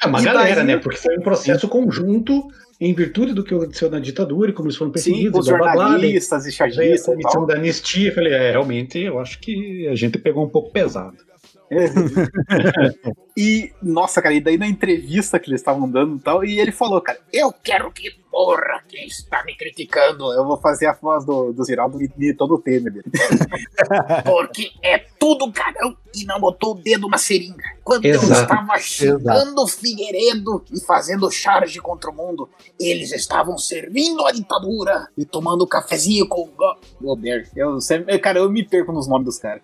É 0.02 0.06
uma 0.06 0.20
E 0.20 0.24
galera, 0.24 0.56
daí- 0.56 0.64
né? 0.64 0.76
Porque 0.76 0.96
foi 0.98 1.18
um 1.18 1.22
processo 1.22 1.66
conjunto 1.68 2.46
em 2.80 2.94
virtude 2.94 3.32
do 3.32 3.42
que 3.42 3.52
aconteceu 3.52 3.90
na 3.90 3.98
ditadura 3.98 4.50
e 4.50 4.54
como 4.54 4.68
eles 4.68 4.76
foram 4.76 4.90
Sim, 4.90 5.10
perseguidos. 5.10 5.40
os 5.40 5.48
e 5.48 5.50
blá, 5.50 5.58
blá, 5.58 5.72
blá, 5.72 5.82
jornalistas 5.90 6.46
e 6.46 6.48
a 6.48 6.52
chargistas 6.52 7.08
e 7.08 7.22
comissão 7.22 7.46
da 7.46 7.54
anistia, 7.54 8.10
eu 8.10 8.14
falei, 8.14 8.32
é, 8.32 8.50
realmente, 8.52 8.98
eu 8.98 9.18
acho 9.18 9.40
que 9.40 9.88
a 9.88 9.94
gente 9.94 10.18
pegou 10.18 10.44
um 10.44 10.48
pouco 10.48 10.70
pesado. 10.70 11.27
E, 13.40 13.70
nossa, 13.80 14.20
cara, 14.20 14.34
e 14.34 14.40
daí 14.40 14.58
na 14.58 14.66
entrevista 14.66 15.38
que 15.38 15.48
eles 15.48 15.60
estavam 15.60 15.88
dando 15.88 16.16
e 16.16 16.18
tal, 16.18 16.44
e 16.44 16.58
ele 16.58 16.72
falou, 16.72 17.00
cara, 17.00 17.20
eu 17.32 17.52
quero 17.52 17.88
que 17.92 18.10
porra 18.32 18.82
quem 18.88 19.06
está 19.06 19.44
me 19.44 19.54
criticando. 19.56 20.32
Eu 20.32 20.44
vou 20.44 20.56
fazer 20.56 20.86
a 20.86 20.92
voz 20.92 21.24
do, 21.24 21.52
do 21.52 21.62
Ziraldo 21.62 21.98
e 22.02 22.34
todo 22.34 22.54
o 22.56 22.58
Temer. 22.58 23.04
Porque 24.26 24.72
é 24.82 24.98
tudo 25.20 25.52
cagão 25.52 25.96
e 26.12 26.24
não 26.24 26.40
botou 26.40 26.72
o 26.72 26.82
dedo 26.82 27.08
na 27.08 27.16
seringa. 27.16 27.62
Quando 27.84 28.06
eu 28.06 28.16
Exato. 28.20 28.42
estava 28.42 28.76
xingando 28.78 29.62
o 29.62 29.68
Figueiredo 29.68 30.64
e 30.72 30.80
fazendo 30.80 31.30
charge 31.30 31.80
contra 31.80 32.10
o 32.10 32.14
mundo, 32.14 32.48
eles 32.80 33.12
estavam 33.12 33.56
servindo 33.56 34.26
a 34.26 34.32
ditadura 34.32 35.08
e 35.16 35.24
tomando 35.24 35.64
cafezinho 35.64 36.26
com 36.26 36.40
o 36.42 36.46
Go- 36.46 36.76
Gober. 37.00 37.48
Eu 37.54 37.80
sempre, 37.80 38.18
cara, 38.18 38.40
eu 38.40 38.50
me 38.50 38.64
perco 38.66 38.90
nos 38.92 39.06
nomes 39.06 39.26
dos 39.26 39.38
caras. 39.38 39.62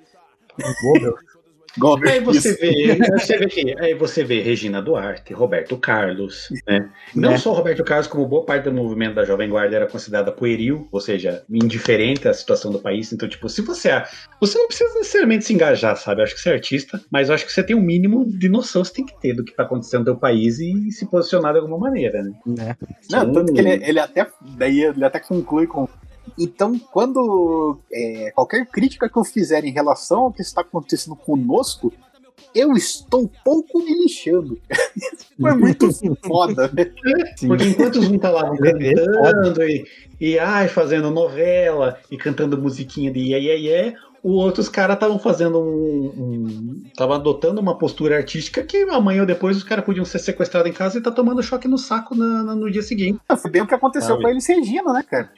Gober. 0.82 1.12
Aí 2.08 2.20
você 2.20 2.50
isso. 2.50 2.60
vê, 2.60 2.96
né, 2.96 3.06
você 3.18 3.36
vê 3.38 3.46
que, 3.46 3.74
aí 3.80 3.94
você 3.94 4.24
vê 4.24 4.40
Regina 4.40 4.80
Duarte, 4.80 5.32
Roberto 5.32 5.76
Carlos, 5.76 6.48
né? 6.66 6.90
Não 7.14 7.30
Né? 7.30 7.38
só 7.38 7.50
o 7.50 7.54
Roberto 7.54 7.82
Carlos, 7.84 8.06
como 8.06 8.26
boa 8.26 8.44
parte 8.44 8.64
do 8.64 8.72
movimento 8.72 9.14
da 9.14 9.24
Jovem 9.24 9.48
Guarda 9.48 9.76
era 9.76 9.86
considerada 9.86 10.30
pueril, 10.32 10.88
ou 10.92 11.00
seja, 11.00 11.42
indiferente 11.50 12.28
à 12.28 12.34
situação 12.34 12.70
do 12.70 12.78
país. 12.78 13.12
Então, 13.12 13.28
tipo, 13.28 13.48
se 13.48 13.62
você 13.62 13.90
é, 13.90 14.04
você 14.40 14.58
não 14.58 14.66
precisa 14.66 14.94
necessariamente 14.94 15.44
se 15.44 15.52
engajar, 15.52 15.96
sabe? 15.96 16.20
Eu 16.20 16.24
acho 16.24 16.34
que 16.34 16.40
você 16.40 16.50
é 16.50 16.52
artista, 16.54 17.00
mas 17.10 17.28
eu 17.28 17.34
acho 17.34 17.46
que 17.46 17.52
você 17.52 17.62
tem 17.62 17.76
um 17.76 17.82
mínimo 17.82 18.24
de 18.26 18.48
noção, 18.48 18.84
você 18.84 18.92
tem 18.92 19.06
que 19.06 19.20
ter 19.20 19.34
do 19.34 19.44
que 19.44 19.52
tá 19.54 19.64
acontecendo 19.64 20.00
no 20.00 20.04
teu 20.06 20.16
país 20.16 20.58
e 20.58 20.90
se 20.90 21.06
posicionar 21.06 21.52
de 21.52 21.58
alguma 21.58 21.78
maneira, 21.78 22.22
né? 22.22 22.32
Né? 22.46 22.76
Não, 23.10 23.32
tanto 23.32 23.52
que 23.52 23.60
ele, 23.60 23.84
ele 23.84 23.98
até. 23.98 24.26
Daí 24.56 24.82
ele 24.82 25.04
até 25.04 25.18
conclui 25.18 25.66
com. 25.66 25.88
Então, 26.38 26.78
quando 26.78 27.78
é, 27.92 28.30
qualquer 28.32 28.66
crítica 28.66 29.08
que 29.08 29.18
eu 29.18 29.24
fizer 29.24 29.64
em 29.64 29.72
relação 29.72 30.24
ao 30.24 30.32
que 30.32 30.42
está 30.42 30.62
acontecendo 30.62 31.16
conosco, 31.16 31.92
eu 32.54 32.72
estou 32.72 33.30
pouco 33.44 33.78
me 33.78 33.92
lixando. 34.02 34.58
Foi 35.40 35.52
muito 35.54 35.88
foda, 36.24 36.70
né? 36.72 36.84
Porque 37.46 37.64
enquanto 37.64 37.96
os 37.98 38.18
tá 38.18 38.30
lá 38.30 38.52
Ele 38.62 38.88
é 38.88 38.94
cantando 38.94 39.62
e, 39.64 39.86
e 40.20 40.38
ai, 40.38 40.68
fazendo 40.68 41.10
novela 41.10 41.98
e 42.10 42.16
cantando 42.16 42.60
musiquinha 42.60 43.10
de 43.10 43.18
iê, 43.18 43.40
iê, 43.40 43.58
iê, 43.58 43.94
os 44.24 44.42
outros 44.44 44.68
caras 44.70 44.94
estavam 44.94 45.18
fazendo 45.18 45.60
um. 45.60 46.12
um 46.16 46.82
Estavam 46.86 47.16
adotando 47.16 47.60
uma 47.60 47.76
postura 47.76 48.16
artística 48.16 48.62
que 48.62 48.82
amanhã 48.88 49.20
ou 49.22 49.26
depois 49.26 49.56
os 49.56 49.64
caras 49.64 49.84
podiam 49.84 50.04
ser 50.04 50.18
sequestrados 50.20 50.70
em 50.70 50.72
casa 50.72 50.96
e 50.96 51.00
tá 51.02 51.10
tomando 51.10 51.42
choque 51.42 51.66
no 51.68 51.76
saco 51.76 52.14
na- 52.14 52.42
na- 52.44 52.54
no 52.54 52.70
dia 52.70 52.82
seguinte. 52.82 53.20
Foi 53.36 53.50
bem 53.50 53.62
o 53.62 53.66
que 53.66 53.74
aconteceu 53.74 54.16
com 54.18 54.26
a 54.26 54.30
Elis 54.30 54.46
Regina, 54.46 54.92
né, 54.92 55.02
cara? 55.02 55.28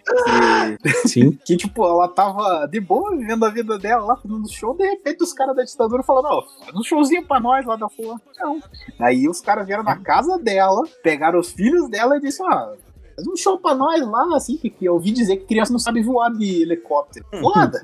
Que, 0.82 0.88
Sim. 1.08 1.32
que, 1.44 1.56
tipo, 1.56 1.82
ela 1.84 2.06
tava 2.08 2.66
de 2.66 2.78
boa 2.78 3.16
vivendo 3.16 3.44
a 3.44 3.50
vida 3.50 3.78
dela 3.78 4.04
lá, 4.04 4.16
fazendo 4.16 4.48
show, 4.52 4.76
de 4.76 4.84
repente 4.86 5.22
os 5.22 5.32
caras 5.32 5.56
da 5.56 5.64
ditadura 5.64 6.02
falaram, 6.02 6.36
ó, 6.36 6.42
faz 6.64 6.76
um 6.76 6.82
showzinho 6.82 7.26
pra 7.26 7.40
nós 7.40 7.64
lá 7.66 7.74
da 7.76 7.86
rua. 7.86 8.20
Não. 8.38 8.60
Aí 9.00 9.26
os 9.28 9.40
caras 9.40 9.66
vieram 9.66 9.82
na 9.82 9.96
casa 9.96 10.38
dela, 10.38 10.82
pegaram 11.02 11.38
os 11.40 11.50
filhos 11.52 11.88
dela 11.88 12.18
e 12.18 12.20
disseram, 12.20 12.50
ah, 12.52 12.72
faz 13.16 13.26
um 13.26 13.34
show 13.36 13.58
pra 13.58 13.74
nós 13.74 14.06
lá, 14.06 14.36
assim, 14.36 14.58
que, 14.58 14.68
que 14.68 14.84
eu 14.84 14.92
ouvi 14.94 15.10
dizer 15.10 15.38
que 15.38 15.46
criança 15.46 15.72
não 15.72 15.78
sabe 15.80 16.02
voar 16.02 16.30
de 16.30 16.62
helicóptero. 16.62 17.24
Foda! 17.40 17.80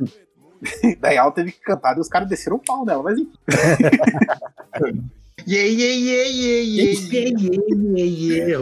Daí 1.01 1.17
ela 1.17 1.33
teve 1.33 1.53
que 1.53 1.61
cantar 1.61 1.97
e 1.97 2.01
os 2.01 2.09
caras 2.09 2.29
desceram 2.29 2.57
o 2.57 2.61
pau 2.61 2.85
nela, 2.85 3.03
mas 3.03 3.19
enfim. 3.19 3.33
Yeah, 5.47 5.69
yeah, 5.69 5.95
yeah, 5.95 6.29
yeah, 6.29 6.63
yeah, 6.63 6.93
yeah. 8.47 8.59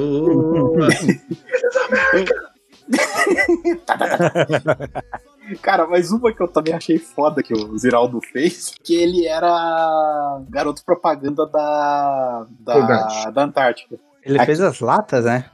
Cara, 5.63 5.87
mas 5.87 6.11
uma 6.11 6.33
que 6.33 6.41
eu 6.41 6.49
também 6.49 6.73
achei 6.73 6.99
foda 6.99 7.43
que 7.43 7.53
o 7.53 7.77
Ziraldo 7.77 8.19
fez, 8.33 8.73
que 8.83 8.95
ele 8.95 9.27
era 9.27 10.41
garoto 10.49 10.83
propaganda 10.85 11.47
da, 11.47 12.47
da, 12.61 13.31
da 13.31 13.43
Antártica. 13.43 13.99
Ele 14.23 14.39
Aqui. 14.39 14.47
fez 14.47 14.61
as 14.61 14.81
latas, 14.81 15.25
né? 15.25 15.51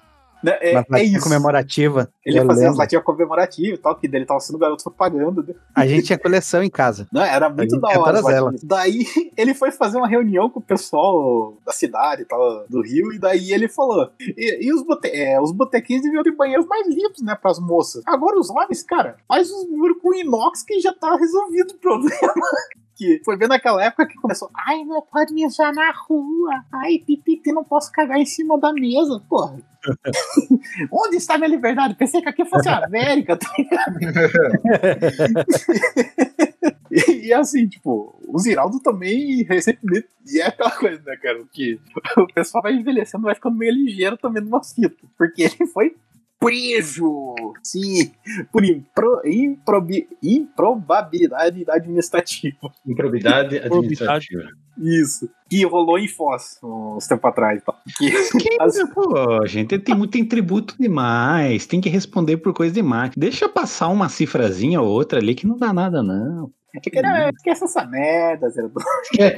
Né, 0.47 0.57
É, 0.61 0.85
é 0.93 1.03
isso. 1.03 1.25
comemorativa. 1.25 2.09
Ele 2.25 2.39
fazia 2.39 2.53
as 2.53 2.59
lembro. 2.61 2.79
latinhas 2.79 3.03
comemorativas 3.05 3.79
e 3.81 3.83
tal, 3.83 3.97
que 3.97 4.07
dele 4.07 4.25
tava 4.25 4.39
sendo 4.39 4.59
garoto 4.61 4.85
propaganda. 4.85 5.43
né? 5.43 5.55
A 5.75 5.85
gente 5.85 6.07
tinha 6.07 6.19
coleção 6.19 6.63
em 6.63 6.71
casa. 6.71 7.09
Não, 7.13 7.23
era 7.23 7.51
muito 7.51 7.81
da 7.81 7.89
hora. 7.89 8.21
as. 8.21 8.61
Daí 8.63 9.05
ele 9.37 9.55
foi 9.55 9.73
fazer 9.73 9.97
uma 9.97 10.07
reunião 10.07 10.49
com 10.49 10.61
o 10.61 10.63
pessoal 10.63 11.57
da 11.67 11.73
cidade 11.73 12.23
e 12.23 12.25
tal, 12.25 12.65
do 12.69 12.81
Rio, 12.81 13.13
e 13.13 13.19
daí 13.19 13.53
ele 13.53 13.69
falou: 13.69 14.11
e, 14.21 14.67
e 14.69 14.73
os, 14.73 14.85
bote 14.85 15.09
é, 15.09 15.41
os 15.41 15.51
botequins 15.51 16.03
deviam 16.03 16.23
ter 16.23 16.31
banheiros 16.37 16.67
mais 16.67 16.87
limpos, 16.87 17.23
né, 17.23 17.35
pras 17.35 17.59
moças. 17.59 18.05
Agora 18.07 18.39
os 18.39 18.49
homens, 18.49 18.85
cara, 18.85 19.17
faz 19.27 19.51
os 19.51 19.69
muros 19.69 19.99
com 20.01 20.15
inox 20.15 20.63
que 20.63 20.79
já 20.81 20.93
tá 20.93 21.17
resolvido 21.17 21.73
o 21.73 21.79
problema. 21.79 22.33
Que 22.97 23.21
foi 23.25 23.37
bem 23.37 23.47
naquela 23.47 23.85
época 23.85 24.07
que 24.07 24.15
começou, 24.15 24.51
ai, 24.55 24.83
não 24.85 25.03
pode 25.03 25.35
mijar 25.35 25.73
na 25.75 25.93
rua, 25.93 26.65
ai, 26.73 26.99
pipipi, 26.99 27.53
não 27.53 27.63
posso 27.63 27.93
cagar 27.93 28.19
em 28.19 28.25
cima 28.25 28.59
da 28.59 28.73
mesa, 28.73 29.23
porra. 29.29 29.59
Onde 30.91 31.17
está 31.17 31.37
minha 31.37 31.51
liberdade? 31.51 31.95
Pensei 31.95 32.23
que 32.23 32.29
aqui 32.29 32.45
fosse 32.45 32.69
a 32.69 32.85
América, 32.85 33.37
tá 33.37 33.47
E, 36.91 37.27
e 37.27 37.33
assim, 37.33 37.69
tipo, 37.69 38.15
o 38.27 38.39
Ziraldo 38.39 38.81
também 38.81 39.43
recentemente. 39.43 40.09
E 40.27 40.41
é 40.41 40.47
aquela 40.47 40.71
coisa, 40.71 41.03
né, 41.05 41.17
cara? 41.17 41.43
Que 41.53 41.81
o 42.17 42.27
pessoal 42.33 42.63
vai 42.63 42.75
envelhecendo, 42.75 43.25
vai 43.25 43.35
ficando 43.35 43.57
meio 43.57 43.73
ligeiro 43.73 44.17
também 44.17 44.43
numa 44.43 44.63
fita. 44.63 44.95
Porque 45.19 45.43
ele 45.43 45.67
foi 45.67 45.97
preso! 46.39 47.35
Sim, 47.63 48.13
por 48.53 48.65
impro, 48.65 49.21
improbi, 49.25 50.09
improbabilidade 50.23 51.65
administrativa. 51.69 52.71
Improbidade 52.87 53.59
administrativa. 53.65 54.43
Isso. 54.79 55.29
Que 55.49 55.65
rolou 55.65 55.99
em 55.99 56.07
Foz 56.09 56.59
uns 56.63 57.07
tempos 57.07 57.25
atrás 57.31 57.63
e 57.63 57.65
tal. 57.65 57.79
Que, 57.97 58.13
as- 58.61 58.91
Pô, 58.93 59.47
gente, 59.47 59.79
tem, 59.79 59.95
muito- 59.95 60.11
tem 60.11 60.25
tributo 60.25 60.75
demais, 60.79 61.67
tem 61.67 61.81
que 61.81 61.89
responder 61.89 62.37
por 62.39 62.53
coisa 62.53 62.75
demais. 62.75 63.11
Deixa 63.17 63.49
passar 63.49 63.89
uma 63.89 64.09
cifrazinha 64.09 64.81
ou 64.83 64.89
outra 64.89 65.19
ali 65.19 65.35
que 65.35 65.47
não 65.47 65.57
dá 65.57 65.73
nada, 65.73 66.03
não. 66.03 66.51
que 66.83 66.91
era- 66.99 67.31
esquece 67.31 67.65
essa 67.65 67.87
merda, 67.87 68.51
Zé. 68.51 68.63
É, 69.19 69.35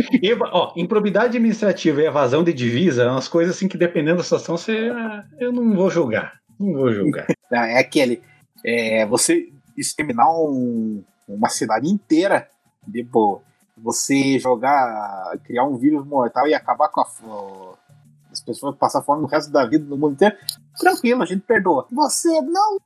ó, 0.50 0.72
improbidade 0.76 1.26
administrativa 1.36 2.02
e 2.02 2.06
evasão 2.06 2.42
de 2.42 2.52
divisa 2.52 3.04
é 3.04 3.10
umas 3.10 3.28
coisas 3.28 3.54
assim 3.54 3.68
que 3.68 3.78
dependendo 3.78 4.16
da 4.16 4.24
situação, 4.24 4.56
você, 4.56 4.90
eu 5.38 5.52
não 5.52 5.72
vou 5.74 5.88
julgar. 5.88 6.32
Não 6.58 6.72
vou 6.74 6.92
julgar. 6.92 7.26
É 7.50 7.78
aquele. 7.78 8.22
É, 8.64 9.06
você 9.06 9.50
exterminar 9.76 10.30
um- 10.30 11.02
uma 11.26 11.48
cidade 11.48 11.88
inteira, 11.88 12.46
tipo, 12.92 13.40
você 13.76 14.38
jogar, 14.38 15.32
criar 15.44 15.64
um 15.64 15.76
vírus 15.76 16.04
mortal 16.06 16.46
e 16.46 16.52
acabar 16.54 16.88
com 16.88 17.00
a, 17.00 17.06
as 18.30 18.40
pessoas 18.42 18.76
passar 18.76 19.02
fome 19.02 19.22
no 19.22 19.28
resto 19.28 19.50
da 19.50 19.64
vida 19.64 19.84
no 19.86 19.96
mundo 19.96 20.12
inteiro, 20.14 20.36
tranquilo, 20.78 21.22
a 21.22 21.26
gente 21.26 21.40
perdoa. 21.42 21.86
Você 21.90 22.28
não, 22.42 22.78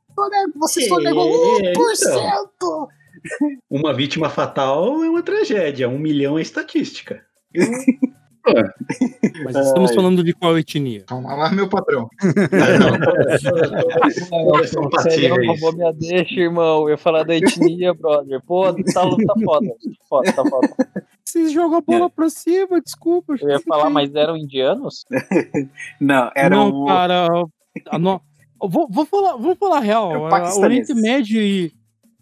você 0.57 0.87
só 0.89 0.99
negou 0.99 1.27
então. 1.61 1.83
1%! 1.83 2.89
Uma 3.71 3.95
vítima 3.95 4.29
fatal 4.29 5.03
é 5.03 5.09
uma 5.11 5.23
tragédia, 5.23 5.89
um 5.89 5.99
milhão 5.99 6.39
é 6.39 6.43
estatística. 6.43 7.25
Mas 9.45 9.57
estamos 9.57 9.91
Ai. 9.91 9.97
falando 9.97 10.25
de 10.25 10.33
qual 10.33 10.59
etnia? 10.59 11.05
Calma 11.07 11.35
lá, 11.35 11.51
meu 11.53 11.69
patrão. 11.69 12.09
Você 14.93 15.29
não 15.29 15.47
roubou 15.47 15.73
minha 15.75 15.93
deixa, 15.93 16.41
irmão. 16.41 16.83
Eu 16.83 16.91
ia 16.91 16.99
falar 16.99 17.23
da 17.25 17.35
etnia, 17.37 17.95
brother. 17.95 18.41
Pô, 18.47 18.73
tá, 18.73 18.83
tá 19.03 19.35
foda. 19.45 19.71
Foda, 20.09 20.33
tá 20.33 20.45
foda. 20.45 20.69
Vocês 21.25 21.53
jogam 21.53 21.79
a 21.79 21.81
bola 21.81 22.11
pra 22.11 22.29
cima, 22.29 22.81
desculpa. 22.81 23.35
Eu 23.41 23.49
ia 23.51 23.61
falar, 23.61 23.89
mas 23.91 24.15
eram 24.15 24.37
indianos? 24.37 25.05
Não, 26.01 26.31
era 26.35 26.55
não, 26.57 26.69
o. 26.83 26.87
cara. 26.87 27.29
no- 27.99 28.21
Vou, 28.65 28.87
vou 28.89 29.05
falar, 29.05 29.33
vamos 29.37 29.59
falar 29.59 29.81
real. 29.81 30.11
o 30.23 30.27
a- 30.27 30.31
paquistanês. 30.31 30.89
Oriente 30.89 30.95
Médio 30.95 31.41
e 31.43 31.73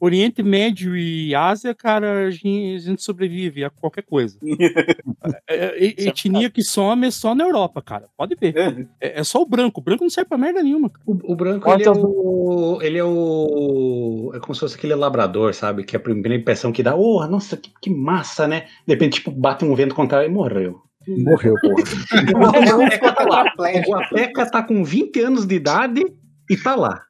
Oriente 0.00 0.42
Médio 0.42 0.96
e 0.96 1.34
Ásia, 1.34 1.74
cara, 1.74 2.26
a 2.26 2.30
gente, 2.30 2.74
a 2.74 2.78
gente 2.78 3.02
sobrevive 3.02 3.62
a 3.62 3.70
qualquer 3.70 4.02
coisa. 4.02 4.38
É, 5.46 5.54
é, 5.54 5.86
é, 5.86 6.08
etnia 6.08 6.48
que 6.48 6.62
some 6.62 7.06
é 7.06 7.10
só 7.10 7.34
na 7.34 7.44
Europa, 7.44 7.82
cara. 7.82 8.06
Pode 8.16 8.34
ver. 8.36 8.54
É, 9.00 9.20
é 9.20 9.24
só 9.24 9.42
o 9.42 9.46
branco. 9.46 9.80
O 9.80 9.84
branco 9.84 10.02
não 10.02 10.10
serve 10.10 10.28
pra 10.28 10.38
merda 10.38 10.62
nenhuma. 10.62 10.90
O, 11.04 11.32
o 11.32 11.36
branco, 11.36 11.70
ele 11.70 11.84
é 11.84 11.90
o, 11.90 12.78
ele 12.80 12.98
é 12.98 13.04
o. 13.04 14.32
É 14.34 14.38
como 14.38 14.54
se 14.54 14.60
fosse 14.60 14.76
aquele 14.76 14.94
labrador, 14.94 15.52
sabe? 15.52 15.84
Que 15.84 15.96
é 15.96 15.98
a 15.98 16.02
primeira 16.02 16.34
impressão 16.34 16.72
que 16.72 16.82
dá, 16.82 16.94
oh, 16.94 17.26
nossa, 17.26 17.56
que, 17.56 17.70
que 17.82 17.90
massa, 17.90 18.48
né? 18.48 18.66
De 18.86 18.94
repente, 18.94 19.14
tipo, 19.14 19.30
bate 19.30 19.64
um 19.64 19.74
vento 19.74 19.94
contrário 19.94 20.28
e 20.28 20.32
morreu. 20.32 20.80
Morreu, 21.06 21.54
porra. 21.60 21.74
O 22.34 22.78
Guapeca 22.78 23.12
tá 23.12 23.24
lá. 23.24 23.44
O 23.58 23.90
Guapeca 23.90 24.50
tá 24.50 24.62
com 24.62 24.84
20 24.84 25.20
anos 25.20 25.46
de 25.46 25.54
idade 25.54 26.02
e 26.48 26.56
tá 26.56 26.74
lá. 26.74 27.02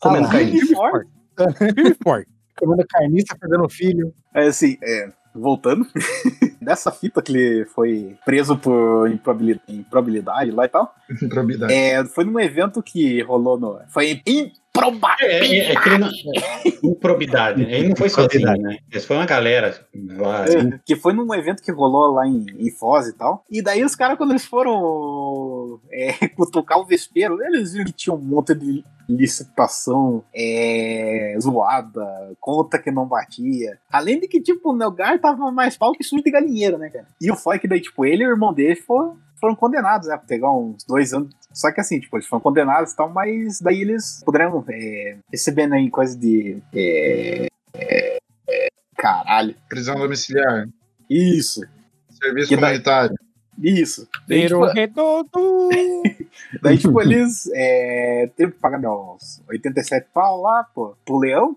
Comendo 0.00 0.26
lá. 0.26 0.32
carne. 0.32 1.10
Firme 1.52 1.96
forte. 2.02 2.28
Comendo 2.58 2.86
carniça, 2.86 3.36
perdendo 3.40 3.68
filho. 3.70 4.12
É 4.34 4.48
assim, 4.48 4.76
é, 4.82 5.10
voltando. 5.34 5.86
Dessa 6.60 6.90
fita 6.90 7.22
que 7.22 7.32
ele 7.32 7.64
foi 7.66 8.16
preso 8.24 8.56
por 8.56 9.10
improbili- 9.10 9.60
improbabilidade 9.68 10.50
lá 10.50 10.66
e 10.66 10.68
tal. 10.68 10.94
Improbidade. 11.22 11.72
É, 11.72 12.04
foi 12.04 12.24
num 12.24 12.38
evento 12.38 12.82
que 12.82 13.22
rolou 13.22 13.58
no. 13.58 13.80
Foi 13.88 14.20
improbabilidade. 14.26 15.24
É, 15.24 15.72
é, 15.72 15.72
é 15.72 15.98
não, 15.98 16.08
é, 16.08 16.72
improbidade. 16.84 17.62
Ele 17.62 17.88
não 17.88 17.96
foi 17.96 18.08
sozinho, 18.08 18.46
né? 18.58 18.78
Esse 18.92 19.06
foi 19.06 19.16
uma 19.16 19.26
galera 19.26 19.80
lá. 20.16 20.44
É, 20.46 20.78
que 20.84 20.96
foi 20.96 21.12
num 21.12 21.32
evento 21.34 21.62
que 21.62 21.72
rolou 21.72 22.12
lá 22.12 22.26
em, 22.26 22.44
em 22.58 22.70
Foz 22.70 23.06
e 23.08 23.12
tal. 23.14 23.44
E 23.50 23.62
daí 23.62 23.82
os 23.82 23.96
caras, 23.96 24.18
quando 24.18 24.30
eles 24.30 24.44
foram 24.44 25.80
é, 25.90 26.28
cutucar 26.28 26.78
o 26.78 26.86
vespeiro, 26.86 27.42
eles 27.42 27.72
viram 27.72 27.86
que 27.86 27.92
tinha 27.92 28.14
um 28.14 28.20
monte 28.20 28.54
de 28.54 28.84
licitação 29.16 30.24
é, 30.34 31.36
zoada, 31.40 32.04
conta 32.40 32.78
que 32.78 32.90
não 32.90 33.06
batia. 33.06 33.78
Além 33.90 34.20
de 34.20 34.28
que, 34.28 34.40
tipo, 34.40 34.70
o 34.72 34.76
Nelgar 34.76 35.18
tava 35.20 35.50
mais 35.50 35.76
pau 35.76 35.92
que 35.92 36.04
sujo 36.04 36.22
de 36.22 36.30
galinheiro, 36.30 36.78
né, 36.78 36.90
cara? 36.90 37.06
E 37.20 37.30
o 37.30 37.36
foi 37.36 37.58
que 37.58 37.68
daí, 37.68 37.80
tipo, 37.80 38.04
ele 38.04 38.22
e 38.22 38.26
o 38.26 38.30
irmão 38.30 38.52
dele 38.52 38.76
foram, 38.76 39.16
foram 39.40 39.54
condenados, 39.56 40.08
né? 40.08 40.16
Pra 40.16 40.26
pegar 40.26 40.52
uns 40.52 40.84
dois 40.84 41.12
anos. 41.12 41.34
Só 41.52 41.72
que 41.72 41.80
assim, 41.80 41.98
tipo, 41.98 42.16
eles 42.16 42.26
foram 42.26 42.40
condenados 42.42 42.92
e 42.92 42.96
tal, 42.96 43.10
mas 43.10 43.60
daí 43.60 43.80
eles 43.82 44.22
puderam 44.24 44.64
é, 44.68 45.16
recebendo 45.30 45.74
aí 45.74 45.90
coisa 45.90 46.16
de. 46.16 46.62
é, 46.74 47.46
é, 47.74 48.18
é, 48.48 48.68
caralho. 48.96 49.54
Prisão 49.68 49.96
domiciliar. 49.96 50.68
Isso. 51.08 51.62
Serviço 52.08 52.48
Que 52.50 52.56
daí- 52.56 52.64
comunitário. 52.80 53.14
Isso. 53.62 54.08
Daí, 54.26 54.42
Pero 54.42 54.60
tipo, 54.60 54.72
redondo. 54.72 55.68
daí, 56.62 56.78
tipo, 56.78 57.00
eles 57.00 57.48
é, 57.54 58.30
teve 58.36 58.52
que 58.52 58.58
pagar 58.58 58.78
uns 58.78 59.42
87 59.48 60.08
pau 60.12 60.40
lá, 60.40 60.66
pô, 60.74 60.96
pro 61.04 61.18
leão. 61.18 61.56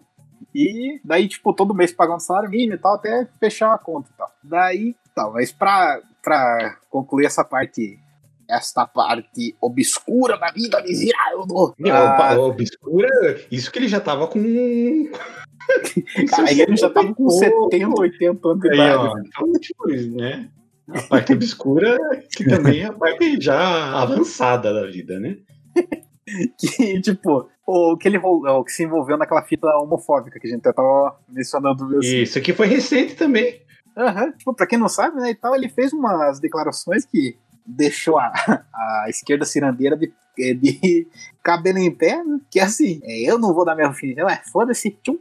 E 0.54 1.00
daí, 1.04 1.28
tipo, 1.28 1.54
todo 1.54 1.74
mês 1.74 1.92
pagando 1.92 2.20
salário 2.20 2.50
mínimo 2.50 2.76
e 2.76 2.78
tal, 2.78 2.96
até 2.96 3.28
fechar 3.40 3.74
a 3.74 3.78
conta 3.78 4.10
e 4.14 4.18
tal. 4.18 4.32
Daí, 4.44 4.96
tal, 5.16 5.34
mas 5.34 5.52
pra, 5.52 6.00
pra 6.22 6.78
concluir 6.90 7.26
essa 7.26 7.44
parte, 7.44 7.98
esta 8.48 8.86
parte 8.86 9.56
obscura 9.60 10.38
da 10.38 10.52
vida 10.52 10.84
Ziraldo. 10.86 11.74
Meu, 11.80 11.96
ah, 11.96 12.36
o 12.38 12.50
obscura, 12.50 13.10
isso 13.50 13.72
que 13.72 13.80
ele 13.80 13.88
já 13.88 14.00
tava 14.00 14.28
com. 14.28 14.40
aí 16.46 16.62
ele 16.62 16.76
já 16.76 16.90
tava 16.90 17.14
com 17.16 17.30
70, 17.30 18.00
80 18.00 18.48
anos 18.48 18.62
de 18.62 18.70
Aí, 18.70 18.76
idade. 18.76 18.98
ó, 18.98 19.20
então, 19.20 19.52
tipo, 19.54 19.88
né? 19.88 20.50
A 20.90 21.02
parte 21.04 21.34
obscura, 21.34 21.98
que 22.36 22.44
também 22.48 22.82
é 22.82 22.86
a 22.86 22.94
parte 22.94 23.38
já 23.40 24.02
avançada 24.02 24.74
da 24.74 24.86
vida, 24.86 25.20
né? 25.20 25.38
que, 26.58 27.02
tipo, 27.02 27.50
o 27.66 27.98
que 27.98 28.08
ele 28.08 28.18
o 28.18 28.64
que 28.64 28.72
se 28.72 28.84
envolveu 28.84 29.18
naquela 29.18 29.44
fita 29.44 29.68
homofóbica 29.78 30.40
que 30.40 30.48
a 30.48 30.50
gente 30.50 30.60
até 30.60 30.74
tava 30.74 31.18
mencionando. 31.30 31.98
assim. 31.98 32.22
Isso 32.22 32.38
aqui 32.38 32.54
foi 32.54 32.68
recente 32.68 33.16
também. 33.16 33.62
Aham. 33.96 34.32
Tipo, 34.34 34.54
pra 34.54 34.68
quem 34.68 34.80
não 34.80 34.90
sabe, 34.90 35.18
né, 35.18 35.30
e 35.30 35.36
tal, 35.36 35.56
ele 35.56 35.70
fez 35.70 35.94
umas 35.94 36.40
declarações 36.40 37.06
que 37.06 37.38
deixou 37.66 38.18
a, 38.18 38.34
a 38.74 39.06
esquerda 39.08 39.46
cirandeira 39.46 39.96
de, 39.96 40.12
eh, 40.38 40.54
de 40.54 41.08
cabelo 41.44 41.78
em 41.78 41.92
pé, 41.92 42.24
né? 42.24 42.40
que 42.50 42.60
é 42.60 42.64
assim, 42.64 43.00
é, 43.04 43.22
eu 43.22 43.38
não 43.38 43.54
vou 43.54 43.64
dar 43.64 43.76
minha 43.76 43.90
opinião, 43.90 44.28
é, 44.30 44.42
foda-se, 44.52 44.98
tchum. 45.04 45.18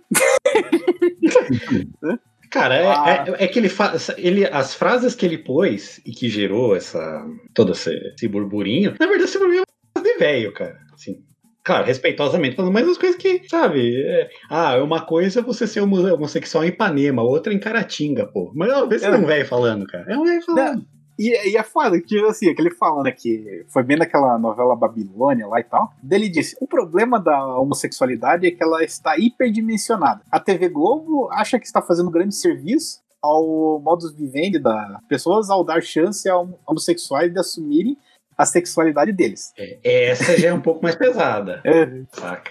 Cara, 2.53 2.75
é, 2.75 2.87
Ah. 2.87 3.25
é, 3.39 3.45
é 3.45 3.49
que 3.49 3.59
ele, 3.59 3.69
fa 3.69 3.95
ele 4.19 4.45
as 4.47 4.75
frases 4.75 5.15
que 5.15 5.25
ele 5.25 5.39
pôs 5.39 6.01
e 6.05 6.13
que 6.13 6.29
gerou 6.29 6.77
essa 6.77 7.25
todo 7.55 7.73
esse, 7.73 7.91
esse 8.15 8.29
burburinho, 8.29 8.95
na 9.01 9.07
verdade 9.07 9.25
esse 9.25 9.39
burburinho 9.39 9.63
é 9.97 10.01
de 10.01 10.15
velho, 10.19 10.53
cara. 10.53 10.77
Assim, 10.93 11.17
claro, 11.65 11.85
respeitosamente 11.87 12.55
falando, 12.57 12.73
mas 12.75 12.87
as 12.87 12.99
coisas 12.99 13.17
que, 13.17 13.43
sabe, 13.49 13.97
é, 14.05 14.29
ah, 14.51 14.77
uma 14.83 15.01
coisa 15.01 15.41
é 15.41 15.43
você 15.43 15.67
ser 15.67 15.81
homo- 15.81 16.13
homossexual 16.15 16.65
em 16.65 16.69
Ipanema, 16.69 17.23
outra 17.23 17.55
em 17.55 17.59
Caratinga, 17.59 18.27
pô. 18.27 18.53
Mas 18.55 18.71
ó, 18.73 18.87
vê 18.87 18.99
se 18.99 19.07
é 19.07 19.11
um 19.11 19.25
velho 19.25 19.47
falando, 19.47 19.87
cara. 19.87 20.13
É 20.13 20.17
um 20.19 20.25
velho 20.25 20.43
falando. 20.45 20.85
E, 21.19 21.51
e 21.51 21.57
é 21.57 21.63
foda, 21.63 22.01
que 22.01 22.19
assim, 22.25 22.49
aquele 22.49 22.71
falando 22.71 23.13
que 23.13 23.65
foi 23.69 23.83
bem 23.83 23.97
naquela 23.99 24.39
novela 24.39 24.75
Babilônia 24.75 25.47
lá 25.47 25.61
e 25.61 25.65
tal. 25.65 25.93
Dele 26.03 26.29
disse: 26.29 26.57
o 26.61 26.67
problema 26.67 27.21
da 27.21 27.59
homossexualidade 27.59 28.47
é 28.47 28.51
que 28.51 28.63
ela 28.63 28.83
está 28.83 29.17
hiperdimensionada. 29.19 30.23
A 30.31 30.41
TV 30.41 30.69
Globo 30.69 31.29
acha 31.31 31.59
que 31.59 31.67
está 31.67 31.83
fazendo 31.83 32.09
um 32.09 32.13
grande 32.13 32.35
serviço 32.35 33.01
ao 33.21 33.79
modus 33.81 34.13
vivendi 34.13 34.59
das 34.59 35.01
pessoas 35.09 35.49
ao 35.49 35.63
dar 35.65 35.83
chance 35.83 36.29
a 36.29 36.37
hom- 36.37 36.59
homossexuais 36.67 37.33
de 37.33 37.39
assumirem 37.39 37.97
a 38.37 38.45
sexualidade 38.45 39.13
deles. 39.13 39.53
Essa 39.85 40.37
já 40.39 40.49
é 40.49 40.53
um 40.55 40.61
pouco 40.61 40.83
mais 40.83 40.97
pesada. 40.97 41.61
É. 41.65 42.03
Saca? 42.13 42.51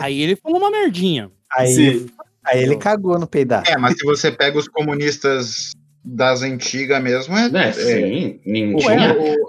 Aí 0.00 0.20
ele 0.20 0.36
falou 0.36 0.58
uma 0.58 0.70
merdinha. 0.70 1.30
Aí, 1.52 1.68
Sim. 1.68 2.06
aí 2.44 2.62
ele 2.62 2.76
cagou 2.76 3.18
no 3.18 3.26
peidar. 3.26 3.62
É, 3.66 3.78
mas 3.78 3.96
se 3.96 4.04
você 4.04 4.30
pega 4.30 4.58
os 4.58 4.68
comunistas 4.68 5.72
das 6.04 6.42
antigas 6.42 7.02
mesmo, 7.02 7.36
é, 7.36 7.50
É, 7.52 7.68
é, 7.68 7.72
sim. 7.72 8.40
Ninguém 8.46 8.86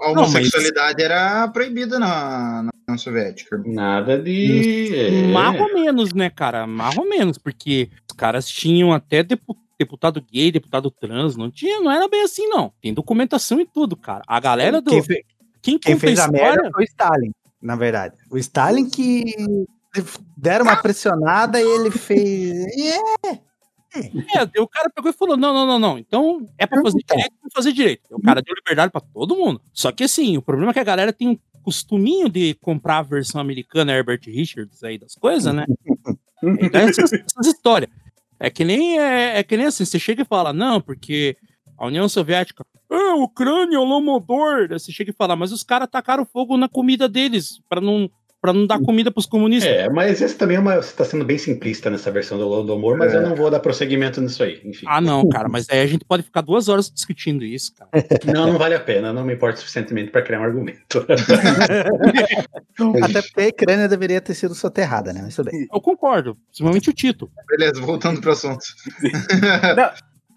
a 0.02 0.10
homossexualidade 0.10 1.02
era 1.02 1.48
proibida 1.48 1.98
na, 1.98 2.62
na 2.64 2.70
União 2.88 2.98
Soviética. 2.98 3.60
nada 3.64 4.18
de. 4.18 4.94
é. 4.94 5.10
Mais 5.32 5.58
ou 5.60 5.72
menos, 5.74 6.12
né, 6.12 6.28
cara? 6.30 6.66
Mais 6.66 6.96
ou 6.98 7.08
menos, 7.08 7.38
porque 7.38 7.88
os 8.10 8.16
caras 8.16 8.46
tinham 8.48 8.92
até 8.92 9.22
depu- 9.22 9.56
deputado 9.78 10.22
gay, 10.30 10.52
deputado 10.52 10.90
trans, 10.90 11.36
não 11.36 11.50
tinha, 11.50 11.80
não 11.80 11.90
era 11.90 12.06
bem 12.08 12.22
assim, 12.22 12.46
não. 12.48 12.72
Tem 12.82 12.92
documentação 12.92 13.58
e 13.60 13.66
tudo, 13.66 13.96
cara. 13.96 14.22
A 14.26 14.38
galera 14.38 14.80
do. 14.80 14.90
Quem, 14.90 15.02
fe- 15.02 15.24
Quem, 15.62 15.78
quem 15.78 15.98
fez 15.98 16.18
a 16.18 16.24
história- 16.26 16.44
merda 16.54 16.70
foi 16.72 16.84
o 16.84 16.86
Stalin, 16.86 17.30
na 17.62 17.76
verdade. 17.76 18.14
O 18.30 18.36
Stalin 18.38 18.88
que 18.90 19.24
deram 20.36 20.64
uma 20.66 20.76
pressionada 20.76 21.60
e 21.60 21.64
ele 21.66 21.90
fez. 21.90 22.66
É, 23.26 23.38
É, 23.94 24.60
o 24.60 24.68
cara 24.68 24.90
pegou 24.90 25.10
e 25.10 25.14
falou: 25.14 25.36
não, 25.36 25.52
não, 25.52 25.66
não, 25.66 25.78
não. 25.78 25.98
Então 25.98 26.48
é 26.58 26.66
pra 26.66 26.80
fazer 26.82 27.02
direito, 27.06 27.34
vamos 27.40 27.54
fazer 27.54 27.72
direito. 27.72 28.02
O 28.10 28.22
cara 28.22 28.42
deu 28.42 28.54
liberdade 28.54 28.90
pra 28.90 29.00
todo 29.00 29.36
mundo. 29.36 29.60
Só 29.72 29.92
que 29.92 30.04
assim, 30.04 30.36
o 30.36 30.42
problema 30.42 30.70
é 30.70 30.74
que 30.74 30.80
a 30.80 30.84
galera 30.84 31.12
tem 31.12 31.28
um 31.28 31.38
costuminho 31.62 32.28
de 32.28 32.54
comprar 32.54 32.98
a 32.98 33.02
versão 33.02 33.40
americana 33.40 33.92
Herbert 33.92 34.20
Richards 34.26 34.82
aí 34.82 34.98
das 34.98 35.14
coisas, 35.14 35.54
né? 35.54 35.66
Então, 36.60 36.80
essas, 36.80 37.12
essas 37.12 37.46
histórias. 37.46 37.88
É 38.40 38.50
que 38.50 38.64
nem 38.64 38.98
é, 38.98 39.38
é 39.38 39.42
que 39.44 39.56
nem 39.56 39.66
assim, 39.66 39.84
você 39.84 39.96
chega 39.96 40.22
e 40.22 40.24
fala, 40.24 40.52
não, 40.52 40.80
porque 40.80 41.36
a 41.78 41.86
União 41.86 42.08
Soviética, 42.08 42.66
ah, 42.90 43.14
Ucrânia, 43.14 43.78
o 43.78 43.84
Lomodor. 43.84 44.68
Você 44.68 44.90
chega 44.90 45.10
e 45.10 45.14
fala, 45.14 45.36
mas 45.36 45.52
os 45.52 45.62
caras 45.62 45.88
tacaram 45.88 46.24
fogo 46.24 46.56
na 46.56 46.68
comida 46.68 47.08
deles 47.08 47.60
pra 47.68 47.80
não, 47.80 48.10
pra 48.42 48.52
não 48.52 48.66
dar 48.66 48.80
comida 48.80 49.12
pros 49.12 49.24
comunistas. 49.24 49.70
É, 49.72 49.88
mas 49.88 50.20
esse 50.20 50.34
também 50.36 50.56
é 50.56 50.60
uma. 50.60 50.74
Você 50.82 50.92
tá 50.96 51.04
sendo 51.04 51.24
bem 51.24 51.38
simplista 51.38 51.88
nessa 51.88 52.10
versão 52.10 52.36
do, 52.36 52.64
do 52.64 52.74
humor, 52.74 52.98
mas 52.98 53.14
É. 53.14 53.18
eu 53.18 53.22
não 53.22 53.36
vou 53.36 53.48
dar 53.48 53.60
prosseguimento 53.60 54.20
nisso 54.20 54.42
aí. 54.42 54.60
Enfim. 54.64 54.84
Ah, 54.88 55.00
não, 55.00 55.28
cara, 55.28 55.48
mas 55.48 55.68
aí 55.70 55.80
a 55.80 55.86
gente 55.86 56.04
pode 56.04 56.24
ficar 56.24 56.40
duas 56.40 56.68
horas 56.68 56.90
discutindo 56.90 57.44
isso, 57.44 57.72
cara. 57.76 57.88
Não, 58.26 58.48
não 58.48 58.58
vale 58.58 58.74
a 58.74 58.80
pena. 58.80 59.12
Não 59.12 59.24
me 59.24 59.34
importa 59.34 59.58
suficientemente 59.58 60.10
pra 60.10 60.22
criar 60.22 60.40
um 60.40 60.44
argumento. 60.44 61.06
até 63.02 63.22
porque 63.22 63.40
a 63.40 63.48
Ucrânia 63.48 63.88
deveria 63.88 64.20
ter 64.20 64.34
sido 64.34 64.54
soterrada, 64.56 65.12
né? 65.12 65.20
Mas 65.22 65.36
tudo 65.36 65.50
bem. 65.50 65.68
Eu 65.72 65.80
concordo, 65.80 66.36
principalmente 66.48 66.90
o 66.90 66.92
Tito. 66.92 67.30
Beleza, 67.48 67.80
voltando 67.80 68.20
pro 68.20 68.32
assunto. 68.32 68.64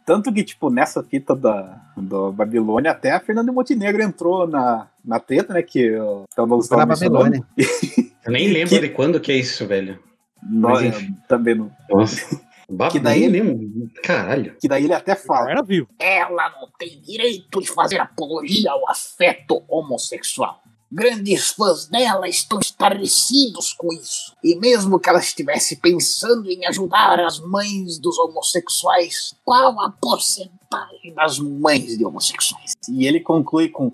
Tanto 0.05 0.31
que, 0.31 0.43
tipo, 0.43 0.69
nessa 0.69 1.03
fita 1.03 1.35
da, 1.35 1.81
da 1.97 2.31
Babilônia, 2.31 2.91
até 2.91 3.11
a 3.11 3.19
Fernanda 3.19 3.51
Montenegro 3.51 4.03
entrou 4.03 4.47
na, 4.47 4.87
na 5.03 5.19
treta, 5.19 5.53
né? 5.53 5.63
Que 5.63 5.97
ó, 5.97 6.25
tava 6.35 6.55
na 6.77 6.85
Babilônia. 6.85 7.43
Eu 8.25 8.31
nem 8.31 8.47
lembro 8.51 8.79
de 8.79 8.89
quando 8.89 9.19
que 9.19 9.31
é 9.31 9.35
isso, 9.35 9.65
velho. 9.67 9.99
Nós, 10.43 10.83
Mas, 10.83 10.95
enfim. 10.95 11.15
também 11.27 11.55
não. 11.55 11.71
Nossa. 11.89 12.39
Que 12.91 12.99
daí 12.99 13.23
ele-. 13.23 13.87
Caralho. 14.01 14.55
Que 14.59 14.67
daí 14.67 14.85
ele 14.85 14.93
até 14.93 15.13
fala. 15.13 15.51
Era 15.51 15.61
vivo. 15.61 15.87
Ela 15.99 16.49
não 16.49 16.67
tem 16.79 16.99
direito 16.99 17.61
de 17.61 17.69
fazer 17.69 17.99
apologia 17.99 18.71
ao 18.71 18.89
afeto 18.89 19.63
homossexual. 19.67 20.63
Grandes 20.91 21.49
fãs 21.49 21.87
dela 21.87 22.27
estão 22.27 22.59
estarrecidos 22.59 23.73
com 23.73 23.91
isso. 23.91 24.35
E 24.43 24.55
mesmo 24.55 24.99
que 24.99 25.09
ela 25.09 25.19
estivesse 25.19 25.77
pensando 25.77 26.49
em 26.49 26.65
ajudar 26.67 27.19
as 27.19 27.39
mães 27.39 27.97
dos 27.99 28.17
homossexuais, 28.19 29.35
qual 29.43 29.79
a 29.81 29.91
porcentagem 29.91 31.13
das 31.13 31.39
mães 31.39 31.97
de 31.97 32.05
homossexuais? 32.05 32.73
E 32.89 33.05
ele 33.05 33.19
conclui 33.19 33.69
com. 33.69 33.91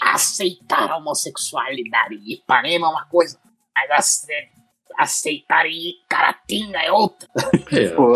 Aceitar 0.00 0.90
a 0.90 0.96
homossexualidade 0.96 2.18
de 2.18 2.34
Ipanema 2.34 2.88
é 2.88 2.90
uma 2.90 3.04
coisa, 3.04 3.38
mas 3.72 4.26
aceitar 4.98 5.66
em 5.66 5.94
Caratinga 6.08 6.78
é 6.78 6.92
outra. 6.92 7.28
É, 7.72 7.88
Pô. 7.90 8.12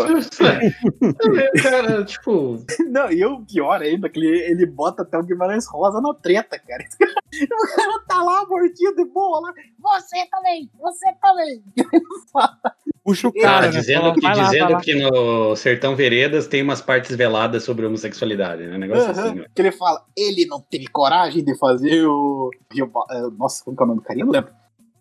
cara, 1.61 2.05
tipo. 2.05 2.57
Não, 2.89 3.11
e 3.11 3.23
o 3.25 3.45
pior 3.45 3.81
ainda, 3.81 4.09
que 4.09 4.19
ele, 4.19 4.39
ele 4.51 4.65
bota 4.65 5.03
até 5.03 5.17
o 5.17 5.23
Guimarães 5.23 5.67
Rosa 5.67 6.01
na 6.01 6.13
treta, 6.13 6.59
cara. 6.59 6.83
O 7.37 7.75
cara 7.75 7.99
tá 8.07 8.23
lá 8.23 8.45
mortinho 8.47 8.95
de 8.95 9.05
boa 9.05 9.41
lá. 9.41 9.53
Você 9.79 10.25
também, 10.31 10.71
você 10.79 11.13
também. 11.21 11.61
Puxa 13.03 13.27
o 13.27 13.33
Cara, 13.33 13.47
cara, 13.47 13.65
né? 13.67 13.79
dizendo, 13.79 14.13
que, 14.15 14.25
lá, 14.25 14.33
dizendo 14.33 14.77
que 14.79 14.95
no 14.95 15.55
Sertão 15.55 15.95
Veredas 15.95 16.47
tem 16.47 16.61
umas 16.61 16.81
partes 16.81 17.15
veladas 17.15 17.63
sobre 17.63 17.85
homossexualidade, 17.85 18.65
né? 18.65 18.77
Negócio 18.77 19.11
assim. 19.11 19.41
ó. 19.41 19.45
Que 19.53 19.61
ele 19.61 19.71
fala, 19.71 20.03
ele 20.15 20.45
não 20.45 20.59
teve 20.59 20.87
coragem 20.87 21.43
de 21.43 21.57
fazer 21.57 22.05
o. 22.05 22.49
Eh, 22.73 23.29
Nossa, 23.37 23.63
como 23.63 23.77
que 23.77 23.83
é 23.83 23.85
o 23.85 23.87
nome 23.87 24.01
do 24.01 24.05
cara? 24.05 24.19
Eu 24.19 24.25
não 24.25 24.33
lembro. 24.33 24.51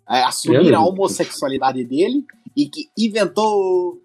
É, 0.09 0.23
assumir 0.23 0.75
a 0.75 0.81
homossexualidade 0.81 1.85
dele 1.85 2.25
e 2.57 2.69
que 2.69 2.89
inventou. 2.97 4.01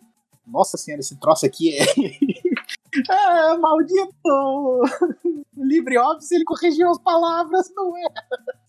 Nossa 0.48 0.78
senhora, 0.78 1.00
esse 1.02 1.18
troço 1.20 1.46
aqui 1.46 1.78
é. 1.78 1.86
ah, 3.10 3.58
maldito! 3.60 4.82
LibreOffice, 5.58 6.34
ele 6.36 6.44
corrigiu 6.44 6.90
as 6.90 6.98
palavras, 6.98 7.70
não 7.76 7.96
é? 7.96 8.04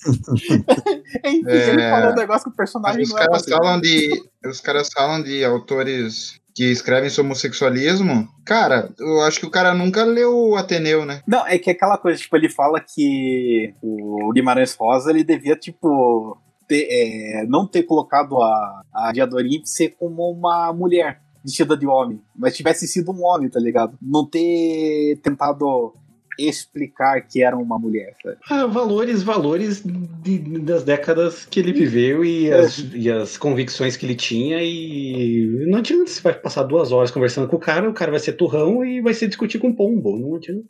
Enfim, 1.28 1.48
ele 1.48 1.82
É, 1.82 1.90
falou 1.90 2.12
um 2.12 2.16
negócio 2.16 2.44
que 2.44 2.50
o 2.50 2.56
personagem 2.56 3.02
Os 3.02 3.10
não 3.10 3.18
é 3.18 3.20
caras 3.26 3.42
assim. 3.42 3.50
falam 3.50 3.80
de. 3.80 4.22
Os 4.44 4.60
caras 4.60 4.88
falam 4.92 5.22
de 5.22 5.44
autores 5.44 6.40
que 6.54 6.64
escrevem 6.70 7.08
sobre 7.08 7.28
homossexualismo. 7.28 8.28
Cara, 8.44 8.92
eu 8.98 9.22
acho 9.22 9.40
que 9.40 9.46
o 9.46 9.50
cara 9.50 9.72
nunca 9.72 10.04
leu 10.04 10.36
o 10.36 10.56
Ateneu, 10.56 11.06
né? 11.06 11.22
Não, 11.26 11.46
é 11.46 11.58
que 11.58 11.70
é 11.70 11.72
aquela 11.72 11.96
coisa, 11.96 12.18
tipo, 12.20 12.36
ele 12.36 12.50
fala 12.50 12.78
que 12.78 13.72
o 13.82 14.30
Guimarães 14.34 14.74
Rosa, 14.74 15.10
ele 15.10 15.24
devia, 15.24 15.56
tipo, 15.56 16.36
ter, 16.72 16.88
é, 16.90 17.46
não 17.46 17.66
ter 17.66 17.82
colocado 17.82 18.40
a, 18.40 18.82
a 18.94 19.12
Diadorim 19.12 19.60
ser 19.64 19.90
como 19.98 20.30
uma 20.30 20.72
mulher 20.72 21.20
vestida 21.44 21.76
de 21.76 21.86
homem, 21.86 22.20
mas 22.34 22.56
tivesse 22.56 22.86
sido 22.86 23.10
um 23.12 23.22
homem, 23.24 23.48
tá 23.50 23.60
ligado? 23.60 23.98
Não 24.00 24.24
ter 24.24 25.18
tentado 25.22 25.92
explicar 26.38 27.20
que 27.20 27.42
era 27.42 27.54
uma 27.56 27.78
mulher, 27.78 28.14
sabe? 28.22 28.36
Ah, 28.48 28.66
valores, 28.66 29.22
valores 29.22 29.82
de- 29.84 30.38
das 30.60 30.82
décadas 30.82 31.44
que 31.44 31.60
ele 31.60 31.72
viveu 31.74 32.24
e 32.24 32.50
as, 32.50 32.78
e 32.94 33.10
as 33.10 33.36
convicções 33.36 33.96
que 33.98 34.06
ele 34.06 34.14
tinha. 34.14 34.58
E 34.62 35.66
não 35.68 35.78
adianta 35.78 36.06
você 36.10 36.22
vai 36.22 36.32
passar 36.32 36.62
duas 36.62 36.90
horas 36.90 37.10
conversando 37.10 37.48
com 37.48 37.56
o 37.56 37.60
cara, 37.60 37.88
o 37.88 37.92
cara 37.92 38.10
vai 38.10 38.20
ser 38.20 38.32
turrão 38.32 38.82
e 38.84 39.02
vai 39.02 39.12
ser 39.12 39.28
discutir 39.28 39.58
com 39.58 39.74
pombo. 39.74 40.18
Não 40.18 40.36
adianta. 40.36 40.66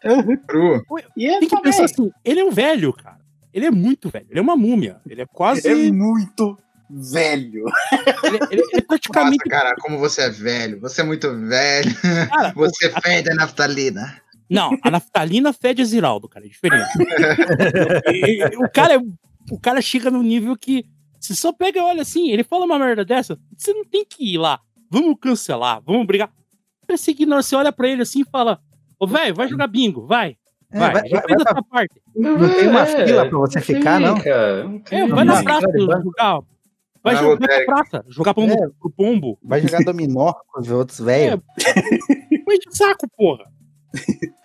Cru. 0.48 0.82
E 1.16 1.26
ele 1.26 1.38
Tem 1.38 1.48
que 1.48 1.55
também 1.55 1.62
pensar 1.70 1.84
assim, 1.84 2.11
ele 2.24 2.40
é 2.40 2.44
um 2.44 2.50
velho, 2.50 2.92
cara. 2.92 3.22
Ele 3.53 3.66
é 3.66 3.70
muito 3.70 4.09
velho. 4.09 4.26
Ele 4.30 4.38
é 4.38 4.42
uma 4.42 4.57
múmia. 4.57 5.00
Ele 5.09 5.22
é 5.22 5.26
quase. 5.26 5.66
é 5.68 5.74
muito 5.92 6.57
velho. 6.90 7.64
Ele, 8.24 8.36
ele- 8.36 8.38
ele 8.50 8.62
é 8.62 8.64
Nossa, 8.76 8.82
praticamente. 8.86 9.44
cara, 9.48 9.74
como 9.80 9.98
você 9.98 10.22
é 10.22 10.30
velho. 10.30 10.80
Você 10.80 11.00
é 11.00 11.05
muito 11.05 11.30
velho. 11.46 11.94
Cara, 12.28 12.53
Você 12.57 12.90
fede 13.03 13.30
a 13.30 13.34
naftalina. 13.34 14.20
Não, 14.50 14.76
a 14.82 14.90
naftalina 14.90 15.53
fede 15.53 15.80
a 15.80 15.84
Ziraldo, 15.84 16.28
cara, 16.28 16.44
é 16.44 16.48
diferente. 16.48 16.88
E- 18.12 18.42
e- 18.42 18.57
o, 18.57 18.70
cara, 18.70 18.94
é- 18.94 19.00
o 19.50 19.59
cara 19.59 19.80
chega 19.80 20.11
num 20.11 20.22
nível 20.22 20.57
que 20.57 20.84
você 21.18 21.34
só 21.34 21.53
pega 21.53 21.78
e 21.78 21.82
olha 21.82 22.03
assim, 22.03 22.30
ele 22.30 22.44
fala 22.44 22.64
uma 22.66 22.78
merda 22.78 23.05
dessa, 23.05 23.38
você 23.57 23.72
não 23.72 23.84
tem 23.84 24.05
que 24.05 24.34
ir 24.34 24.38
lá, 24.38 24.61
vamos 24.90 25.16
cancelar, 25.20 25.80
vamos 25.86 26.07
brigar. 26.07 26.30
Cara, 26.86 26.98
você 27.42 27.55
olha 27.57 27.72
pra 27.72 27.88
ele 27.88 28.03
assim 28.03 28.22
e 28.22 28.30
fala, 28.30 28.61
ô 28.98 29.07
velho, 29.07 29.34
vai 29.34 29.48
jogar 29.48 29.66
bingo, 29.68 30.07
vai, 30.07 30.36
vai, 30.79 30.93
vai- 30.93 31.09
já 31.09 31.20
vai- 31.20 31.25
a 31.33 31.37
vai 31.45 31.53
sua 31.55 31.62
parte. 31.64 32.03
Não 32.16 32.39
tem 32.39 32.68
uma 32.68 32.81
É, 32.83 33.07
fila 33.07 33.29
pra 33.29 33.39
você 33.39 33.61
ficar, 33.61 34.01
não? 34.01 34.18
Cara, 34.20 34.64
não 34.64 34.79
tem- 34.81 35.01
É, 35.01 35.07
vai 35.07 35.25
na 35.25 35.43
praça 35.43 35.66
jogar, 35.79 36.41
vai 37.03 37.14
Na 37.14 37.20
jogar 37.23 37.37
pra 37.37 37.47
lotérica. 37.47 37.73
praça, 37.75 38.05
jogar 38.09 38.35
pombo, 38.35 38.53
É. 38.53 38.68
pro 38.81 38.91
pombo. 38.91 39.39
Vai 39.43 39.61
jogar 39.61 39.85
dominó 39.85 40.33
com 40.53 40.61
os 40.61 40.70
outros 40.70 41.01
velhos. 41.01 41.41
Põe 42.45 42.59
de 42.59 42.77
saco, 42.77 43.07
porra. 43.16 43.45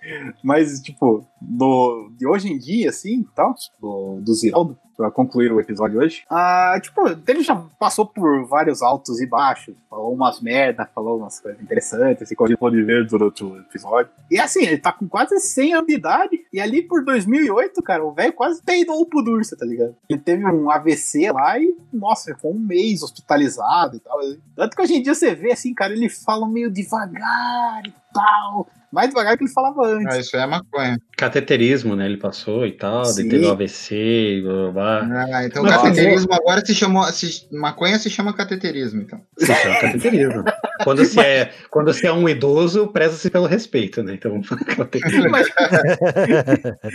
Mas, 0.43 0.80
tipo, 0.82 1.25
do, 1.41 2.11
de 2.17 2.28
hoje 2.28 2.51
em 2.51 2.57
dia, 2.57 2.89
assim, 2.89 3.23
tal, 3.36 3.53
do, 3.82 4.21
do 4.21 4.34
Ziraldo, 4.34 4.78
pra 4.97 5.11
concluir 5.11 5.51
o 5.51 5.59
episódio 5.59 5.99
hoje, 5.99 6.23
ah, 6.29 6.77
tipo, 6.81 7.07
ele 7.27 7.43
já 7.43 7.55
passou 7.79 8.05
por 8.05 8.45
vários 8.47 8.81
altos 8.81 9.21
e 9.21 9.27
baixos, 9.27 9.75
falou 9.87 10.11
umas 10.11 10.41
merda, 10.41 10.89
falou 10.93 11.19
umas 11.19 11.39
coisas 11.39 11.61
interessantes, 11.61 12.33
como 12.35 12.47
a 12.47 12.49
gente 12.49 12.59
pode 12.59 12.81
ver 12.81 13.05
durante 13.05 13.43
o 13.43 13.59
episódio. 13.59 14.11
E 14.29 14.39
assim, 14.39 14.63
ele 14.63 14.79
tá 14.79 14.91
com 14.91 15.07
quase 15.07 15.39
100 15.39 15.73
anos 15.75 15.87
de 15.87 15.93
idade, 15.93 16.39
e 16.51 16.59
ali 16.59 16.81
por 16.81 17.05
2008, 17.05 17.81
cara, 17.83 18.03
o 18.03 18.11
velho 18.11 18.33
quase 18.33 18.61
peidou 18.63 19.05
pro 19.05 19.21
Dursa, 19.21 19.55
tá 19.55 19.65
ligado? 19.65 19.95
Ele 20.09 20.19
teve 20.19 20.43
um 20.45 20.71
AVC 20.71 21.31
lá 21.31 21.59
e, 21.59 21.77
nossa, 21.93 22.33
ficou 22.33 22.53
um 22.53 22.59
mês 22.59 23.03
hospitalizado 23.03 23.97
e 23.97 23.99
tal. 23.99 24.19
Tanto 24.55 24.75
que 24.75 24.81
hoje 24.81 24.95
em 24.95 25.01
dia 25.03 25.13
você 25.13 25.35
vê, 25.35 25.51
assim, 25.51 25.73
cara, 25.73 25.93
ele 25.93 26.09
fala 26.09 26.47
meio 26.47 26.71
devagar 26.71 27.85
e 27.85 27.93
tal, 28.13 28.67
mais 28.91 29.09
devagar 29.09 29.37
que 29.37 29.43
ele 29.43 29.51
falava 29.51 29.85
antes. 29.85 30.15
Ah, 30.15 30.19
isso 30.19 30.37
é 30.37 30.45
maconha. 30.45 30.97
Cateterismo, 31.17 31.95
né? 31.95 32.05
Ele 32.05 32.17
passou 32.17 32.65
e 32.65 32.71
tal, 32.71 33.05
Sim. 33.05 33.27
teve 33.27 33.45
o 33.45 33.51
AVC, 33.51 34.41
blá 34.43 34.71
blá 34.71 35.01
blá. 35.01 35.25
Ah, 35.33 35.45
então 35.45 35.63
Mas, 35.63 35.75
cateterismo 35.75 36.33
agora 36.33 36.65
se 36.65 36.73
chamou. 36.73 37.03
Se, 37.05 37.47
maconha 37.51 37.99
se 37.99 38.09
chama 38.09 38.33
cateterismo, 38.33 39.01
então. 39.01 39.21
Se 39.37 39.53
chama 39.53 39.79
cateterismo. 39.81 40.43
quando, 40.83 41.05
se 41.05 41.19
é, 41.19 41.51
quando 41.69 41.93
se 41.93 42.07
é 42.07 42.13
um 42.13 42.29
idoso, 42.29 42.87
preza-se 42.87 43.29
pelo 43.29 43.45
respeito, 43.45 44.01
né? 44.03 44.13
Então, 44.13 44.39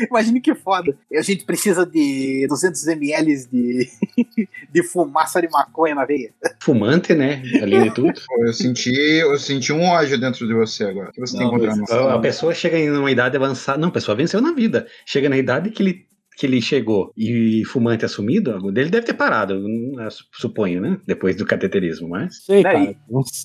Imagina 0.08 0.40
que 0.40 0.54
foda. 0.54 0.96
A 1.14 1.22
gente 1.22 1.44
precisa 1.44 1.84
de 1.84 2.46
200 2.48 2.86
ml 2.86 3.46
de, 3.52 3.88
de 4.72 4.82
fumaça 4.82 5.42
de 5.42 5.48
maconha 5.50 5.94
na 5.94 6.04
veia. 6.04 6.30
fumante, 6.60 7.14
né? 7.14 7.42
Além 7.60 7.82
de 7.82 7.94
tudo. 7.94 8.12
Eu 8.38 8.52
senti, 8.52 8.92
eu 8.92 9.36
senti 9.38 9.72
um 9.72 9.82
ódio 9.84 10.18
dentro 10.18 10.46
de 10.46 10.54
você 10.54 10.84
agora. 10.84 11.01
O 11.09 11.12
que 11.12 11.20
você 11.20 11.36
tem 11.36 11.46
Não, 11.46 11.53
contra 11.53 11.68
mas 11.68 11.78
nós? 11.78 11.90
a, 11.90 12.14
a 12.14 12.18
pessoa 12.18 12.55
chega 12.55 12.78
em 12.78 12.90
uma 12.90 13.11
idade 13.11 13.36
avançada. 13.36 13.78
Não, 13.78 13.88
a 13.88 13.92
pessoa 13.92 14.16
venceu 14.16 14.40
na 14.40 14.53
vida. 14.53 14.86
Chega 15.07 15.28
na 15.28 15.36
idade 15.36 15.70
que 15.70 15.82
ele, 15.82 16.07
que 16.36 16.46
ele 16.46 16.61
chegou 16.61 17.12
e 17.16 17.64
fumante 17.64 18.05
assumido, 18.05 18.57
o 18.57 18.72
dele 18.72 18.90
deve 18.90 19.07
ter 19.07 19.14
parado, 19.14 19.55
eu 19.55 20.09
suponho, 20.32 20.80
né? 20.80 21.00
Depois 21.07 21.36
do 21.36 21.46
cateterismo, 21.46 22.09
mas. 22.09 22.44
Sei, 22.44 22.62
cara. 22.62 22.78
Tem 22.78 22.96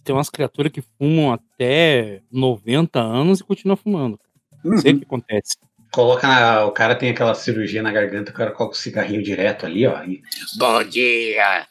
Tem 0.04 0.16
umas 0.16 0.30
criaturas 0.30 0.72
que 0.72 0.84
fumam 0.98 1.34
até 1.34 2.22
90 2.32 3.00
anos 3.00 3.40
e 3.40 3.44
continuam 3.44 3.78
fumando. 3.78 4.20
Não 4.64 4.78
sei 4.78 4.94
o 4.94 4.98
que 5.00 5.06
acontece. 5.06 5.58
Coloca 5.92 6.28
na- 6.28 6.66
o 6.66 6.72
cara 6.72 6.96
tem 6.96 7.10
aquela 7.10 7.34
cirurgia 7.34 7.82
na 7.82 7.92
garganta, 7.92 8.32
o 8.32 8.34
cara 8.34 8.52
coloca 8.52 8.76
o 8.76 8.78
cigarrinho 8.78 9.24
direto 9.24 9.66
ali, 9.66 9.86
ó. 9.88 10.04
E... 10.04 10.22
Bom 10.58 10.84
dia. 10.84 11.66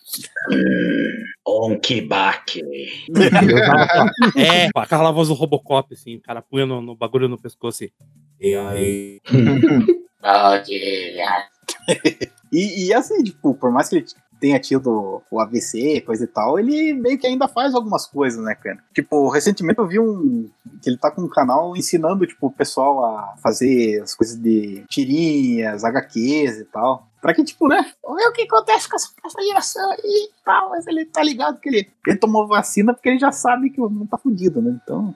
Onkibak. 1.46 2.60
É, 4.36 4.68
aquela 4.76 5.10
voz 5.10 5.28
do 5.28 5.34
Robocop, 5.34 5.92
assim, 5.94 6.16
o 6.16 6.20
cara 6.20 6.42
punha 6.42 6.66
no, 6.66 6.80
no 6.80 6.96
bagulho 6.96 7.28
no 7.28 7.40
pescoço 7.40 7.84
assim. 7.84 7.92
E 8.40 8.54
aí? 8.54 9.20
Bom 9.30 10.62
dia. 10.64 11.48
E, 12.52 12.86
e 12.86 12.94
assim, 12.94 13.24
tipo, 13.24 13.54
por 13.54 13.72
mais 13.72 13.88
que 13.88 13.96
ele 13.96 14.06
tenha 14.40 14.58
tido 14.60 15.22
o 15.30 15.40
AVC, 15.40 16.00
coisa 16.02 16.24
e 16.24 16.26
tal, 16.26 16.58
ele 16.58 16.92
meio 16.94 17.18
que 17.18 17.26
ainda 17.26 17.48
faz 17.48 17.74
algumas 17.74 18.06
coisas, 18.06 18.42
né, 18.42 18.54
cara? 18.54 18.78
Tipo, 18.94 19.28
recentemente 19.28 19.78
eu 19.78 19.86
vi 19.86 19.98
um. 19.98 20.48
que 20.82 20.90
ele 20.90 20.98
tá 20.98 21.10
com 21.10 21.22
um 21.22 21.28
canal 21.28 21.76
ensinando, 21.76 22.26
tipo, 22.26 22.46
o 22.46 22.52
pessoal 22.52 23.04
a 23.04 23.36
fazer 23.42 24.02
as 24.02 24.14
coisas 24.14 24.36
de 24.40 24.84
tirinhas, 24.88 25.84
HQs 25.84 26.58
e 26.58 26.64
tal. 26.66 27.08
Pra 27.20 27.34
que, 27.34 27.42
tipo, 27.42 27.66
né? 27.66 27.82
Ver 27.82 28.28
o 28.28 28.32
que 28.32 28.42
acontece 28.42 28.88
com 28.88 28.96
essa, 28.96 29.08
essa 29.24 29.42
geração 29.42 29.90
aí 29.90 30.30
e 30.30 30.44
tal. 30.44 30.70
Mas 30.70 30.86
ele 30.86 31.04
tá 31.06 31.22
ligado 31.22 31.58
que 31.58 31.68
ele, 31.68 31.90
ele 32.06 32.18
tomou 32.18 32.46
vacina 32.46 32.94
porque 32.94 33.08
ele 33.08 33.18
já 33.18 33.32
sabe 33.32 33.70
que 33.70 33.80
o 33.80 33.88
mundo 33.88 34.08
tá 34.08 34.18
fudido, 34.18 34.62
né? 34.62 34.78
Então. 34.82 35.14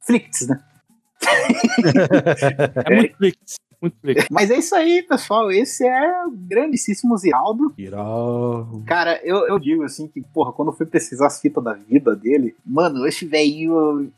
Flix, 0.00 0.46
né? 0.46 0.60
É 2.84 2.96
muito 2.96 3.16
flix. 3.16 3.61
Muito 3.82 3.96
flix. 4.00 4.26
Mas 4.30 4.50
é 4.50 4.58
isso 4.58 4.74
aí, 4.76 5.02
pessoal. 5.02 5.50
Esse 5.50 5.84
é 5.84 6.24
o 6.24 6.30
grandíssimo 6.30 7.18
Ziraldo. 7.18 7.74
Cara, 8.86 9.20
eu, 9.24 9.48
eu 9.48 9.58
digo 9.58 9.82
assim 9.82 10.06
que, 10.06 10.22
porra, 10.22 10.52
quando 10.52 10.68
eu 10.68 10.76
fui 10.76 10.86
pesquisar 10.86 11.26
as 11.26 11.40
fitas 11.40 11.64
da 11.64 11.72
vida 11.72 12.14
dele, 12.14 12.54
mano, 12.64 13.04
esse 13.06 13.26
velhinho. 13.26 14.12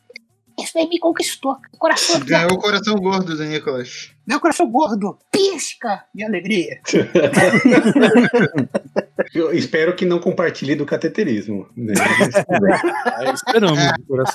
Esse 0.57 0.73
daí 0.75 0.89
me 0.89 1.01
conquistou. 1.01 1.57
Coração 1.79 2.21
Ganhou 2.21 2.53
o 2.53 2.59
coração 2.59 2.95
gordo 2.95 3.37
do 3.37 3.45
Nicolas. 3.45 4.12
Meu 4.25 4.39
coração 4.39 4.71
gordo, 4.71 5.19
pisca 5.33 6.05
de 6.15 6.23
alegria. 6.23 6.81
Eu 9.35 9.53
espero 9.53 9.97
que 9.97 10.05
não 10.05 10.21
compartilhe 10.21 10.77
do 10.77 10.87
cateterismo. 10.87 11.67
Né? 11.77 11.95
esperamos, 13.35 13.81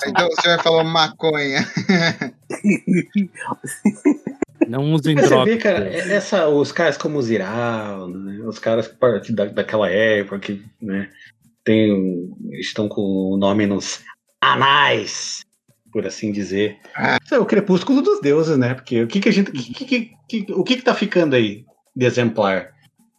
Então 0.06 0.28
você 0.28 0.48
vai 0.48 0.62
falar 0.62 0.84
maconha. 0.84 1.66
Não 4.68 4.92
usem 4.92 5.14
Mas 5.14 5.24
você 5.24 5.30
droga. 5.30 5.50
vê, 5.50 5.56
cara, 5.56 5.88
essa, 5.88 6.48
os 6.48 6.70
caras 6.72 6.96
como 6.96 7.18
o 7.18 7.22
Ziraldo, 7.22 8.18
né, 8.18 8.40
os 8.46 8.58
caras 8.58 8.88
que 9.24 9.32
da, 9.32 9.46
daquela 9.46 9.88
época 9.90 10.38
que 10.38 10.62
né, 10.80 11.08
tem, 11.64 12.30
estão 12.60 12.88
com 12.88 13.00
o 13.02 13.36
nome 13.36 13.66
nos 13.66 14.00
anais, 14.40 15.44
por 15.92 16.06
assim 16.06 16.30
dizer. 16.32 16.76
Isso 17.24 17.34
é 17.34 17.38
o 17.38 17.46
crepúsculo 17.46 18.02
dos 18.02 18.20
deuses, 18.20 18.56
né? 18.56 18.74
Porque 18.74 19.02
o 19.02 19.06
que, 19.08 19.20
que 19.20 19.28
a 19.28 19.32
gente. 19.32 19.50
que- 19.52 19.84
que- 19.84 20.10
que- 20.28 20.52
o 20.52 20.62
que, 20.62 20.76
que 20.76 20.82
tá 20.82 20.94
ficando 20.94 21.34
aí 21.34 21.64
de 21.94 22.06
exemplar? 22.06 22.70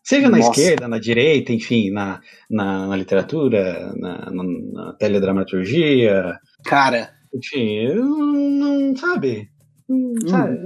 Seja 0.03 0.29
na 0.29 0.37
Nossa. 0.37 0.49
esquerda, 0.59 0.87
na 0.87 0.97
direita, 0.97 1.51
enfim, 1.53 1.91
na, 1.91 2.19
na, 2.49 2.87
na 2.87 2.95
literatura, 2.95 3.93
na, 3.97 4.31
na, 4.31 4.43
na 4.73 4.93
teledramaturgia. 4.93 6.37
Cara. 6.65 7.13
Enfim, 7.33 7.75
eu 7.85 8.03
não 8.03 8.95
sabe. 8.95 9.49
Não 9.87 10.27
sabe. 10.27 10.57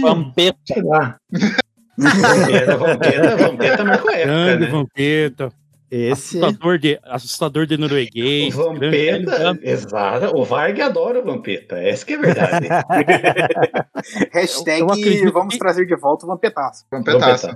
Vampeta. 0.00 0.58
Sei 0.66 0.82
lá. 0.82 1.16
Vampeta, 1.98 2.76
Vampeta, 2.76 3.36
Vampeta 3.36 3.84
marcou 3.84 4.10
época, 4.10 4.26
Grande 4.26 4.64
né? 4.64 4.70
Vampeta. 4.70 5.52
Esse. 5.88 6.38
Assustador 6.42 6.78
de, 6.78 6.98
assustador 7.04 7.64
de 7.66 7.76
norueguês. 7.78 8.54
grande- 8.56 9.24
Vampeta, 9.24 9.58
exato. 9.62 10.36
O 10.36 10.44
Varg 10.44 10.80
adora 10.80 11.20
o 11.20 11.24
Vampeta. 11.24 11.78
Essa 11.78 12.04
que 12.04 12.14
é 12.14 12.16
a 12.16 12.20
verdade. 12.20 12.66
Hashtag 14.32 14.80
Eu 14.80 14.90
acredito 14.90 15.32
vamos 15.32 15.54
que- 15.54 15.60
trazer 15.60 15.86
de 15.86 15.96
volta 15.96 16.26
o 16.26 16.28
Vampetaço. 16.28 16.84
Vampetaço. 16.90 17.46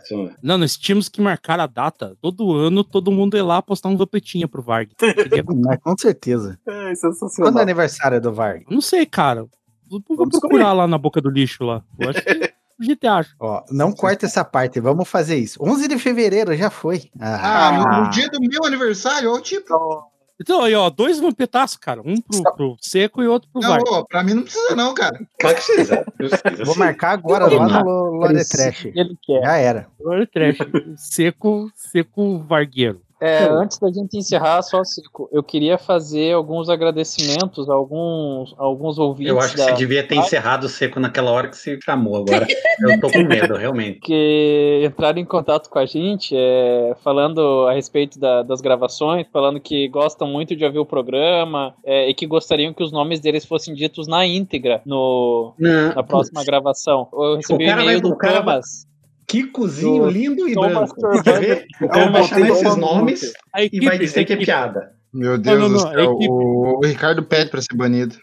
Não, 0.42 0.56
nós 0.58 0.76
tínhamos 0.76 1.08
que 1.08 1.20
marcar 1.20 1.58
a 1.58 1.66
data. 1.66 2.16
Todo 2.22 2.52
ano, 2.54 2.84
todo 2.84 3.10
mundo 3.10 3.36
ia 3.36 3.44
lá 3.44 3.60
postar 3.60 3.88
um 3.88 3.96
vampetinha 3.96 4.46
pro 4.46 4.62
Varg. 4.62 4.90
Com 5.82 5.94
certeza. 5.98 6.56
É. 6.68 6.92
Quando 7.36 7.58
é 7.58 7.62
aniversário 7.62 8.20
do 8.20 8.32
Varg? 8.32 8.62
Não 8.70 8.80
sei, 8.80 9.06
cara. 9.06 9.44
Vou, 9.90 10.00
vou 10.16 10.28
procurar 10.28 10.72
lá 10.72 10.86
na 10.86 10.96
boca 10.96 11.20
do 11.20 11.28
lixo 11.28 11.64
lá. 11.64 11.82
Eu 11.98 12.10
acho 12.10 12.22
que 12.22 12.30
a 12.30 12.84
gente 12.84 13.06
acha. 13.06 13.30
Ó, 13.40 13.62
não 13.70 13.92
corta 13.92 14.24
essa 14.26 14.44
parte, 14.44 14.78
vamos 14.80 15.08
fazer 15.08 15.36
isso. 15.36 15.58
11 15.62 15.88
de 15.88 15.98
fevereiro 15.98 16.56
já 16.56 16.70
foi. 16.70 17.10
Ah, 17.20 17.72
no, 17.72 18.04
no 18.04 18.10
dia 18.10 18.28
do 18.30 18.38
meu 18.40 18.64
aniversário, 18.64 19.30
ó, 19.30 19.34
o 19.36 19.40
tipo. 19.40 20.08
Então, 20.40 20.62
aí, 20.62 20.74
ó, 20.74 20.88
dois 20.88 21.20
vampetaços, 21.20 21.76
cara. 21.76 22.00
Um 22.02 22.18
pro, 22.18 22.42
pro 22.56 22.76
seco 22.80 23.22
e 23.22 23.28
outro 23.28 23.46
pro 23.52 23.60
Não, 23.60 23.76
ô, 23.76 24.06
pra 24.06 24.22
mim 24.24 24.32
não 24.32 24.42
precisa, 24.42 24.74
não, 24.74 24.94
cara. 24.94 25.20
Claro 25.38 25.56
que 25.56 25.62
precisa. 25.66 26.04
precisa 26.16 26.42
Vou 26.64 26.72
sim. 26.72 26.78
marcar 26.80 27.10
agora 27.10 27.44
lá 27.46 27.68
no 27.68 27.84
Lo- 27.84 28.14
Lore 28.20 28.48
Trash. 28.48 28.86
Ele 28.86 29.18
quer. 29.22 29.42
Já 29.42 29.56
era. 29.58 29.86
O 29.98 30.26
trash. 30.26 30.56
seco, 30.96 31.70
seco 31.74 32.38
vargueiro. 32.38 33.02
É, 33.20 33.44
antes 33.44 33.78
da 33.78 33.88
gente 33.92 34.16
encerrar, 34.16 34.62
só 34.62 34.82
Cico, 34.82 35.28
eu 35.30 35.42
queria 35.42 35.76
fazer 35.76 36.32
alguns 36.34 36.68
agradecimentos 36.70 37.68
a 37.68 37.74
alguns, 37.74 38.54
a 38.58 38.62
alguns 38.64 38.98
ouvintes. 38.98 39.30
Eu 39.30 39.38
acho 39.38 39.50
que 39.52 39.58
da- 39.58 39.64
você 39.64 39.72
devia 39.74 40.02
ter 40.06 40.14
encerrado 40.16 40.64
o 40.64 40.68
seco 40.68 40.98
naquela 40.98 41.30
hora 41.30 41.48
que 41.48 41.56
você 41.56 41.78
chamou 41.82 42.16
agora. 42.16 42.46
Eu 42.80 42.98
tô 43.00 43.10
com 43.10 43.22
medo, 43.22 43.54
realmente. 43.56 44.00
que 44.00 44.82
entraram 44.86 45.18
em 45.18 45.24
contato 45.24 45.68
com 45.68 45.78
a 45.78 45.84
gente, 45.84 46.34
é, 46.36 46.96
falando 47.04 47.66
a 47.68 47.72
respeito 47.74 48.18
da- 48.18 48.42
das 48.42 48.60
gravações, 48.60 49.26
falando 49.32 49.60
que 49.60 49.86
gostam 49.88 50.26
muito 50.26 50.56
de 50.56 50.64
ouvir 50.64 50.78
o 50.78 50.86
programa 50.86 51.74
é, 51.84 52.08
e 52.08 52.14
que 52.14 52.26
gostariam 52.26 52.72
que 52.72 52.82
os 52.82 52.90
nomes 52.90 53.20
deles 53.20 53.44
fossem 53.44 53.74
ditos 53.74 54.06
na 54.06 54.26
íntegra 54.26 54.80
no, 54.86 55.52
Não, 55.58 55.94
na 55.94 56.02
próxima 56.02 56.42
gravação. 56.44 57.08
Eu 57.12 57.36
recebi 57.36 57.64
o 57.64 57.68
cara 57.68 57.82
e-mail 57.82 58.00
vai- 58.00 58.10
do 58.10 58.14
o 58.14 58.18
cara 58.18 58.32
vai- 58.40 58.54
Thomas. 58.54 58.89
Que 59.30 59.44
cozinho 59.44 60.04
Do- 60.04 60.10
lindo 60.10 60.48
e 60.48 60.54
Thomas 60.54 60.92
branco. 60.92 61.22
Quer 61.22 61.40
ver? 61.40 61.66
O 61.80 61.88
cara 61.88 62.04
Thomas 62.06 62.12
vai 62.12 62.24
chamar 62.28 62.46
Thomas 62.48 62.62
esses 62.62 62.76
nomes 62.76 63.32
A 63.54 63.62
e 63.62 63.66
equipe, 63.66 63.86
vai 63.86 63.98
dizer 63.98 64.24
que 64.24 64.32
é 64.32 64.36
equipe. 64.36 64.44
piada. 64.46 64.92
Meu 65.12 65.38
Deus 65.38 65.58
não, 65.60 65.68
do 65.68 65.72
não, 65.74 65.80
céu. 65.80 65.90
a 66.10 66.14
equipe- 66.14 66.28
O, 66.30 66.78
o 66.78 66.86
Ricardo 66.86 67.22
pede 67.22 67.50
pra 67.50 67.60
ser 67.62 67.74
banido. 67.76 68.16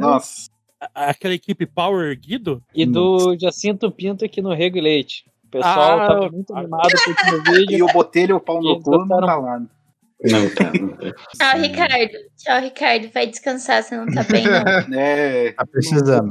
Nossa. 0.00 0.50
Aquela 0.94 1.34
equipe 1.34 1.64
Power 1.66 2.18
Guido? 2.18 2.62
e 2.74 2.84
do 2.84 3.36
Jacinto 3.40 3.90
Pinto 3.90 4.24
aqui 4.24 4.42
no 4.42 4.52
Rego 4.54 4.78
e 4.78 4.80
Leite. 4.80 5.24
O 5.46 5.50
pessoal 5.52 6.00
Ah, 6.00 6.06
tava 6.08 6.28
muito 6.30 6.54
animado 6.56 6.90
com 7.04 7.10
o 7.10 7.34
último 7.36 7.42
vídeo. 7.54 7.78
E 7.78 7.82
o 7.82 7.86
Botelho, 7.86 8.36
o 8.36 8.40
pau 8.40 8.60
E 8.60 8.64
no 8.64 8.80
cu, 8.80 8.90
não 8.90 9.06
tá 9.08 9.16
lá. 9.16 9.58
Não 9.60 10.54
tá. 10.54 10.72
Não 10.80 10.88
tá. 10.88 11.12
Tchau, 11.36 11.60
Ricardo. 11.60 12.12
Tchau, 12.36 12.60
Ricardo. 12.60 13.10
Vai 13.12 13.26
descansar, 13.26 13.82
você 13.82 13.96
não 13.96 14.06
tá 14.06 14.22
bem, 14.24 14.44
não. 14.44 14.52
É. 14.98 15.52
Tá 15.52 15.66
precisando. 15.66 16.30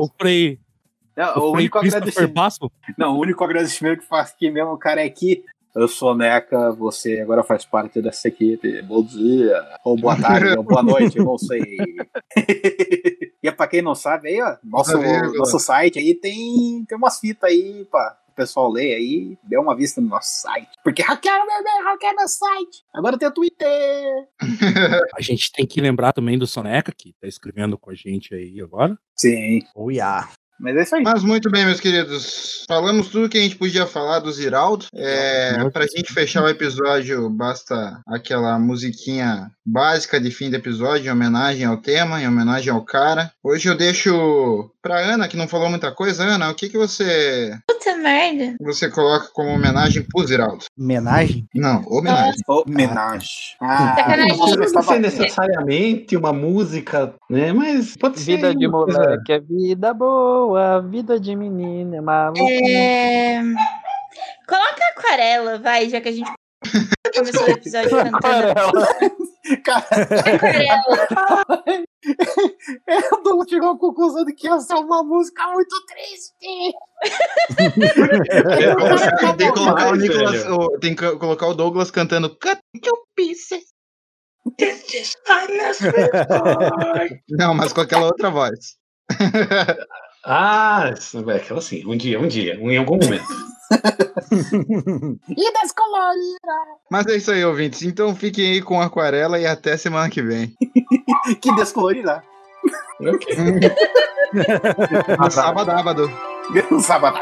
O 0.00 0.08
Frei, 0.20 0.58
Não, 1.16 1.36
o 1.38 1.40
o 1.40 1.52
único 1.52 1.78
agradecimento. 1.78 2.72
Não, 2.98 3.16
o 3.16 3.20
único 3.20 3.44
agradecimento 3.44 4.00
que 4.00 4.06
faço 4.06 4.34
aqui 4.34 4.50
mesmo, 4.50 4.76
cara, 4.76 5.04
é 5.04 5.08
que 5.08 5.44
eu 5.74 5.88
sou 5.88 6.14
Neca, 6.14 6.70
você 6.72 7.20
agora 7.20 7.42
faz 7.42 7.64
parte 7.64 8.00
dessa 8.00 8.28
equipe. 8.28 8.80
Bom 8.82 9.02
dia, 9.02 9.60
ou 9.84 9.96
boa 9.96 10.16
tarde, 10.16 10.56
ou 10.56 10.62
boa 10.62 10.82
noite, 10.82 11.18
não 11.18 11.36
sei. 11.36 11.76
e 13.42 13.52
pra 13.52 13.66
quem 13.66 13.82
não 13.82 13.94
sabe 13.94 14.28
aí, 14.28 14.40
ó, 14.40 14.56
nosso, 14.62 14.96
vírgula. 14.98 15.36
nosso 15.36 15.58
site 15.58 15.98
aí 15.98 16.14
tem, 16.14 16.84
tem 16.84 16.96
umas 16.96 17.18
fitas 17.18 17.50
aí 17.50 17.84
pra 17.90 18.16
o 18.28 18.34
pessoal 18.34 18.70
ler 18.70 18.94
aí, 18.94 19.38
dê 19.44 19.56
uma 19.56 19.76
vista 19.76 20.00
no 20.00 20.08
nosso 20.08 20.42
site. 20.42 20.70
Porque 20.82 21.02
hackearam 21.02 21.46
meu 21.46 21.60
e-mail, 21.60 21.84
hackearam 21.84 22.16
meu 22.18 22.28
site. 22.28 22.84
Agora 22.92 23.18
tem 23.18 23.28
o 23.28 23.32
Twitter. 23.32 24.28
A 25.16 25.20
gente 25.20 25.52
tem 25.52 25.66
que 25.66 25.80
lembrar 25.80 26.12
também 26.12 26.36
do 26.36 26.46
Soneca, 26.46 26.92
que 26.96 27.14
tá 27.20 27.28
escrevendo 27.28 27.78
com 27.78 27.90
a 27.90 27.94
gente 27.94 28.34
aí 28.34 28.60
agora. 28.60 28.98
Sim, 29.16 29.60
Oh, 29.74 29.90
yeah. 29.90 30.28
Mas 30.64 30.76
é 30.78 30.82
isso 30.82 30.96
aí. 30.96 31.02
Mas 31.02 31.22
muito 31.22 31.50
bem, 31.50 31.66
meus 31.66 31.78
queridos. 31.78 32.64
Falamos 32.66 33.08
tudo 33.08 33.28
que 33.28 33.36
a 33.36 33.40
gente 33.42 33.56
podia 33.56 33.86
falar 33.86 34.20
do 34.20 34.32
Ziraldo. 34.32 34.86
É, 34.94 35.68
pra 35.68 35.86
gente 35.86 36.10
fechar 36.10 36.42
o 36.42 36.48
episódio, 36.48 37.28
basta 37.28 38.00
aquela 38.06 38.58
musiquinha 38.58 39.50
básica 39.64 40.18
de 40.18 40.30
fim 40.30 40.48
do 40.48 40.56
episódio, 40.56 41.06
em 41.06 41.12
homenagem 41.12 41.66
ao 41.66 41.76
tema, 41.76 42.22
em 42.22 42.26
homenagem 42.26 42.72
ao 42.72 42.82
cara. 42.82 43.30
Hoje 43.42 43.68
eu 43.68 43.76
deixo 43.76 44.70
Pra 44.84 44.98
Ana, 44.98 45.26
que 45.26 45.34
não 45.38 45.48
falou 45.48 45.70
muita 45.70 45.90
coisa, 45.92 46.24
Ana, 46.24 46.50
o 46.50 46.54
que, 46.54 46.68
que 46.68 46.76
você 46.76 47.58
Puta 47.66 47.96
merda. 47.96 48.54
você 48.60 48.90
coloca 48.90 49.30
como 49.32 49.48
homenagem 49.48 50.02
pro 50.02 50.26
Ziraldo? 50.26 50.66
Homenagem? 50.78 51.48
Não, 51.54 51.82
homenagem. 51.86 52.42
Homenagem. 52.46 53.28
Ah, 53.62 53.94
Sacanagem. 53.96 54.36
Não 54.36 54.52
precisa 54.52 54.82
ser 54.82 54.98
necessariamente 54.98 56.14
uma 56.18 56.34
música, 56.34 57.14
né? 57.30 57.50
Mas 57.50 57.96
pode 57.96 58.20
ser. 58.20 58.36
Vida 58.36 58.54
de 58.54 58.68
moleque 58.68 59.32
é 59.32 59.40
vida 59.40 59.94
boa, 59.94 60.82
vida 60.82 61.18
de 61.18 61.34
menina 61.34 61.96
é 61.96 62.00
maluca. 62.02 62.42
É... 62.42 63.40
Coloca 64.46 64.84
aquarela, 64.94 65.58
vai, 65.60 65.88
já 65.88 65.98
que 65.98 66.10
a 66.10 66.12
gente 66.12 66.30
começou 67.16 67.46
o 67.46 67.50
episódio 67.52 67.88
cantando. 67.96 68.84
Aquarela. 69.52 71.06
É, 72.88 73.14
o 73.14 73.22
Douglas 73.22 73.48
chegou 73.50 73.70
à 73.70 73.78
conclusão 73.78 74.24
de 74.24 74.34
que 74.34 74.46
ia 74.46 74.58
ser 74.60 74.74
uma 74.74 75.02
música 75.02 75.46
muito 75.48 75.74
triste. 75.86 76.74
Tem 79.36 79.48
que 79.48 79.52
colocar 79.52 79.90
o 79.92 79.94
Nicolas, 79.96 80.46
o- 80.46 80.78
tem 80.80 80.94
que 80.94 81.16
colocar 81.16 81.46
o 81.48 81.54
Douglas 81.54 81.90
cantando 81.90 82.30
Cut 82.38 82.58
your 82.84 82.98
pieces. 83.14 83.64
This 84.58 84.92
is. 84.94 85.14
Não, 87.30 87.54
mas 87.54 87.72
com 87.72 87.80
aquela 87.80 88.06
outra 88.06 88.30
voz. 88.30 88.76
Ah, 90.26 90.92
isso, 90.96 91.30
é 91.30 91.36
aquela 91.36 91.58
assim, 91.58 91.84
um 91.86 91.96
dia, 91.96 92.18
um 92.18 92.26
dia, 92.26 92.58
um, 92.60 92.70
em 92.70 92.78
algum 92.78 92.96
momento. 92.96 93.24
E 95.28 95.52
descolorida. 95.52 96.52
Mas 96.90 97.06
é 97.06 97.16
isso 97.16 97.30
aí, 97.30 97.44
ouvintes. 97.44 97.82
Então 97.82 98.14
fiquem 98.14 98.52
aí 98.52 98.62
com 98.62 98.80
aquarela 98.80 99.38
e 99.38 99.46
até 99.46 99.76
semana 99.76 100.10
que 100.10 100.22
vem. 100.22 100.54
que 101.40 101.54
descolorida. 101.54 102.22
No 105.18 105.30
sábado. 105.30 106.10
Sábado. 106.80 107.18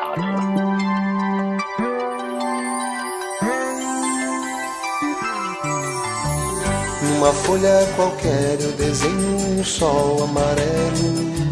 Numa 7.03 7.33
folha 7.33 7.87
qualquer 7.97 8.61
eu 8.61 8.73
desenho 8.73 9.61
um 9.61 9.65
sol 9.65 10.25
amarelo. 10.25 11.52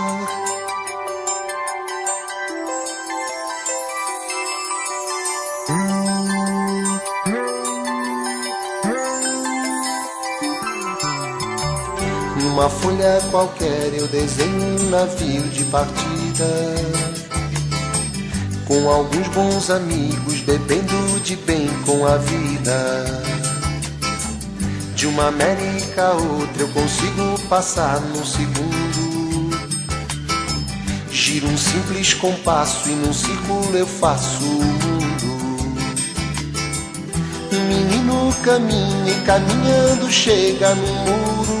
Numa 12.61 12.69
folha 12.69 13.19
qualquer 13.31 13.91
eu 13.91 14.07
desenho 14.07 14.81
um 14.81 14.89
navio 14.91 15.41
de 15.49 15.63
partida. 15.63 16.45
Com 18.67 18.87
alguns 18.87 19.27
bons 19.29 19.71
amigos 19.71 20.41
bebendo 20.41 21.19
de 21.21 21.37
bem 21.37 21.67
com 21.87 22.05
a 22.05 22.17
vida. 22.17 23.23
De 24.93 25.07
uma 25.07 25.29
América 25.29 26.09
a 26.09 26.13
outra 26.13 26.61
eu 26.61 26.67
consigo 26.67 27.39
passar 27.49 27.99
num 27.99 28.23
segundo. 28.23 29.57
Giro 31.09 31.47
um 31.47 31.57
simples 31.57 32.13
compasso 32.13 32.87
e 32.89 32.91
num 32.91 33.11
círculo 33.11 33.75
eu 33.75 33.87
faço 33.87 34.43
o 34.43 34.63
mundo. 34.63 35.31
Um 37.53 37.67
menino 37.67 38.31
caminha 38.43 39.13
e 39.13 39.25
caminhando 39.25 40.11
chega 40.11 40.75
no 40.75 40.85
muro 40.85 41.60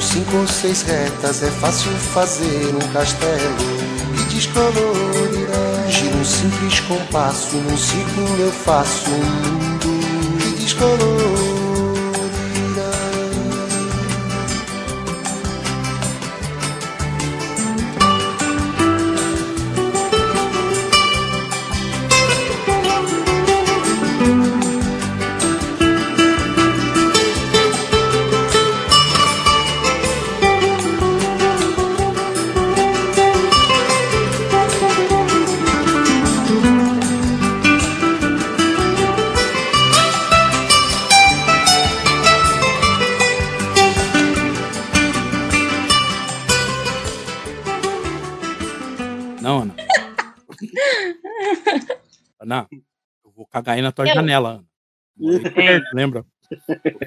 E 0.00 0.02
com 0.02 0.06
cinco 0.06 0.36
ou 0.38 0.48
seis 0.48 0.80
retas 0.80 1.42
é 1.42 1.50
fácil 1.50 1.92
fazer 1.92 2.74
um 2.74 2.92
castelo 2.92 3.56
que 4.16 4.34
descolorirá. 4.34 5.88
Giro 5.90 6.16
um 6.16 6.24
simples 6.24 6.80
compasso, 6.80 7.54
num 7.56 7.76
círculo 7.76 8.40
eu 8.40 8.50
faço 8.50 9.10
um 9.10 9.18
mundo 9.18 10.38
que 10.38 10.62
descolorirá. 10.62 11.59
Aí 53.72 53.82
na 53.82 53.92
tua 53.92 54.06
Eu- 54.06 54.14
janela, 54.14 54.62
perto, 55.54 55.86
lembra? 55.94 56.24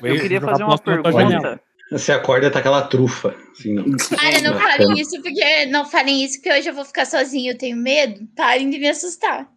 Eu 0.01 0.19
queria 0.19 0.41
fazer 0.41 0.63
uma 0.63 0.77
pergunta. 0.77 1.59
Você 1.91 2.11
acorda 2.11 2.47
e 2.47 2.49
tá 2.49 2.59
aquela 2.59 2.81
trufa. 2.83 3.35
Assim, 3.51 3.73
no- 3.73 3.97
Cara, 3.97 4.41
não 4.41 4.59
falem 4.59 4.99
isso, 4.99 5.21
porque 5.21 5.65
não 5.67 5.85
falem 5.85 6.23
isso, 6.23 6.41
porque 6.41 6.57
hoje 6.57 6.69
eu 6.69 6.73
vou 6.73 6.85
ficar 6.85 7.05
sozinha, 7.05 7.51
eu 7.51 7.57
tenho 7.57 7.77
medo. 7.77 8.21
Parem 8.35 8.69
de 8.69 8.79
me 8.79 8.89
assustar. 8.89 9.47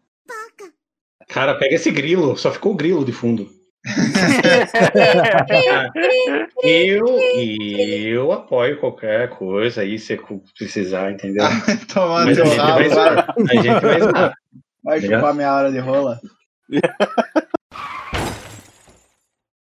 Cara, 1.29 1.55
pega 1.55 1.75
esse 1.75 1.91
grilo, 1.91 2.37
só 2.37 2.53
ficou 2.53 2.73
o 2.73 2.77
grilo 2.77 3.05
de 3.05 3.13
fundo. 3.13 3.49
Eu, 6.63 7.07
eu 7.21 8.33
apoio 8.33 8.81
qualquer 8.81 9.29
coisa 9.31 9.83
aí, 9.83 9.99
se 9.99 10.19
precisar, 10.59 11.13
entendeu? 11.13 11.45
Toma 11.93 12.25
Mas 12.25 12.41
a 12.41 12.45
gente 12.45 12.57
vai. 12.57 12.89
A 12.89 13.63
gente 13.63 13.81
vai 13.81 14.01
zoar. 14.01 14.35
Vai 14.83 15.01
chupar 15.01 15.35
minha 15.35 15.55
hora 15.55 15.71
de 15.71 15.79
rola. 15.79 16.19
Yeah. 16.69 16.95